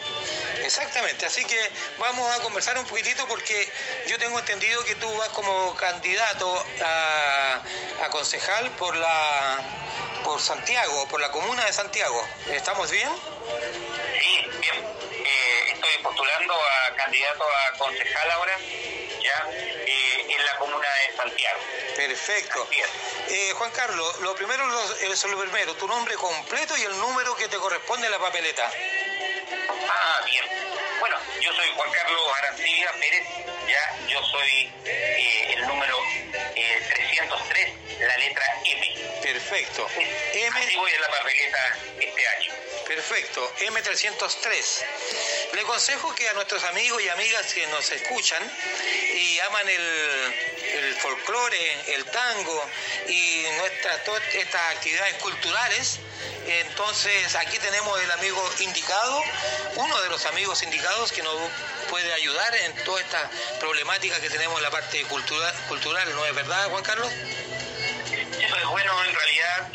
exactamente. 0.62 1.27
Así 1.27 1.44
que 1.44 1.70
vamos 1.98 2.35
a 2.35 2.40
conversar 2.43 2.78
un 2.78 2.86
poquitito 2.86 3.27
porque 3.27 3.70
yo 4.06 4.18
tengo 4.18 4.39
entendido 4.39 4.82
que 4.85 4.94
tú 4.94 5.12
vas 5.16 5.28
como 5.31 5.74
candidato 5.77 6.64
a, 6.82 7.62
a 8.02 8.10
concejal 8.10 8.70
por 8.72 8.97
la 8.97 9.59
por 10.24 10.40
Santiago, 10.40 11.09
por 11.09 11.20
la 11.20 11.31
comuna 11.31 11.64
de 11.64 11.72
Santiago. 11.72 12.27
¿Estamos 12.51 12.90
bien? 12.90 13.09
Sí, 14.20 14.47
bien. 14.60 15.09
Eh, 15.31 15.73
estoy 15.74 16.02
postulando 16.02 16.55
a 16.55 16.97
candidato 16.97 17.44
a 17.44 17.78
concejal 17.78 18.31
ahora, 18.32 18.57
ya, 18.59 19.48
eh, 19.52 20.27
en 20.28 20.44
la 20.44 20.57
comuna 20.59 20.89
de 20.89 21.16
Santiago. 21.16 21.61
Perfecto. 21.94 22.69
Eh, 23.28 23.52
Juan 23.55 23.70
Carlos, 23.70 24.20
lo 24.23 24.35
primero 24.35 24.65
es 25.01 25.24
lo 25.24 25.39
primero, 25.39 25.74
tu 25.77 25.86
nombre 25.86 26.16
completo 26.16 26.77
y 26.77 26.82
el 26.82 26.98
número 26.98 27.36
que 27.36 27.47
te 27.47 27.59
corresponde 27.59 28.07
en 28.07 28.12
la 28.12 28.19
papeleta. 28.19 28.69
Ah, 29.52 30.20
bien. 30.24 30.44
Bueno, 31.01 31.16
yo 31.40 31.52
soy 31.52 31.66
Juan 31.74 31.90
Carlos 31.90 32.22
Arancibia 32.39 32.93
Pérez, 33.01 33.27
ya, 33.68 34.06
yo 34.09 34.22
soy 34.24 34.72
eh, 34.85 35.55
el 35.56 35.66
número 35.66 35.97
eh, 36.55 36.82
303, 36.89 38.01
la 38.01 38.16
letra 38.18 38.44
M. 38.64 38.94
Perfecto. 39.22 39.89
M. 39.97 40.59
Así 40.59 40.77
voy 40.77 40.93
en 40.93 41.01
la 41.01 41.09
papeleta 41.09 41.78
este 41.98 42.28
año. 42.28 42.52
Perfecto, 42.86 43.55
M303. 43.60 44.85
Le 45.52 45.60
aconsejo 45.62 46.14
que 46.14 46.28
a 46.28 46.32
nuestros 46.35 46.62
amigos 46.64 47.02
y 47.02 47.09
amigas 47.09 47.52
que 47.52 47.66
nos 47.68 47.90
escuchan 47.90 48.43
y 49.16 49.39
aman 49.40 49.68
el, 49.68 49.81
el 50.74 50.94
folclore, 50.94 51.94
el 51.94 52.05
tango 52.06 52.70
y 53.09 53.44
nuestras 53.59 54.05
todas 54.05 54.22
estas 54.35 54.60
actividades 54.77 55.14
culturales, 55.14 55.98
entonces 56.47 57.35
aquí 57.36 57.59
tenemos 57.59 58.01
el 58.01 58.10
amigo 58.12 58.43
indicado, 58.60 59.22
uno 59.77 60.01
de 60.02 60.09
los 60.09 60.24
amigos 60.27 60.62
indicados 60.62 61.12
que 61.12 61.22
nos 61.22 61.35
puede 61.89 62.12
ayudar 62.12 62.55
en 62.56 62.85
toda 62.85 63.01
esta 63.01 63.31
problemática 63.59 64.20
que 64.20 64.31
tenemos 64.31 64.56
en 64.59 64.62
la 64.62 64.70
parte 64.70 65.02
cultural, 65.05 65.55
cultural 65.68 66.14
¿no 66.14 66.24
es 66.27 66.35
verdad, 66.35 66.68
Juan 66.70 66.82
Carlos? 66.82 67.12
Eso 67.12 68.56
es 68.56 68.66
bueno, 68.66 69.05
en 69.05 69.14
realidad, 69.14 69.68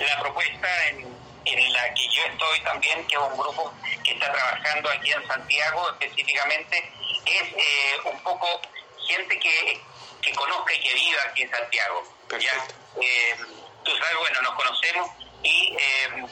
la 0.00 0.20
propuesta 0.20 0.88
en 0.88 1.72
la 1.72 1.94
que 1.94 2.08
yo 2.08 2.22
estoy 2.24 2.60
también, 2.62 3.06
que 3.06 3.16
es 3.16 3.22
un 3.22 3.36
grupo 3.36 3.72
que 4.10 4.14
está 4.14 4.32
trabajando 4.32 4.90
aquí 4.90 5.12
en 5.12 5.26
Santiago 5.26 5.96
específicamente, 6.00 6.92
es 7.26 7.42
eh, 7.42 8.00
un 8.04 8.20
poco 8.22 8.60
gente 9.06 9.38
que, 9.38 9.80
que 10.20 10.32
conozca 10.32 10.74
y 10.74 10.80
que 10.80 10.94
viva 10.94 11.20
aquí 11.28 11.42
en 11.42 11.50
Santiago. 11.50 12.02
¿ya? 12.30 12.66
Eh, 13.00 13.36
tú 13.84 13.92
sabes, 13.96 14.16
bueno, 14.18 14.42
nos 14.42 14.54
conocemos 14.54 15.10
y 15.44 15.76
eh, 15.78 16.26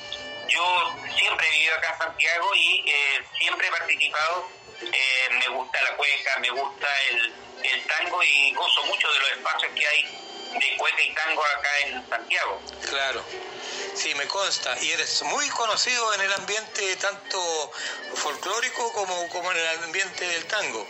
yo 0.49 0.95
siempre 1.17 1.47
he 1.47 1.51
vivido 1.53 1.75
acá 1.77 1.93
en 1.93 1.99
Santiago 1.99 2.55
y 2.57 2.91
eh, 2.91 3.25
siempre 3.39 3.69
he 3.69 3.71
participado. 3.71 4.49
Eh, 4.81 5.29
me 5.39 5.49
gusta 5.49 5.83
la 5.83 5.97
cueca, 5.97 6.39
me 6.41 6.51
gusta 6.51 6.87
el, 7.11 7.35
el 7.63 7.87
tango 7.87 8.23
y 8.23 8.53
gozo 8.55 8.87
mucho 8.87 9.13
de 9.13 9.19
los 9.21 9.31
espacios 9.33 9.73
que 9.75 9.87
hay 9.87 10.28
de 10.53 10.77
cueca 10.77 11.03
y 11.03 11.15
tango 11.15 11.43
acá 11.45 11.71
en 11.87 12.09
Santiago. 12.09 12.61
Claro, 12.89 13.25
sí, 13.95 14.15
me 14.15 14.27
consta. 14.27 14.77
Y 14.83 14.93
eres 14.93 15.23
muy 15.23 15.49
conocido 15.51 16.15
en 16.15 16.23
el 16.23 16.33
ambiente 16.33 16.97
tanto 16.97 17.73
folclórico 18.15 18.93
como, 18.93 19.29
como 19.29 19.53
en 19.53 19.59
el 19.59 19.85
ambiente 19.85 20.27
del 20.27 20.45
tango. 20.47 20.87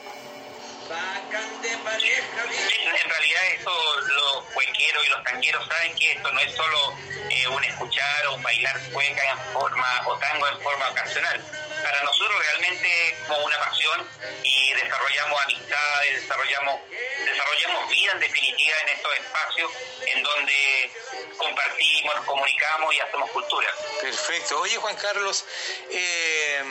En 0.89 3.11
realidad 3.11 3.43
eso 3.59 4.01
los 4.01 4.45
cuequeros 4.55 5.07
y 5.07 5.09
los 5.11 5.25
tangueros 5.25 5.67
saben 5.67 5.95
que 5.97 6.13
esto 6.13 6.33
no 6.33 6.41
es 6.41 6.55
solo 6.55 6.95
eh, 7.29 7.49
un 7.49 7.63
escuchar 7.65 8.27
o 8.29 8.37
un 8.37 8.43
bailar 8.43 8.81
cueca 8.93 9.31
en 9.31 9.39
forma 9.53 10.03
o 10.07 10.17
tango 10.19 10.49
en 10.49 10.59
forma 10.61 10.89
ocasional. 10.89 11.68
Para 11.83 12.03
nosotros 12.03 12.39
realmente 12.39 13.17
como 13.27 13.45
una 13.45 13.59
pasión 13.59 14.09
y 14.43 14.73
desarrollamos 14.75 15.43
amistades, 15.43 16.23
desarrollamos, 16.23 16.81
desarrollamos 17.25 17.91
vida 17.91 18.13
en 18.13 18.21
definitiva 18.21 18.77
en 18.83 18.89
estos 18.89 19.15
espacios 19.15 19.73
en 20.07 20.23
donde 20.23 20.91
compartimos, 21.37 22.15
nos 22.17 22.25
comunicamos 22.25 22.95
y 22.95 23.01
hacemos 23.01 23.31
cultura. 23.31 23.69
Perfecto. 24.01 24.61
Oye 24.61 24.77
Juan 24.77 24.97
Carlos, 24.97 25.45
eh, 25.91 26.63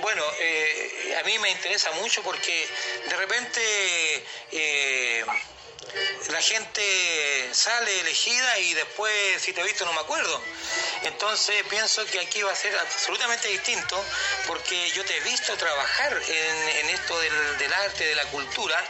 bueno, 0.00 0.24
eh, 0.38 1.16
a 1.20 1.22
mí 1.24 1.38
me 1.38 1.50
interesa 1.50 1.90
mucho 1.92 2.22
porque 2.22 2.68
de 3.08 3.16
repente 3.16 4.24
eh, 4.52 5.24
la 6.30 6.42
gente 6.42 7.50
sale 7.52 8.00
elegida 8.00 8.58
y 8.58 8.74
después, 8.74 9.42
si 9.42 9.52
te 9.52 9.60
he 9.60 9.64
visto, 9.64 9.84
no 9.84 9.92
me 9.92 10.00
acuerdo. 10.00 10.42
Entonces 11.02 11.64
pienso 11.68 12.04
que 12.06 12.20
aquí 12.20 12.42
va 12.42 12.52
a 12.52 12.56
ser 12.56 12.76
absolutamente 12.78 13.48
distinto 13.48 14.02
porque 14.46 14.90
yo 14.90 15.04
te 15.04 15.16
he 15.16 15.20
visto 15.20 15.56
trabajar 15.56 16.12
en, 16.12 16.68
en 16.68 16.90
esto 16.90 17.18
del, 17.18 17.72
arte, 17.72 18.04
de 18.04 18.14
la 18.14 18.24
cultura 18.26 18.82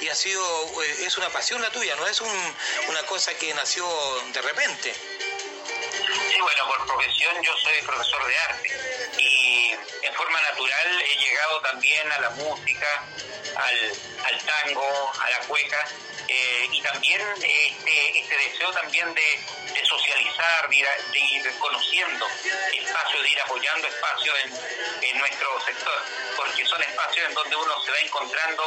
y 0.00 0.08
ha 0.08 0.14
sido, 0.14 0.42
eh, 0.82 1.04
es 1.06 1.18
una 1.18 1.28
pasión 1.30 1.60
la 1.60 1.70
tuya, 1.70 1.96
no 1.96 2.06
es 2.06 2.20
un, 2.20 2.56
una 2.88 3.02
cosa 3.06 3.34
que 3.34 3.52
nació 3.54 3.86
de 4.32 4.42
repente. 4.42 4.94
Sí, 4.94 6.40
bueno, 6.40 6.66
por 6.68 6.86
profesión 6.86 7.42
yo 7.42 7.52
soy 7.58 7.82
profesor 7.82 8.26
de 8.26 8.38
arte 8.38 8.68
y 9.18 9.70
en 10.02 10.14
forma 10.14 10.40
natural 10.42 11.02
he 11.02 11.16
llegado 11.16 11.60
también 11.62 12.12
a 12.12 12.20
la 12.20 12.30
música, 12.30 13.04
al 13.56 14.44
tango, 14.44 15.12
a 15.20 15.30
la 15.30 15.38
cueca 15.46 15.88
eh, 16.28 16.68
y 16.72 16.82
también 16.82 17.20
este, 17.42 18.18
este 18.18 18.36
deseo 18.36 18.70
también 18.72 19.14
de, 19.14 19.56
socializar, 19.84 20.68
de 20.68 20.76
ir, 20.76 20.86
ir, 21.14 21.58
conociendo 21.58 22.26
espacios, 22.26 23.22
de 23.22 23.30
ir 23.30 23.40
apoyando 23.40 23.86
espacios 23.86 24.34
en, 25.02 25.18
nuestro 25.18 25.60
sector, 25.64 26.02
porque 26.36 26.64
son 26.66 26.82
espacios 26.82 27.28
en 27.28 27.34
donde 27.34 27.56
uno 27.56 27.84
se 27.84 27.90
va 27.92 27.98
encontrando, 28.00 28.62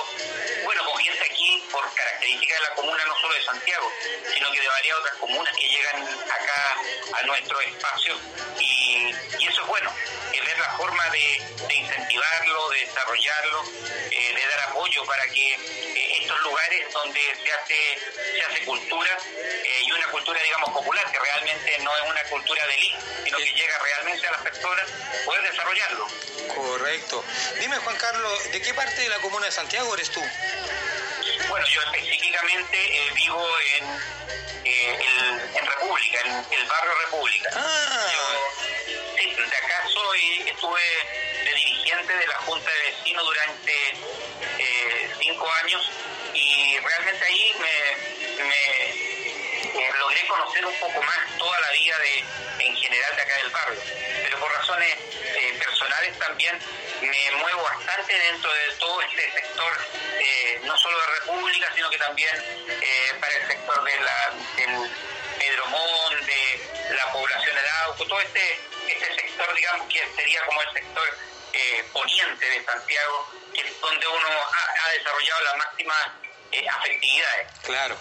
bueno, 0.64 0.86
con 0.86 0.98
gente 1.00 1.24
aquí 1.30 1.64
por 1.72 1.94
características 1.94 2.58
de 2.58 2.64
la 2.64 2.76
comuna, 2.76 3.06
no 3.06 3.16
solo 3.18 3.36
de 3.36 3.44
Santiago, 3.44 3.92
sino 4.34 4.52
que 4.52 4.62
de 4.62 4.68
varias 4.68 4.98
otras 4.98 5.16
comunas 5.18 5.56
que 5.56 5.68
llegan 5.68 6.02
acá 6.04 6.78
a 7.14 7.24
nuestro 7.24 7.60
espacio. 7.62 8.20
Y, 8.60 9.10
eso 9.46 9.62
es 9.62 9.68
bueno, 9.68 9.92
es 10.34 10.46
ver 10.46 10.60
la 10.60 10.78
forma 10.78 11.10
de, 11.10 11.42
de 11.68 11.76
incentivarlo, 11.76 12.70
de 12.70 12.80
desarrollarlo, 12.86 13.64
eh, 14.12 14.34
de 14.36 14.48
dar 14.48 14.60
apoyo 14.70 15.04
para 15.06 15.26
que 15.28 15.54
eh, 15.54 16.09
estos 16.30 16.44
lugares 16.44 16.94
donde 16.94 17.20
se 17.20 17.52
hace, 17.52 18.00
se 18.36 18.42
hace 18.44 18.66
cultura 18.66 19.18
eh, 19.36 19.82
y 19.84 19.92
una 19.92 20.08
cultura, 20.12 20.40
digamos, 20.44 20.70
popular, 20.70 21.12
que 21.12 21.18
realmente 21.18 21.80
no 21.80 21.96
es 21.98 22.04
una 22.04 22.24
cultura 22.26 22.68
de 22.68 22.76
elite, 22.76 22.98
sino 23.24 23.38
que 23.38 23.46
llega 23.46 23.80
realmente 23.80 24.28
a 24.28 24.32
las 24.32 24.42
personas, 24.42 24.86
poder 25.26 25.42
desarrollarlo. 25.52 26.08
Correcto. 26.54 27.24
Dime, 27.60 27.78
Juan 27.78 27.98
Carlos, 27.98 28.52
¿de 28.52 28.62
qué 28.62 28.74
parte 28.76 29.02
de 29.02 29.10
la 29.10 29.18
comuna 29.20 29.48
de 29.48 29.52
Santiago 29.52 29.92
eres 29.96 30.12
tú? 30.12 30.22
Bueno, 31.50 31.66
yo 31.68 31.82
específicamente 31.82 32.78
eh, 32.78 33.12
vivo 33.16 33.48
en, 33.78 33.86
eh, 34.66 35.00
el, 35.02 35.58
en 35.58 35.66
República, 35.66 36.20
en 36.22 36.54
el 36.54 36.68
barrio 36.68 36.92
República. 37.06 37.50
Ah. 37.56 38.08
Yo, 38.14 38.96
sí, 39.18 39.34
de 39.34 39.56
acá 39.58 39.84
soy, 39.92 40.44
estuve 40.48 40.82
de 41.44 41.54
dirigente 41.56 42.14
de 42.14 42.28
la 42.28 42.36
Junta 42.36 42.70
de 42.70 42.92
Vecinos 42.92 43.26
durante 43.26 43.74
eh, 44.60 45.10
cinco 45.20 45.50
años 45.64 45.90
realmente 46.80 47.26
ahí 47.26 47.56
me, 47.60 48.44
me 48.44 49.84
eh, 49.84 49.92
logré 50.00 50.28
conocer 50.28 50.66
un 50.66 50.80
poco 50.80 51.02
más 51.02 51.38
toda 51.38 51.60
la 51.60 51.72
vida 51.72 51.98
de 52.00 52.24
en 52.60 52.76
general 52.76 53.16
de 53.16 53.22
acá 53.22 53.38
del 53.38 53.50
barrio. 53.50 53.82
Pero 54.24 54.40
por 54.40 54.52
razones 54.52 54.96
eh, 55.24 55.60
personales 55.60 56.18
también 56.20 56.60
me 57.02 57.32
muevo 57.38 57.64
bastante 57.64 58.14
dentro 58.14 58.52
de 58.52 58.74
todo 58.80 59.02
este 59.02 59.32
sector 59.32 59.78
eh, 60.20 60.62
no 60.64 60.78
solo 60.78 61.00
de 61.00 61.08
República 61.20 61.72
sino 61.74 61.90
que 61.90 61.98
también 61.98 62.36
eh, 62.68 63.14
para 63.20 63.34
el 63.36 63.48
sector 63.48 63.84
de 63.84 64.00
la, 64.02 64.34
del 64.58 64.92
Pedromón 65.40 66.26
de 66.26 66.96
la 66.96 67.12
población 67.14 67.56
de 67.56 67.62
Arauco 67.62 68.06
todo 68.06 68.20
este, 68.20 68.60
este 68.88 69.16
sector 69.16 69.56
digamos 69.56 69.88
que 69.88 70.06
sería 70.16 70.46
como 70.46 70.62
el 70.62 70.74
sector 70.74 71.18
poniente 71.94 72.46
de 72.46 72.64
Santiago 72.64 73.28
que 73.54 73.62
es 73.62 73.82
donde 73.82 74.08
uno 74.08 74.28
ha, 74.30 74.92
desarrollado 74.92 75.42
las 75.42 75.56
máximas 76.50 76.76
afectividades 76.78 77.48
claro 77.64 77.98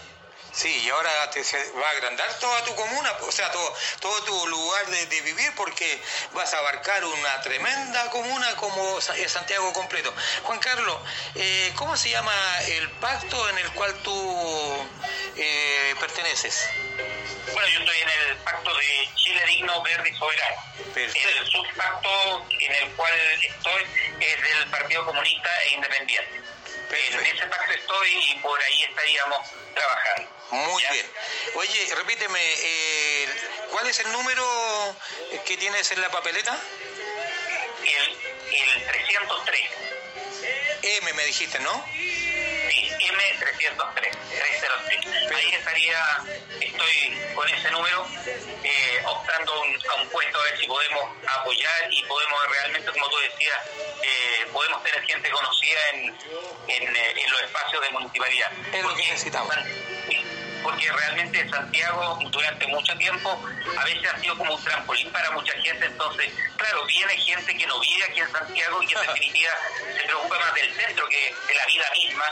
Sí, 0.59 0.83
y 0.85 0.91
ahora 0.91 1.31
te, 1.31 1.45
se 1.45 1.57
va 1.73 1.87
a 1.87 1.91
agrandar 1.93 2.33
toda 2.41 2.65
tu 2.65 2.75
comuna, 2.75 3.13
o 3.21 3.31
sea, 3.31 3.49
todo, 3.53 3.77
todo 4.01 4.25
tu 4.25 4.47
lugar 4.49 4.87
de, 4.87 5.07
de, 5.07 5.21
vivir, 5.21 5.53
porque 5.55 6.03
vas 6.33 6.53
a 6.53 6.59
abarcar 6.59 7.05
una 7.05 7.41
tremenda 7.43 8.11
comuna 8.11 8.57
como 8.57 8.99
es 8.99 9.31
Santiago 9.31 9.73
completo. 9.73 10.13
Juan 10.43 10.59
Carlos, 10.59 10.99
eh, 11.37 11.73
¿cómo 11.77 11.97
se 11.97 12.11
llama 12.11 12.33
el 12.67 12.91
pacto 12.93 13.49
en 13.51 13.59
el 13.59 13.71
cual 13.73 13.95
tú 14.03 14.89
eh, 15.37 15.95
perteneces? 16.01 16.69
Bueno, 17.53 17.69
yo 17.69 17.79
estoy 17.79 17.99
en 17.99 18.09
el 18.09 18.37
pacto 18.39 18.75
de 18.75 19.09
Chile 19.15 19.45
Digno, 19.47 19.81
Verde 19.83 20.11
y 20.11 20.17
Soberano. 20.17 20.57
Perfecto. 20.93 21.29
El 21.29 21.47
subpacto 21.47 22.47
en 22.59 22.75
el 22.75 22.91
cual 22.97 23.15
estoy 23.43 23.83
es 24.21 24.43
del 24.43 24.71
Partido 24.71 25.05
Comunista 25.05 25.51
e 25.67 25.75
Independiente. 25.75 26.58
En 26.91 27.27
ese 27.27 27.47
pacto 27.47 27.73
estoy 27.73 28.11
y 28.31 28.35
por 28.37 28.61
ahí 28.63 28.85
estaríamos 28.85 29.49
trabajando. 29.75 30.31
Muy 30.51 30.83
bien. 30.91 31.07
Oye, 31.55 31.95
repíteme, 31.95 32.41
eh, 32.43 33.29
¿cuál 33.71 33.87
es 33.89 34.01
el 34.01 34.11
número 34.13 34.97
que 35.45 35.57
tienes 35.59 35.91
en 35.93 36.01
la 36.01 36.11
papeleta? 36.11 36.59
El, 37.85 38.17
el 38.55 38.87
303. 38.87 39.61
M 40.83 41.13
me 41.13 41.25
dijiste, 41.27 41.59
¿no? 41.59 41.85
Sí, 43.09 43.15
M303, 43.15 43.95
303. 43.95 45.35
Ahí 45.35 45.55
estaría, 45.55 45.99
estoy 46.61 47.35
con 47.35 47.49
ese 47.49 47.71
número, 47.71 48.07
eh, 48.63 49.03
optando 49.07 49.63
un, 49.63 49.77
a 49.91 50.03
un 50.03 50.09
puesto 50.09 50.39
a 50.39 50.45
ver 50.45 50.59
si 50.59 50.67
podemos 50.67 51.05
apoyar 51.41 51.89
y 51.91 52.03
podemos 52.05 52.39
realmente, 52.51 52.91
como 52.91 53.09
tú 53.09 53.17
decías, 53.19 53.59
eh, 54.03 54.47
podemos 54.53 54.83
tener 54.83 55.03
gente 55.07 55.31
conocida 55.31 55.79
en, 55.95 56.01
en, 56.69 56.97
eh, 56.97 57.15
en 57.17 57.31
los 57.31 57.43
espacios 57.43 57.83
de 57.83 57.91
municipalidad. 57.91 58.53
Es 58.73 58.83
lo 58.83 58.95
que 58.95 59.03
necesitamos. 59.03 59.55
Porque 60.69 60.93
realmente 60.93 61.49
Santiago 61.49 62.19
durante 62.31 62.67
mucho 62.67 62.95
tiempo 62.99 63.43
a 63.75 63.85
veces 63.85 64.07
ha 64.13 64.21
sido 64.21 64.37
como 64.37 64.55
un 64.55 64.63
trampolín 64.63 65.11
para 65.11 65.31
mucha 65.31 65.55
gente, 65.63 65.87
entonces, 65.87 66.31
claro, 66.59 66.85
viene 66.85 67.17
gente 67.17 67.57
que 67.57 67.67
no 67.67 67.81
vive 67.81 68.05
aquí 68.05 68.21
en 68.21 68.31
Santiago 68.31 68.83
y 68.83 68.87
que 68.87 68.95
en 68.95 69.01
definitiva 69.01 69.53
se 69.97 70.05
preocupa 70.05 70.39
más 70.39 70.55
del 70.55 70.75
centro 70.75 71.09
que 71.09 71.35
de 71.49 71.55
la 71.55 71.65
vida 71.65 71.85
misma 71.95 72.25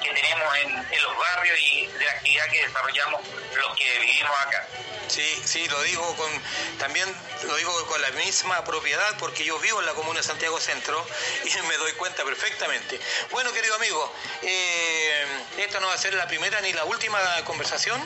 que 0.00 0.10
tenemos 0.14 0.56
en, 0.58 0.70
en 0.70 1.02
los 1.02 1.16
barrios 1.18 1.58
y 1.60 1.86
de 1.86 2.04
la 2.04 2.12
actividad 2.12 2.44
que 2.46 2.64
desarrollamos 2.64 3.20
los 3.56 3.76
que 3.76 3.98
vivimos 3.98 4.40
acá. 4.46 4.64
Sí, 5.08 5.42
sí, 5.44 5.68
lo 5.68 5.82
digo 5.82 6.16
con 6.16 6.30
también 6.78 7.08
lo 7.44 7.56
digo 7.56 7.86
con 7.86 8.00
la 8.02 8.10
misma 8.12 8.64
propiedad 8.64 9.16
porque 9.18 9.44
yo 9.44 9.58
vivo 9.60 9.80
en 9.80 9.86
la 9.86 9.94
comuna 9.94 10.20
de 10.20 10.26
Santiago 10.26 10.58
Centro 10.60 11.06
y 11.44 11.62
me 11.68 11.76
doy 11.76 11.92
cuenta 11.92 12.24
perfectamente. 12.24 12.98
Bueno, 13.30 13.52
querido 13.52 13.74
amigo, 13.76 14.12
eh, 14.42 15.26
esta 15.58 15.80
no 15.80 15.86
va 15.86 15.94
a 15.94 15.98
ser 15.98 16.14
la 16.14 16.26
primera 16.26 16.60
ni 16.60 16.72
la 16.72 16.84
última 16.84 17.15
conversación. 17.44 18.00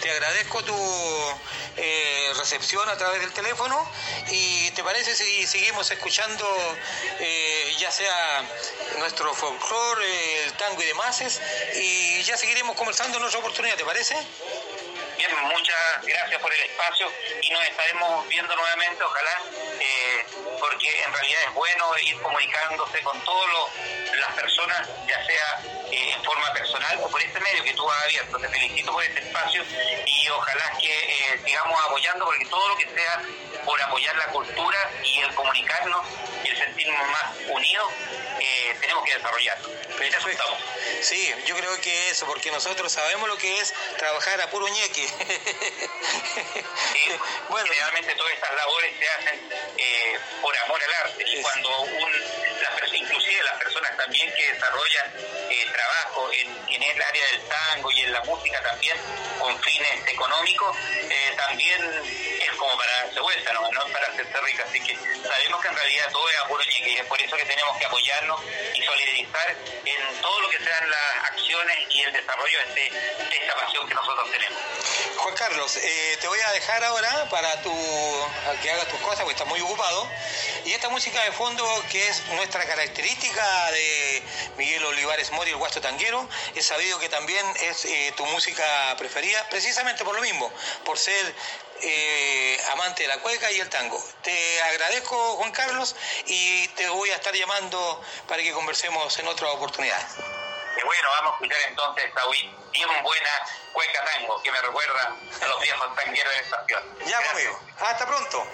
Te 0.00 0.10
agradezco 0.10 0.62
tu 0.64 0.74
eh, 1.76 2.32
recepción 2.36 2.88
a 2.88 2.96
través 2.96 3.20
del 3.20 3.32
teléfono 3.32 3.88
y 4.30 4.70
te 4.72 4.82
parece 4.82 5.14
si 5.14 5.46
seguimos 5.46 5.90
escuchando 5.90 6.44
eh, 7.20 7.74
ya 7.78 7.90
sea 7.90 8.44
nuestro 8.98 9.34
folclore, 9.34 10.44
el 10.44 10.52
tango 10.54 10.82
y 10.82 10.86
demás 10.86 11.22
y 11.76 12.22
ya 12.22 12.36
seguiremos 12.36 12.76
conversando 12.76 13.18
en 13.18 13.24
otra 13.24 13.38
oportunidad, 13.38 13.76
¿te 13.76 13.84
parece? 13.84 14.16
Bien, 15.16 15.30
muchas 15.42 15.76
gracias 16.02 16.40
por 16.40 16.52
el 16.52 16.60
espacio 16.60 17.12
y 17.40 17.50
nos 17.50 17.64
estaremos 17.64 18.28
viendo 18.28 18.54
nuevamente, 18.54 19.02
ojalá, 19.02 19.42
eh, 19.80 20.26
porque 20.58 21.02
en 21.02 21.12
realidad 21.12 21.42
es 21.44 21.54
bueno 21.54 21.98
ir 21.98 22.20
comunicándose 22.22 23.00
con 23.02 23.20
todas 23.24 23.50
las 24.16 24.32
personas, 24.34 24.88
ya 25.06 25.24
sea 25.26 25.62
eh, 25.90 26.12
en 26.12 26.24
forma 26.24 26.52
personal 26.52 26.98
o 27.02 27.08
por 27.08 27.22
este 27.22 27.40
medio 27.40 27.62
que 27.64 27.74
tú 27.74 27.90
has 27.90 28.04
abierto. 28.04 28.38
Te 28.38 28.48
felicito 28.48 28.92
por 28.92 29.04
este 29.04 29.20
espacio 29.20 29.64
y 30.06 30.28
ojalá 30.28 30.78
que 30.80 30.92
eh, 30.92 31.40
sigamos 31.44 31.78
apoyando, 31.86 32.24
porque 32.24 32.46
todo 32.46 32.68
lo 32.68 32.76
que 32.76 32.88
sea 32.88 33.22
por 33.64 33.80
apoyar 33.82 34.16
la 34.16 34.26
cultura 34.26 34.90
y 35.04 35.20
el 35.20 35.34
comunicarnos 35.34 36.06
y 36.44 36.48
el 36.48 36.56
sentirnos 36.56 37.08
más 37.08 37.36
unidos, 37.48 37.92
tenemos 38.80 39.04
que 39.04 39.12
estamos. 39.12 40.58
Sí, 41.00 41.34
yo 41.46 41.56
creo 41.56 41.80
que 41.80 42.10
eso, 42.10 42.26
porque 42.26 42.50
nosotros 42.50 42.92
sabemos 42.92 43.28
lo 43.28 43.36
que 43.36 43.60
es 43.60 43.74
trabajar 43.98 44.40
a 44.40 44.50
puro 44.50 44.68
ñeque. 44.68 45.08
Sí, 46.92 47.10
bueno, 47.48 47.66
generalmente 47.66 48.14
todas 48.14 48.32
estas 48.34 48.54
labores 48.54 48.92
se 48.98 49.08
hacen 49.08 49.40
eh, 49.76 50.18
por 50.40 50.56
amor 50.58 50.80
al 50.82 51.06
arte. 51.06 51.24
Y 51.26 51.42
cuando 51.42 51.80
un, 51.82 52.12
la, 52.90 52.96
inclusive 52.96 53.42
las 53.44 53.58
personas 53.58 53.96
también 53.96 54.32
que 54.34 54.52
desarrollan 54.52 55.12
eh, 55.50 55.66
trabajo 55.72 56.30
en, 56.32 56.48
en, 56.68 56.82
el 56.82 57.02
área 57.02 57.26
del 57.26 57.42
tango 57.48 57.90
y 57.92 58.00
en 58.00 58.12
la 58.12 58.20
música 58.24 58.60
también 58.62 58.96
con 59.38 59.58
fines 59.60 60.06
económicos, 60.08 60.76
eh, 61.08 61.34
también 61.36 61.82
es 62.40 62.50
como 62.56 62.76
para 62.76 62.92
darse 63.04 63.20
vuelta, 63.20 63.52
no, 63.52 63.70
no 63.70 63.86
es 63.86 63.92
para 63.92 64.06
hacerse 64.08 64.40
rica, 64.40 64.64
así 64.68 64.80
que 64.80 64.96
sabemos 64.96 65.60
que 65.62 65.68
en 65.68 65.76
realidad 65.76 66.12
todo 66.12 66.28
es 66.28 66.36
a 66.38 66.48
puro 66.48 66.64
ñeque 66.64 66.90
y 66.90 66.96
es 66.96 67.06
por 67.06 67.20
eso 67.20 67.36
que 67.36 67.44
tenemos 67.44 67.76
que 67.78 67.86
apoyarnos 67.86 68.40
y 68.74 68.82
solidarizar 68.82 69.56
en 69.84 70.20
todo 70.20 70.40
lo 70.40 70.48
que 70.50 70.58
sean 70.58 70.90
las 70.90 71.30
acciones 71.30 71.78
y 71.90 72.02
el 72.02 72.12
desarrollo 72.12 72.58
de, 72.58 72.64
este, 72.64 73.24
de 73.24 73.36
esta 73.36 73.54
pasión 73.54 73.88
que 73.88 73.94
nosotros 73.94 74.30
tenemos. 74.30 74.58
Juan 75.16 75.34
Carlos, 75.36 75.76
eh, 75.76 76.18
te 76.20 76.28
voy 76.28 76.40
a 76.40 76.52
dejar 76.52 76.82
ahora 76.84 77.28
para 77.30 77.62
tu, 77.62 77.72
que 78.62 78.70
hagas 78.70 78.88
tus 78.88 79.00
cosas, 79.00 79.20
porque 79.20 79.32
estás 79.32 79.46
muy 79.46 79.60
ocupado. 79.60 80.08
Y 80.64 80.72
esta 80.72 80.88
música 80.88 81.22
de 81.24 81.32
fondo, 81.32 81.64
que 81.90 82.08
es 82.08 82.24
nuestra 82.28 82.64
característica 82.74 83.70
de 83.70 84.22
Miguel 84.56 84.82
Olivares 84.86 85.30
Mori, 85.32 85.50
el 85.50 85.56
Guasto 85.56 85.80
Tanguero, 85.82 86.26
he 86.54 86.62
sabido 86.62 86.98
que 86.98 87.10
también 87.10 87.44
es 87.60 87.84
eh, 87.84 88.14
tu 88.16 88.24
música 88.26 88.64
preferida, 88.96 89.46
precisamente 89.50 90.04
por 90.04 90.14
lo 90.14 90.22
mismo, 90.22 90.50
por 90.84 90.98
ser 90.98 91.34
eh, 91.82 92.58
amante 92.72 93.02
de 93.02 93.08
la 93.08 93.18
cueca 93.18 93.50
y 93.52 93.60
el 93.60 93.68
tango. 93.68 94.02
Te 94.22 94.62
agradezco, 94.62 95.36
Juan 95.36 95.52
Carlos, 95.52 95.94
y 96.26 96.66
te 96.68 96.88
voy 96.88 97.10
a 97.10 97.16
estar 97.16 97.34
llamando 97.34 98.02
para 98.26 98.42
que 98.42 98.52
conversemos 98.52 99.18
en 99.18 99.28
otra 99.28 99.50
oportunidad. 99.50 100.00
Y 100.80 100.84
bueno, 100.86 101.08
vamos 101.18 101.32
a 101.32 101.34
escuchar 101.34 101.58
entonces 101.68 102.04
esta 102.06 102.22
bien 102.72 103.02
buena 103.02 103.30
cueca 103.74 104.04
tango 104.04 104.42
que 104.42 104.50
me 104.50 104.60
recuerda 104.62 105.16
a 105.42 105.46
los 105.46 105.60
viejos 105.60 105.94
tangueros 105.94 106.32
de 106.32 106.40
la 106.40 106.44
estación. 106.44 106.98
Ya, 107.06 107.22
conmigo. 107.28 107.60
Hasta 107.80 108.06
pronto. 108.06 108.46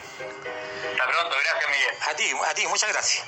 Hasta 0.91 1.07
pronto, 1.07 1.37
gracias 1.45 1.71
Miguel. 1.71 1.97
A 2.03 2.15
ti, 2.15 2.33
a 2.47 2.55
ti, 2.55 2.67
muchas 2.67 2.93
gracias. 2.93 3.25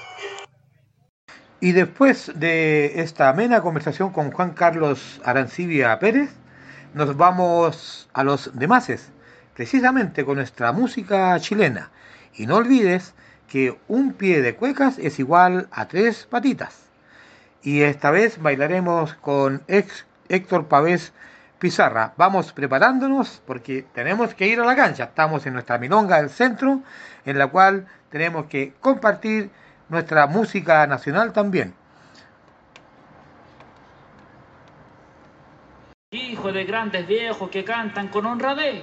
Y 1.62 1.72
después 1.72 2.32
de 2.36 3.02
esta 3.02 3.28
amena 3.28 3.60
conversación 3.60 4.12
con 4.12 4.30
Juan 4.30 4.52
Carlos 4.52 5.20
Arancibia 5.26 5.98
Pérez, 5.98 6.30
nos 6.94 7.14
vamos 7.18 8.08
a 8.14 8.24
los 8.24 8.58
demases, 8.58 9.10
precisamente 9.54 10.24
con 10.24 10.36
nuestra 10.36 10.72
música 10.72 11.38
chilena. 11.38 11.90
Y 12.32 12.46
no 12.46 12.56
olvides 12.56 13.12
que 13.46 13.78
un 13.88 14.14
pie 14.14 14.40
de 14.40 14.56
cuecas 14.56 14.98
es 14.98 15.18
igual 15.18 15.68
a 15.70 15.86
tres 15.86 16.26
patitas. 16.30 16.78
Y 17.62 17.82
esta 17.82 18.10
vez 18.10 18.40
bailaremos 18.40 19.12
con 19.16 19.62
Héctor 19.68 20.66
Pavés 20.66 21.12
Pizarra. 21.58 22.14
Vamos 22.16 22.54
preparándonos 22.54 23.42
porque 23.44 23.84
tenemos 23.92 24.34
que 24.34 24.46
ir 24.46 24.60
a 24.60 24.64
la 24.64 24.76
cancha. 24.76 25.04
Estamos 25.04 25.44
en 25.44 25.52
nuestra 25.52 25.76
milonga 25.76 26.22
del 26.22 26.30
centro, 26.30 26.80
en 27.26 27.36
la 27.36 27.48
cual 27.48 27.86
tenemos 28.08 28.46
que 28.46 28.72
compartir 28.80 29.50
nuestra 29.90 30.26
música 30.26 30.86
nacional 30.86 31.32
también. 31.32 31.74
Hijo 36.12 36.52
de 36.52 36.64
grandes 36.64 37.06
viejos 37.06 37.50
que 37.50 37.64
cantan 37.64 38.08
con 38.08 38.26
honradez. 38.26 38.82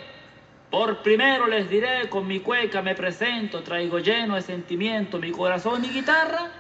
Por 0.70 1.02
primero 1.02 1.48
les 1.48 1.70
diré, 1.70 2.10
con 2.10 2.28
mi 2.28 2.42
cueca 2.42 2.82
me 2.82 2.94
presento, 2.94 3.64
traigo 3.64 4.00
lleno 4.00 4.36
de 4.36 4.42
sentimiento 4.42 5.18
mi 5.18 5.32
corazón 5.32 5.84
y 5.86 5.90
guitarra, 5.90 6.52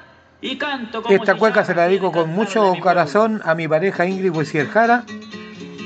y 0.41 0.57
canto 0.57 1.03
como 1.03 1.15
Esta 1.15 1.35
cueca 1.35 1.65
se 1.65 1.75
la 1.75 1.87
dedico 1.87 2.11
con 2.11 2.29
mucho 2.29 2.73
corazón 2.81 3.41
a 3.43 3.53
mi 3.53 3.67
pareja 3.67 4.05
Ingrid 4.05 4.35
Huesier 4.35 4.67
Jara 4.67 5.03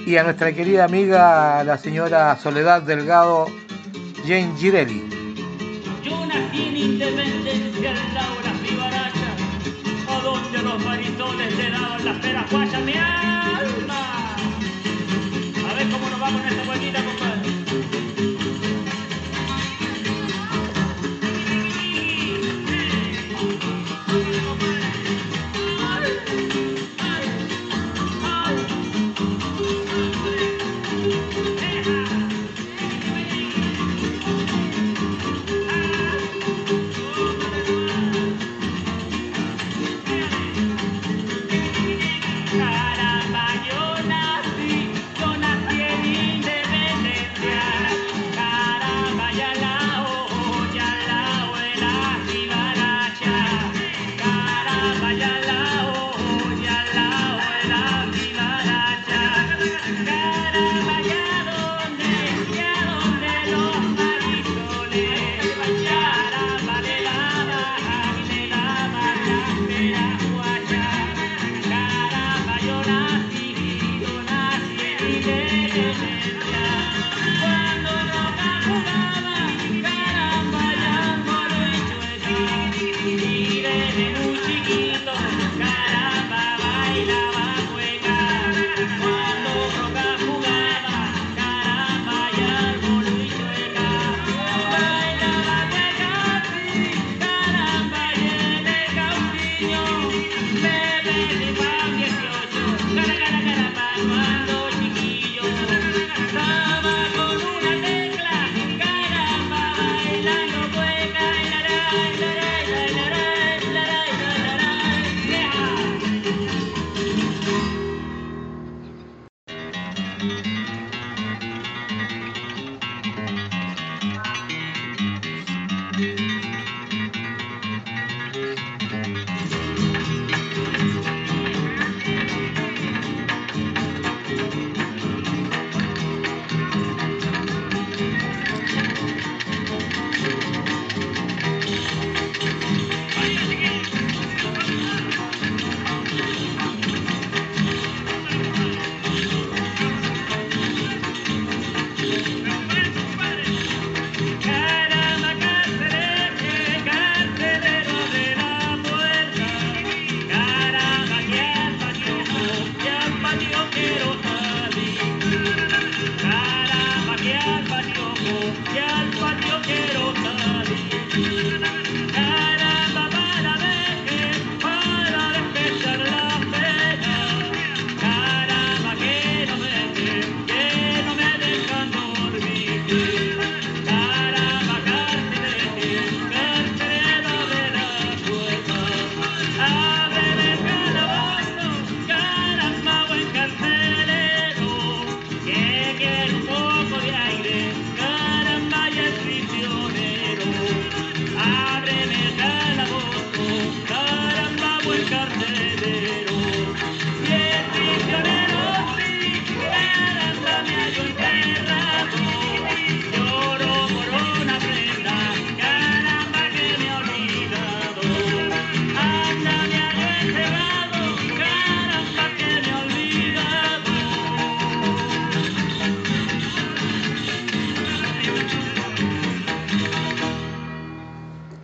y 0.05 0.17
a 0.17 0.23
nuestra 0.23 0.51
querida 0.51 0.85
amiga 0.85 1.63
la 1.63 1.77
señora 1.77 2.35
Soledad 2.37 2.81
Delgado 2.83 3.47
Jane 4.25 4.53
Girelli. 4.57 5.03
Yo 6.03 6.25
nací 6.25 6.67
en 6.67 6.77
Independencia, 6.77 7.91
en 7.91 8.13
Laura 8.13 8.50
los 10.73 10.85
marisones 10.85 11.57
le 11.57 11.69
daban 11.69 12.05
las 12.05 12.17
peras 12.19 12.49
guayas, 12.49 12.81
mi 12.83 12.93
alma. 12.93 14.35
A 15.69 15.73
ver 15.73 15.89
cómo 15.89 16.09
nos 16.09 16.19
vamos 16.19 16.41
en 16.43 16.47
esta 16.47 16.63
cuequita, 16.63 17.03
compadre. 17.03 17.60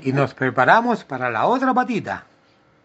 Y 0.07 0.13
nos 0.13 0.34
preparamos 0.34 1.03
para 1.03 1.29
la 1.29 1.47
otra 1.47 1.73
patita. 1.73 2.23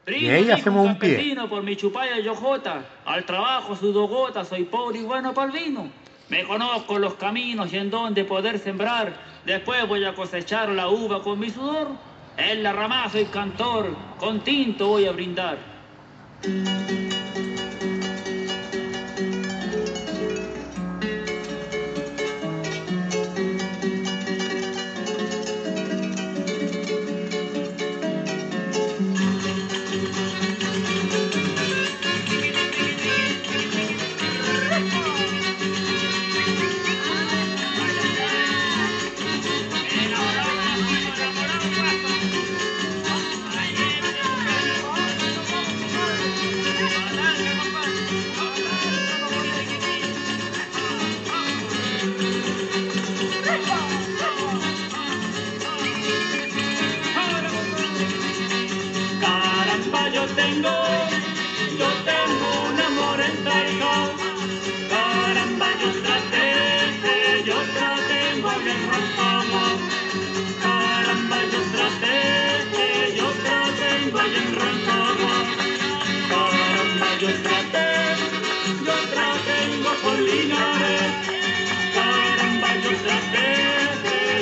y 0.08 0.28
ahí 0.28 0.50
hacemos 0.50 0.84
un 0.84 0.98
pie. 0.98 1.36
por 1.48 1.62
mi 1.62 1.76
chupalla 1.76 2.18
yojota, 2.18 2.82
al 3.04 3.24
trabajo 3.24 3.76
su 3.76 3.92
dogota, 3.92 4.44
soy 4.44 4.64
pobre 4.64 4.98
y 4.98 5.02
bueno 5.04 5.32
para 5.32 5.52
el 5.52 5.52
vino. 5.52 5.88
Me 6.28 6.42
conozco 6.42 6.98
los 6.98 7.14
caminos 7.14 7.72
y 7.72 7.76
en 7.76 7.90
donde 7.90 8.24
poder 8.24 8.58
sembrar, 8.58 9.12
después 9.46 9.86
voy 9.86 10.04
a 10.04 10.16
cosechar 10.16 10.68
la 10.70 10.88
uva 10.88 11.22
con 11.22 11.38
mi 11.38 11.50
sudor. 11.50 11.90
En 12.36 12.64
la 12.64 12.72
rama 12.72 13.08
soy 13.08 13.26
cantor, 13.26 13.94
con 14.18 14.40
tinto 14.40 14.88
voy 14.88 15.06
a 15.06 15.12
brindar. 15.12 15.58
yo 77.22 77.28
traté, 77.44 77.88
yo 78.84 78.96
traté 79.12 79.56
y 79.72 79.80
no 79.84 79.92
collinaré. 80.02 80.98
Caramba, 81.94 82.70
yo 82.84 82.92
traté, 83.04 83.46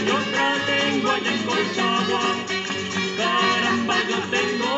yo 0.08 0.16
traté 0.32 0.76
en 0.88 1.02
Guayacolchagua. 1.02 2.24
Caramba, 3.18 3.96
yo 4.08 4.18
tengo 4.34 4.69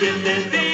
desde 0.00 0.67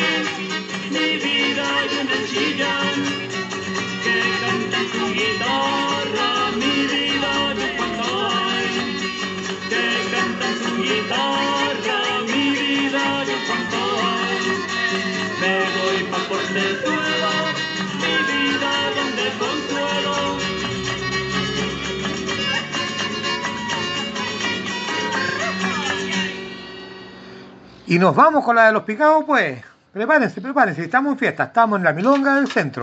Y 27.86 27.98
nos 27.98 28.16
vamos 28.16 28.44
con 28.44 28.56
la 28.56 28.66
de 28.66 28.72
los 28.72 28.84
picados, 28.84 29.24
pues. 29.26 29.62
Prepárense, 29.92 30.40
prepárense. 30.40 30.82
Estamos 30.82 31.12
en 31.12 31.18
fiesta, 31.18 31.44
estamos 31.44 31.78
en 31.78 31.84
la 31.84 31.92
milonga 31.92 32.34
del 32.36 32.48
centro. 32.48 32.82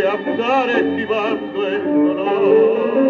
andar 0.07 0.70
esquivando 0.70 1.66
el 1.66 1.85
dolor. 1.85 3.06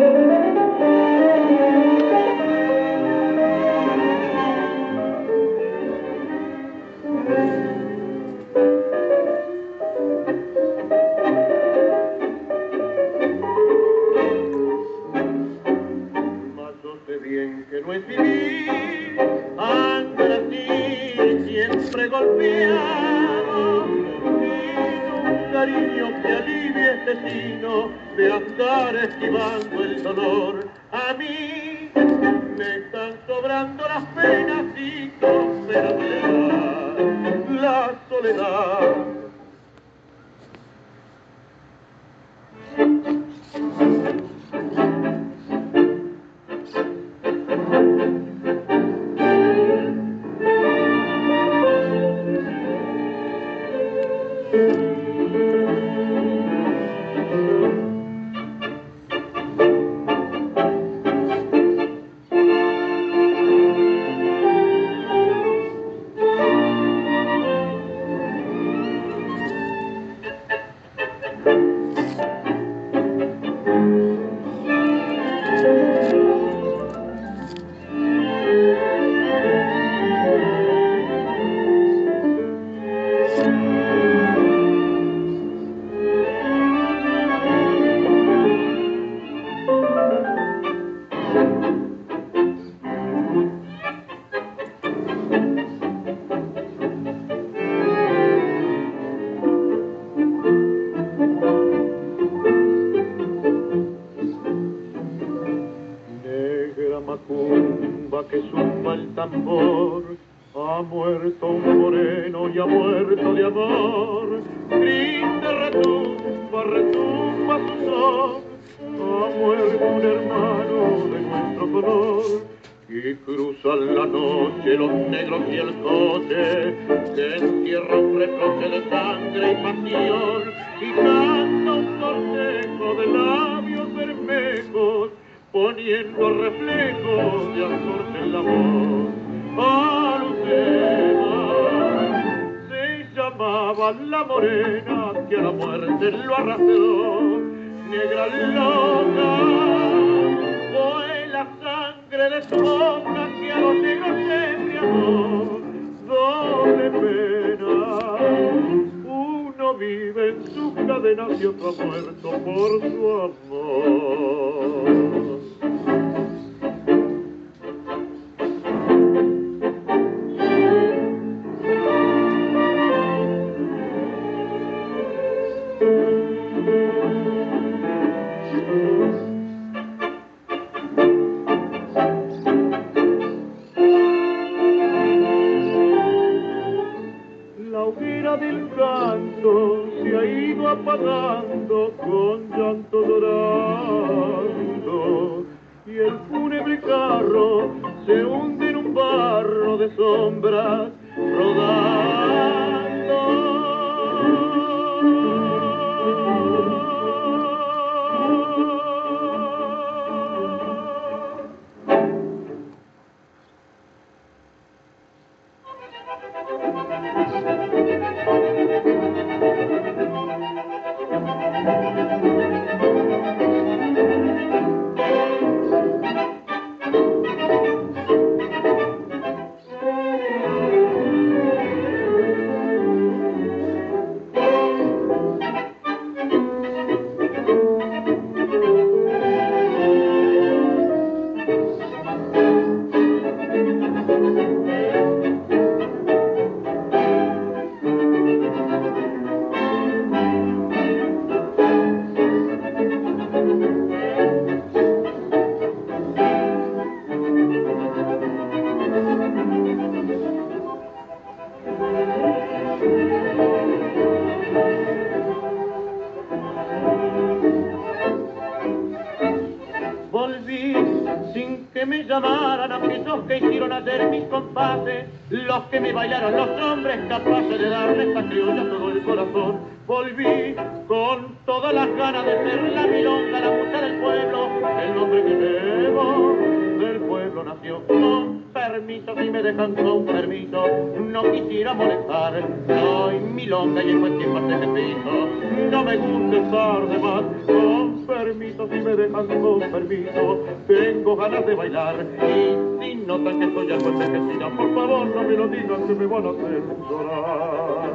es 276.97 277.09
capaz 277.09 277.43
de 277.43 277.69
darle 277.69 278.09
esta 278.09 278.29
criolla 278.29 278.69
todo 278.69 278.91
el 278.91 279.03
corazón. 279.03 279.57
Volví 279.87 280.55
con 280.89 281.37
todas 281.45 281.73
las 281.73 281.95
ganas 281.97 282.25
de 282.25 282.33
ser 282.33 282.73
la 282.73 282.87
milonga, 282.87 283.41
la 283.41 283.51
mucha 283.51 283.81
del 283.81 284.01
pueblo, 284.01 284.49
el 284.83 284.95
nombre 284.95 285.25
que 285.25 285.35
debo 285.35 286.37
del 286.81 287.01
pueblo 287.01 287.45
nació. 287.45 287.87
Con 287.87 288.43
permiso, 288.53 289.15
si 289.17 289.31
me 289.31 289.43
dejan 289.43 289.75
con 289.75 290.07
permiso, 290.07 290.67
no 290.99 291.33
quisiera 291.33 291.75
molestar. 291.75 292.43
Soy 292.67 293.21
milonga 293.21 293.83
y 293.85 293.91
en 293.91 294.01
cualquier 294.01 294.33
parte 294.33 294.61
que 294.61 294.67
piso, 294.69 295.29
no 295.71 295.85
me 295.85 295.97
gusta 295.97 296.37
estar 296.37 296.89
de 296.89 296.99
más. 296.99 297.23
Con 297.47 298.07
permiso, 298.07 298.69
si 298.69 298.81
me 298.81 298.97
dejan 298.97 299.27
con 299.41 299.61
permiso, 299.61 300.47
tengo 300.67 301.17
ganas 301.17 301.47
de 301.47 301.55
bailar 301.55 302.07
y 302.23 302.81
si 302.81 302.96
no 303.07 303.21
tan 303.21 303.39
que 303.39 303.45
estoy 303.47 303.71
algo 303.71 303.89
envejecida, 303.91 304.51
por 304.57 304.75
favor, 304.75 305.07
no 305.07 305.23
me 305.23 305.37
lo 305.37 305.47
digas 305.47 305.81
que 305.87 305.95
me 305.95 306.07
van 306.07 306.27
a 306.27 306.31
hacer 306.31 306.63
llorar. 306.91 307.87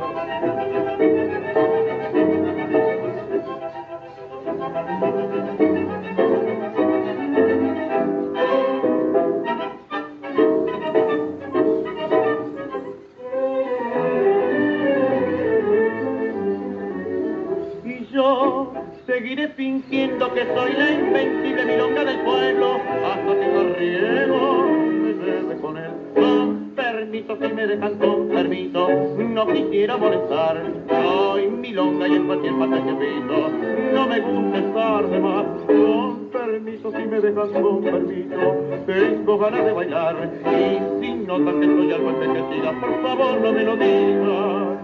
De 38.85 39.71
bailar. 39.73 40.15
Y 41.01 41.25
que 41.25 41.65
estoy 41.65 41.91
algo 41.93 42.79
por 42.79 43.03
favor 43.03 43.41
no 43.41 43.51
me 43.51 43.63
lo 43.63 43.75
digan, 43.75 44.77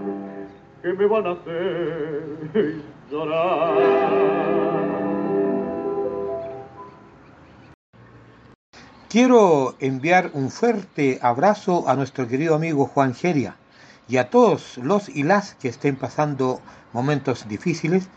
que 0.81 0.93
me 0.93 1.05
van 1.05 1.27
a 1.27 1.31
hacer 1.31 2.83
llorar. 3.11 4.17
Quiero 9.09 9.75
enviar 9.79 10.31
un 10.33 10.49
fuerte 10.49 11.19
abrazo 11.21 11.87
a 11.87 11.95
nuestro 11.95 12.27
querido 12.27 12.55
amigo 12.55 12.85
Juan 12.87 13.13
Geria 13.15 13.55
y 14.09 14.17
a 14.17 14.29
todos 14.29 14.77
los 14.77 15.09
y 15.09 15.23
las 15.23 15.55
que 15.55 15.69
estén 15.69 15.95
pasando 15.95 16.59
momentos 16.91 17.47
difíciles 17.47 18.09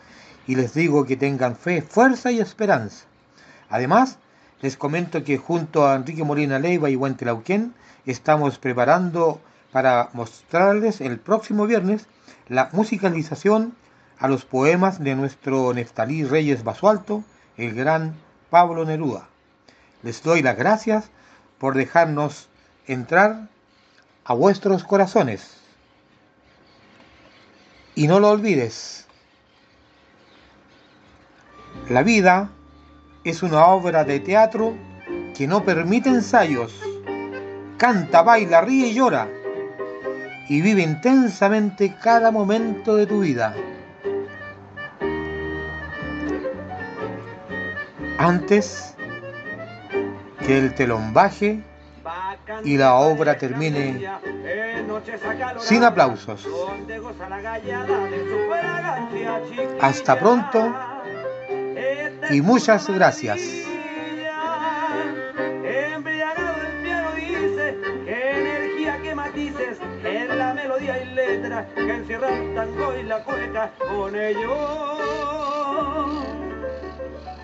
y 0.47 0.57
les 0.57 0.74
digo 0.74 1.05
que 1.05 1.16
tengan 1.16 1.55
fe, 1.55 1.81
fuerza 1.81 2.32
y 2.32 2.40
esperanza. 2.40 3.07
Además, 3.69 4.19
les 4.62 4.77
comento 4.77 5.24
que 5.24 5.39
junto 5.39 5.87
a 5.87 5.95
Enrique 5.95 6.24
Molina 6.24 6.59
Leiva 6.59 6.91
y 6.91 6.97
Huentelauquén 6.97 7.74
estamos 8.07 8.59
preparando 8.59 9.41
para 9.73 10.11
mostrarles 10.12 11.01
el 11.01 11.19
próximo 11.19 11.66
viernes 11.66 12.07
la 12.49 12.69
musicalización 12.73 13.74
a 14.19 14.28
los 14.28 14.45
poemas 14.45 15.03
de 15.03 15.15
nuestro 15.15 15.73
Neftalí 15.73 16.24
Reyes 16.24 16.62
Basualto, 16.62 17.24
el 17.57 17.74
gran 17.74 18.15
Pablo 18.51 18.85
Neruda. 18.85 19.28
Les 20.03 20.23
doy 20.23 20.43
las 20.43 20.57
gracias 20.57 21.11
por 21.59 21.74
dejarnos 21.74 22.49
entrar 22.87 23.49
a 24.24 24.35
vuestros 24.35 24.85
corazones. 24.85 25.57
Y 27.95 28.09
no 28.09 28.20
lo 28.20 28.31
olvides, 28.31 29.07
la 31.89 32.03
vida 32.03 32.51
es 33.24 33.42
una 33.42 33.66
obra 33.66 34.05
de 34.05 34.20
teatro 34.20 34.74
que 35.36 35.47
no 35.47 35.64
permite 35.64 36.09
ensayos. 36.09 36.80
Canta, 37.76 38.22
baila, 38.22 38.62
ríe 38.62 38.88
y 38.88 38.94
llora. 38.94 39.28
Y 40.48 40.60
vive 40.62 40.82
intensamente 40.82 41.94
cada 42.02 42.30
momento 42.30 42.97
de 42.97 43.06
tu 43.06 43.20
vida. 43.20 43.55
Antes 48.18 48.94
que 50.47 50.59
el 50.59 50.74
telón 50.74 51.12
baje 51.14 51.62
y 52.64 52.76
la 52.76 52.94
obra 52.94 53.38
termine 53.38 54.06
sin 55.59 55.84
aplausos. 55.84 56.47
Hasta 59.80 60.18
pronto 60.18 60.74
y 62.31 62.40
muchas 62.40 62.89
gracias. 62.89 63.40
Embriagado 65.65 66.62
el 66.62 66.82
piano 66.82 67.12
dice, 67.15 67.77
energía, 68.07 68.98
qué 69.02 69.15
matices, 69.15 69.78
en 70.05 70.39
la 70.39 70.55
melodía 70.55 71.02
y 71.02 71.15
letra 71.15 71.69
que 71.74 71.94
encierra 71.94 72.28
el 72.28 72.55
tango 72.55 72.97
y 72.97 73.02
la 73.05 73.24
cueca 73.24 73.73
con 73.78 74.15
ellos. 74.16 75.01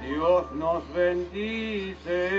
Dios 0.02 0.52
nos 0.52 0.94
bendice. 0.94 2.30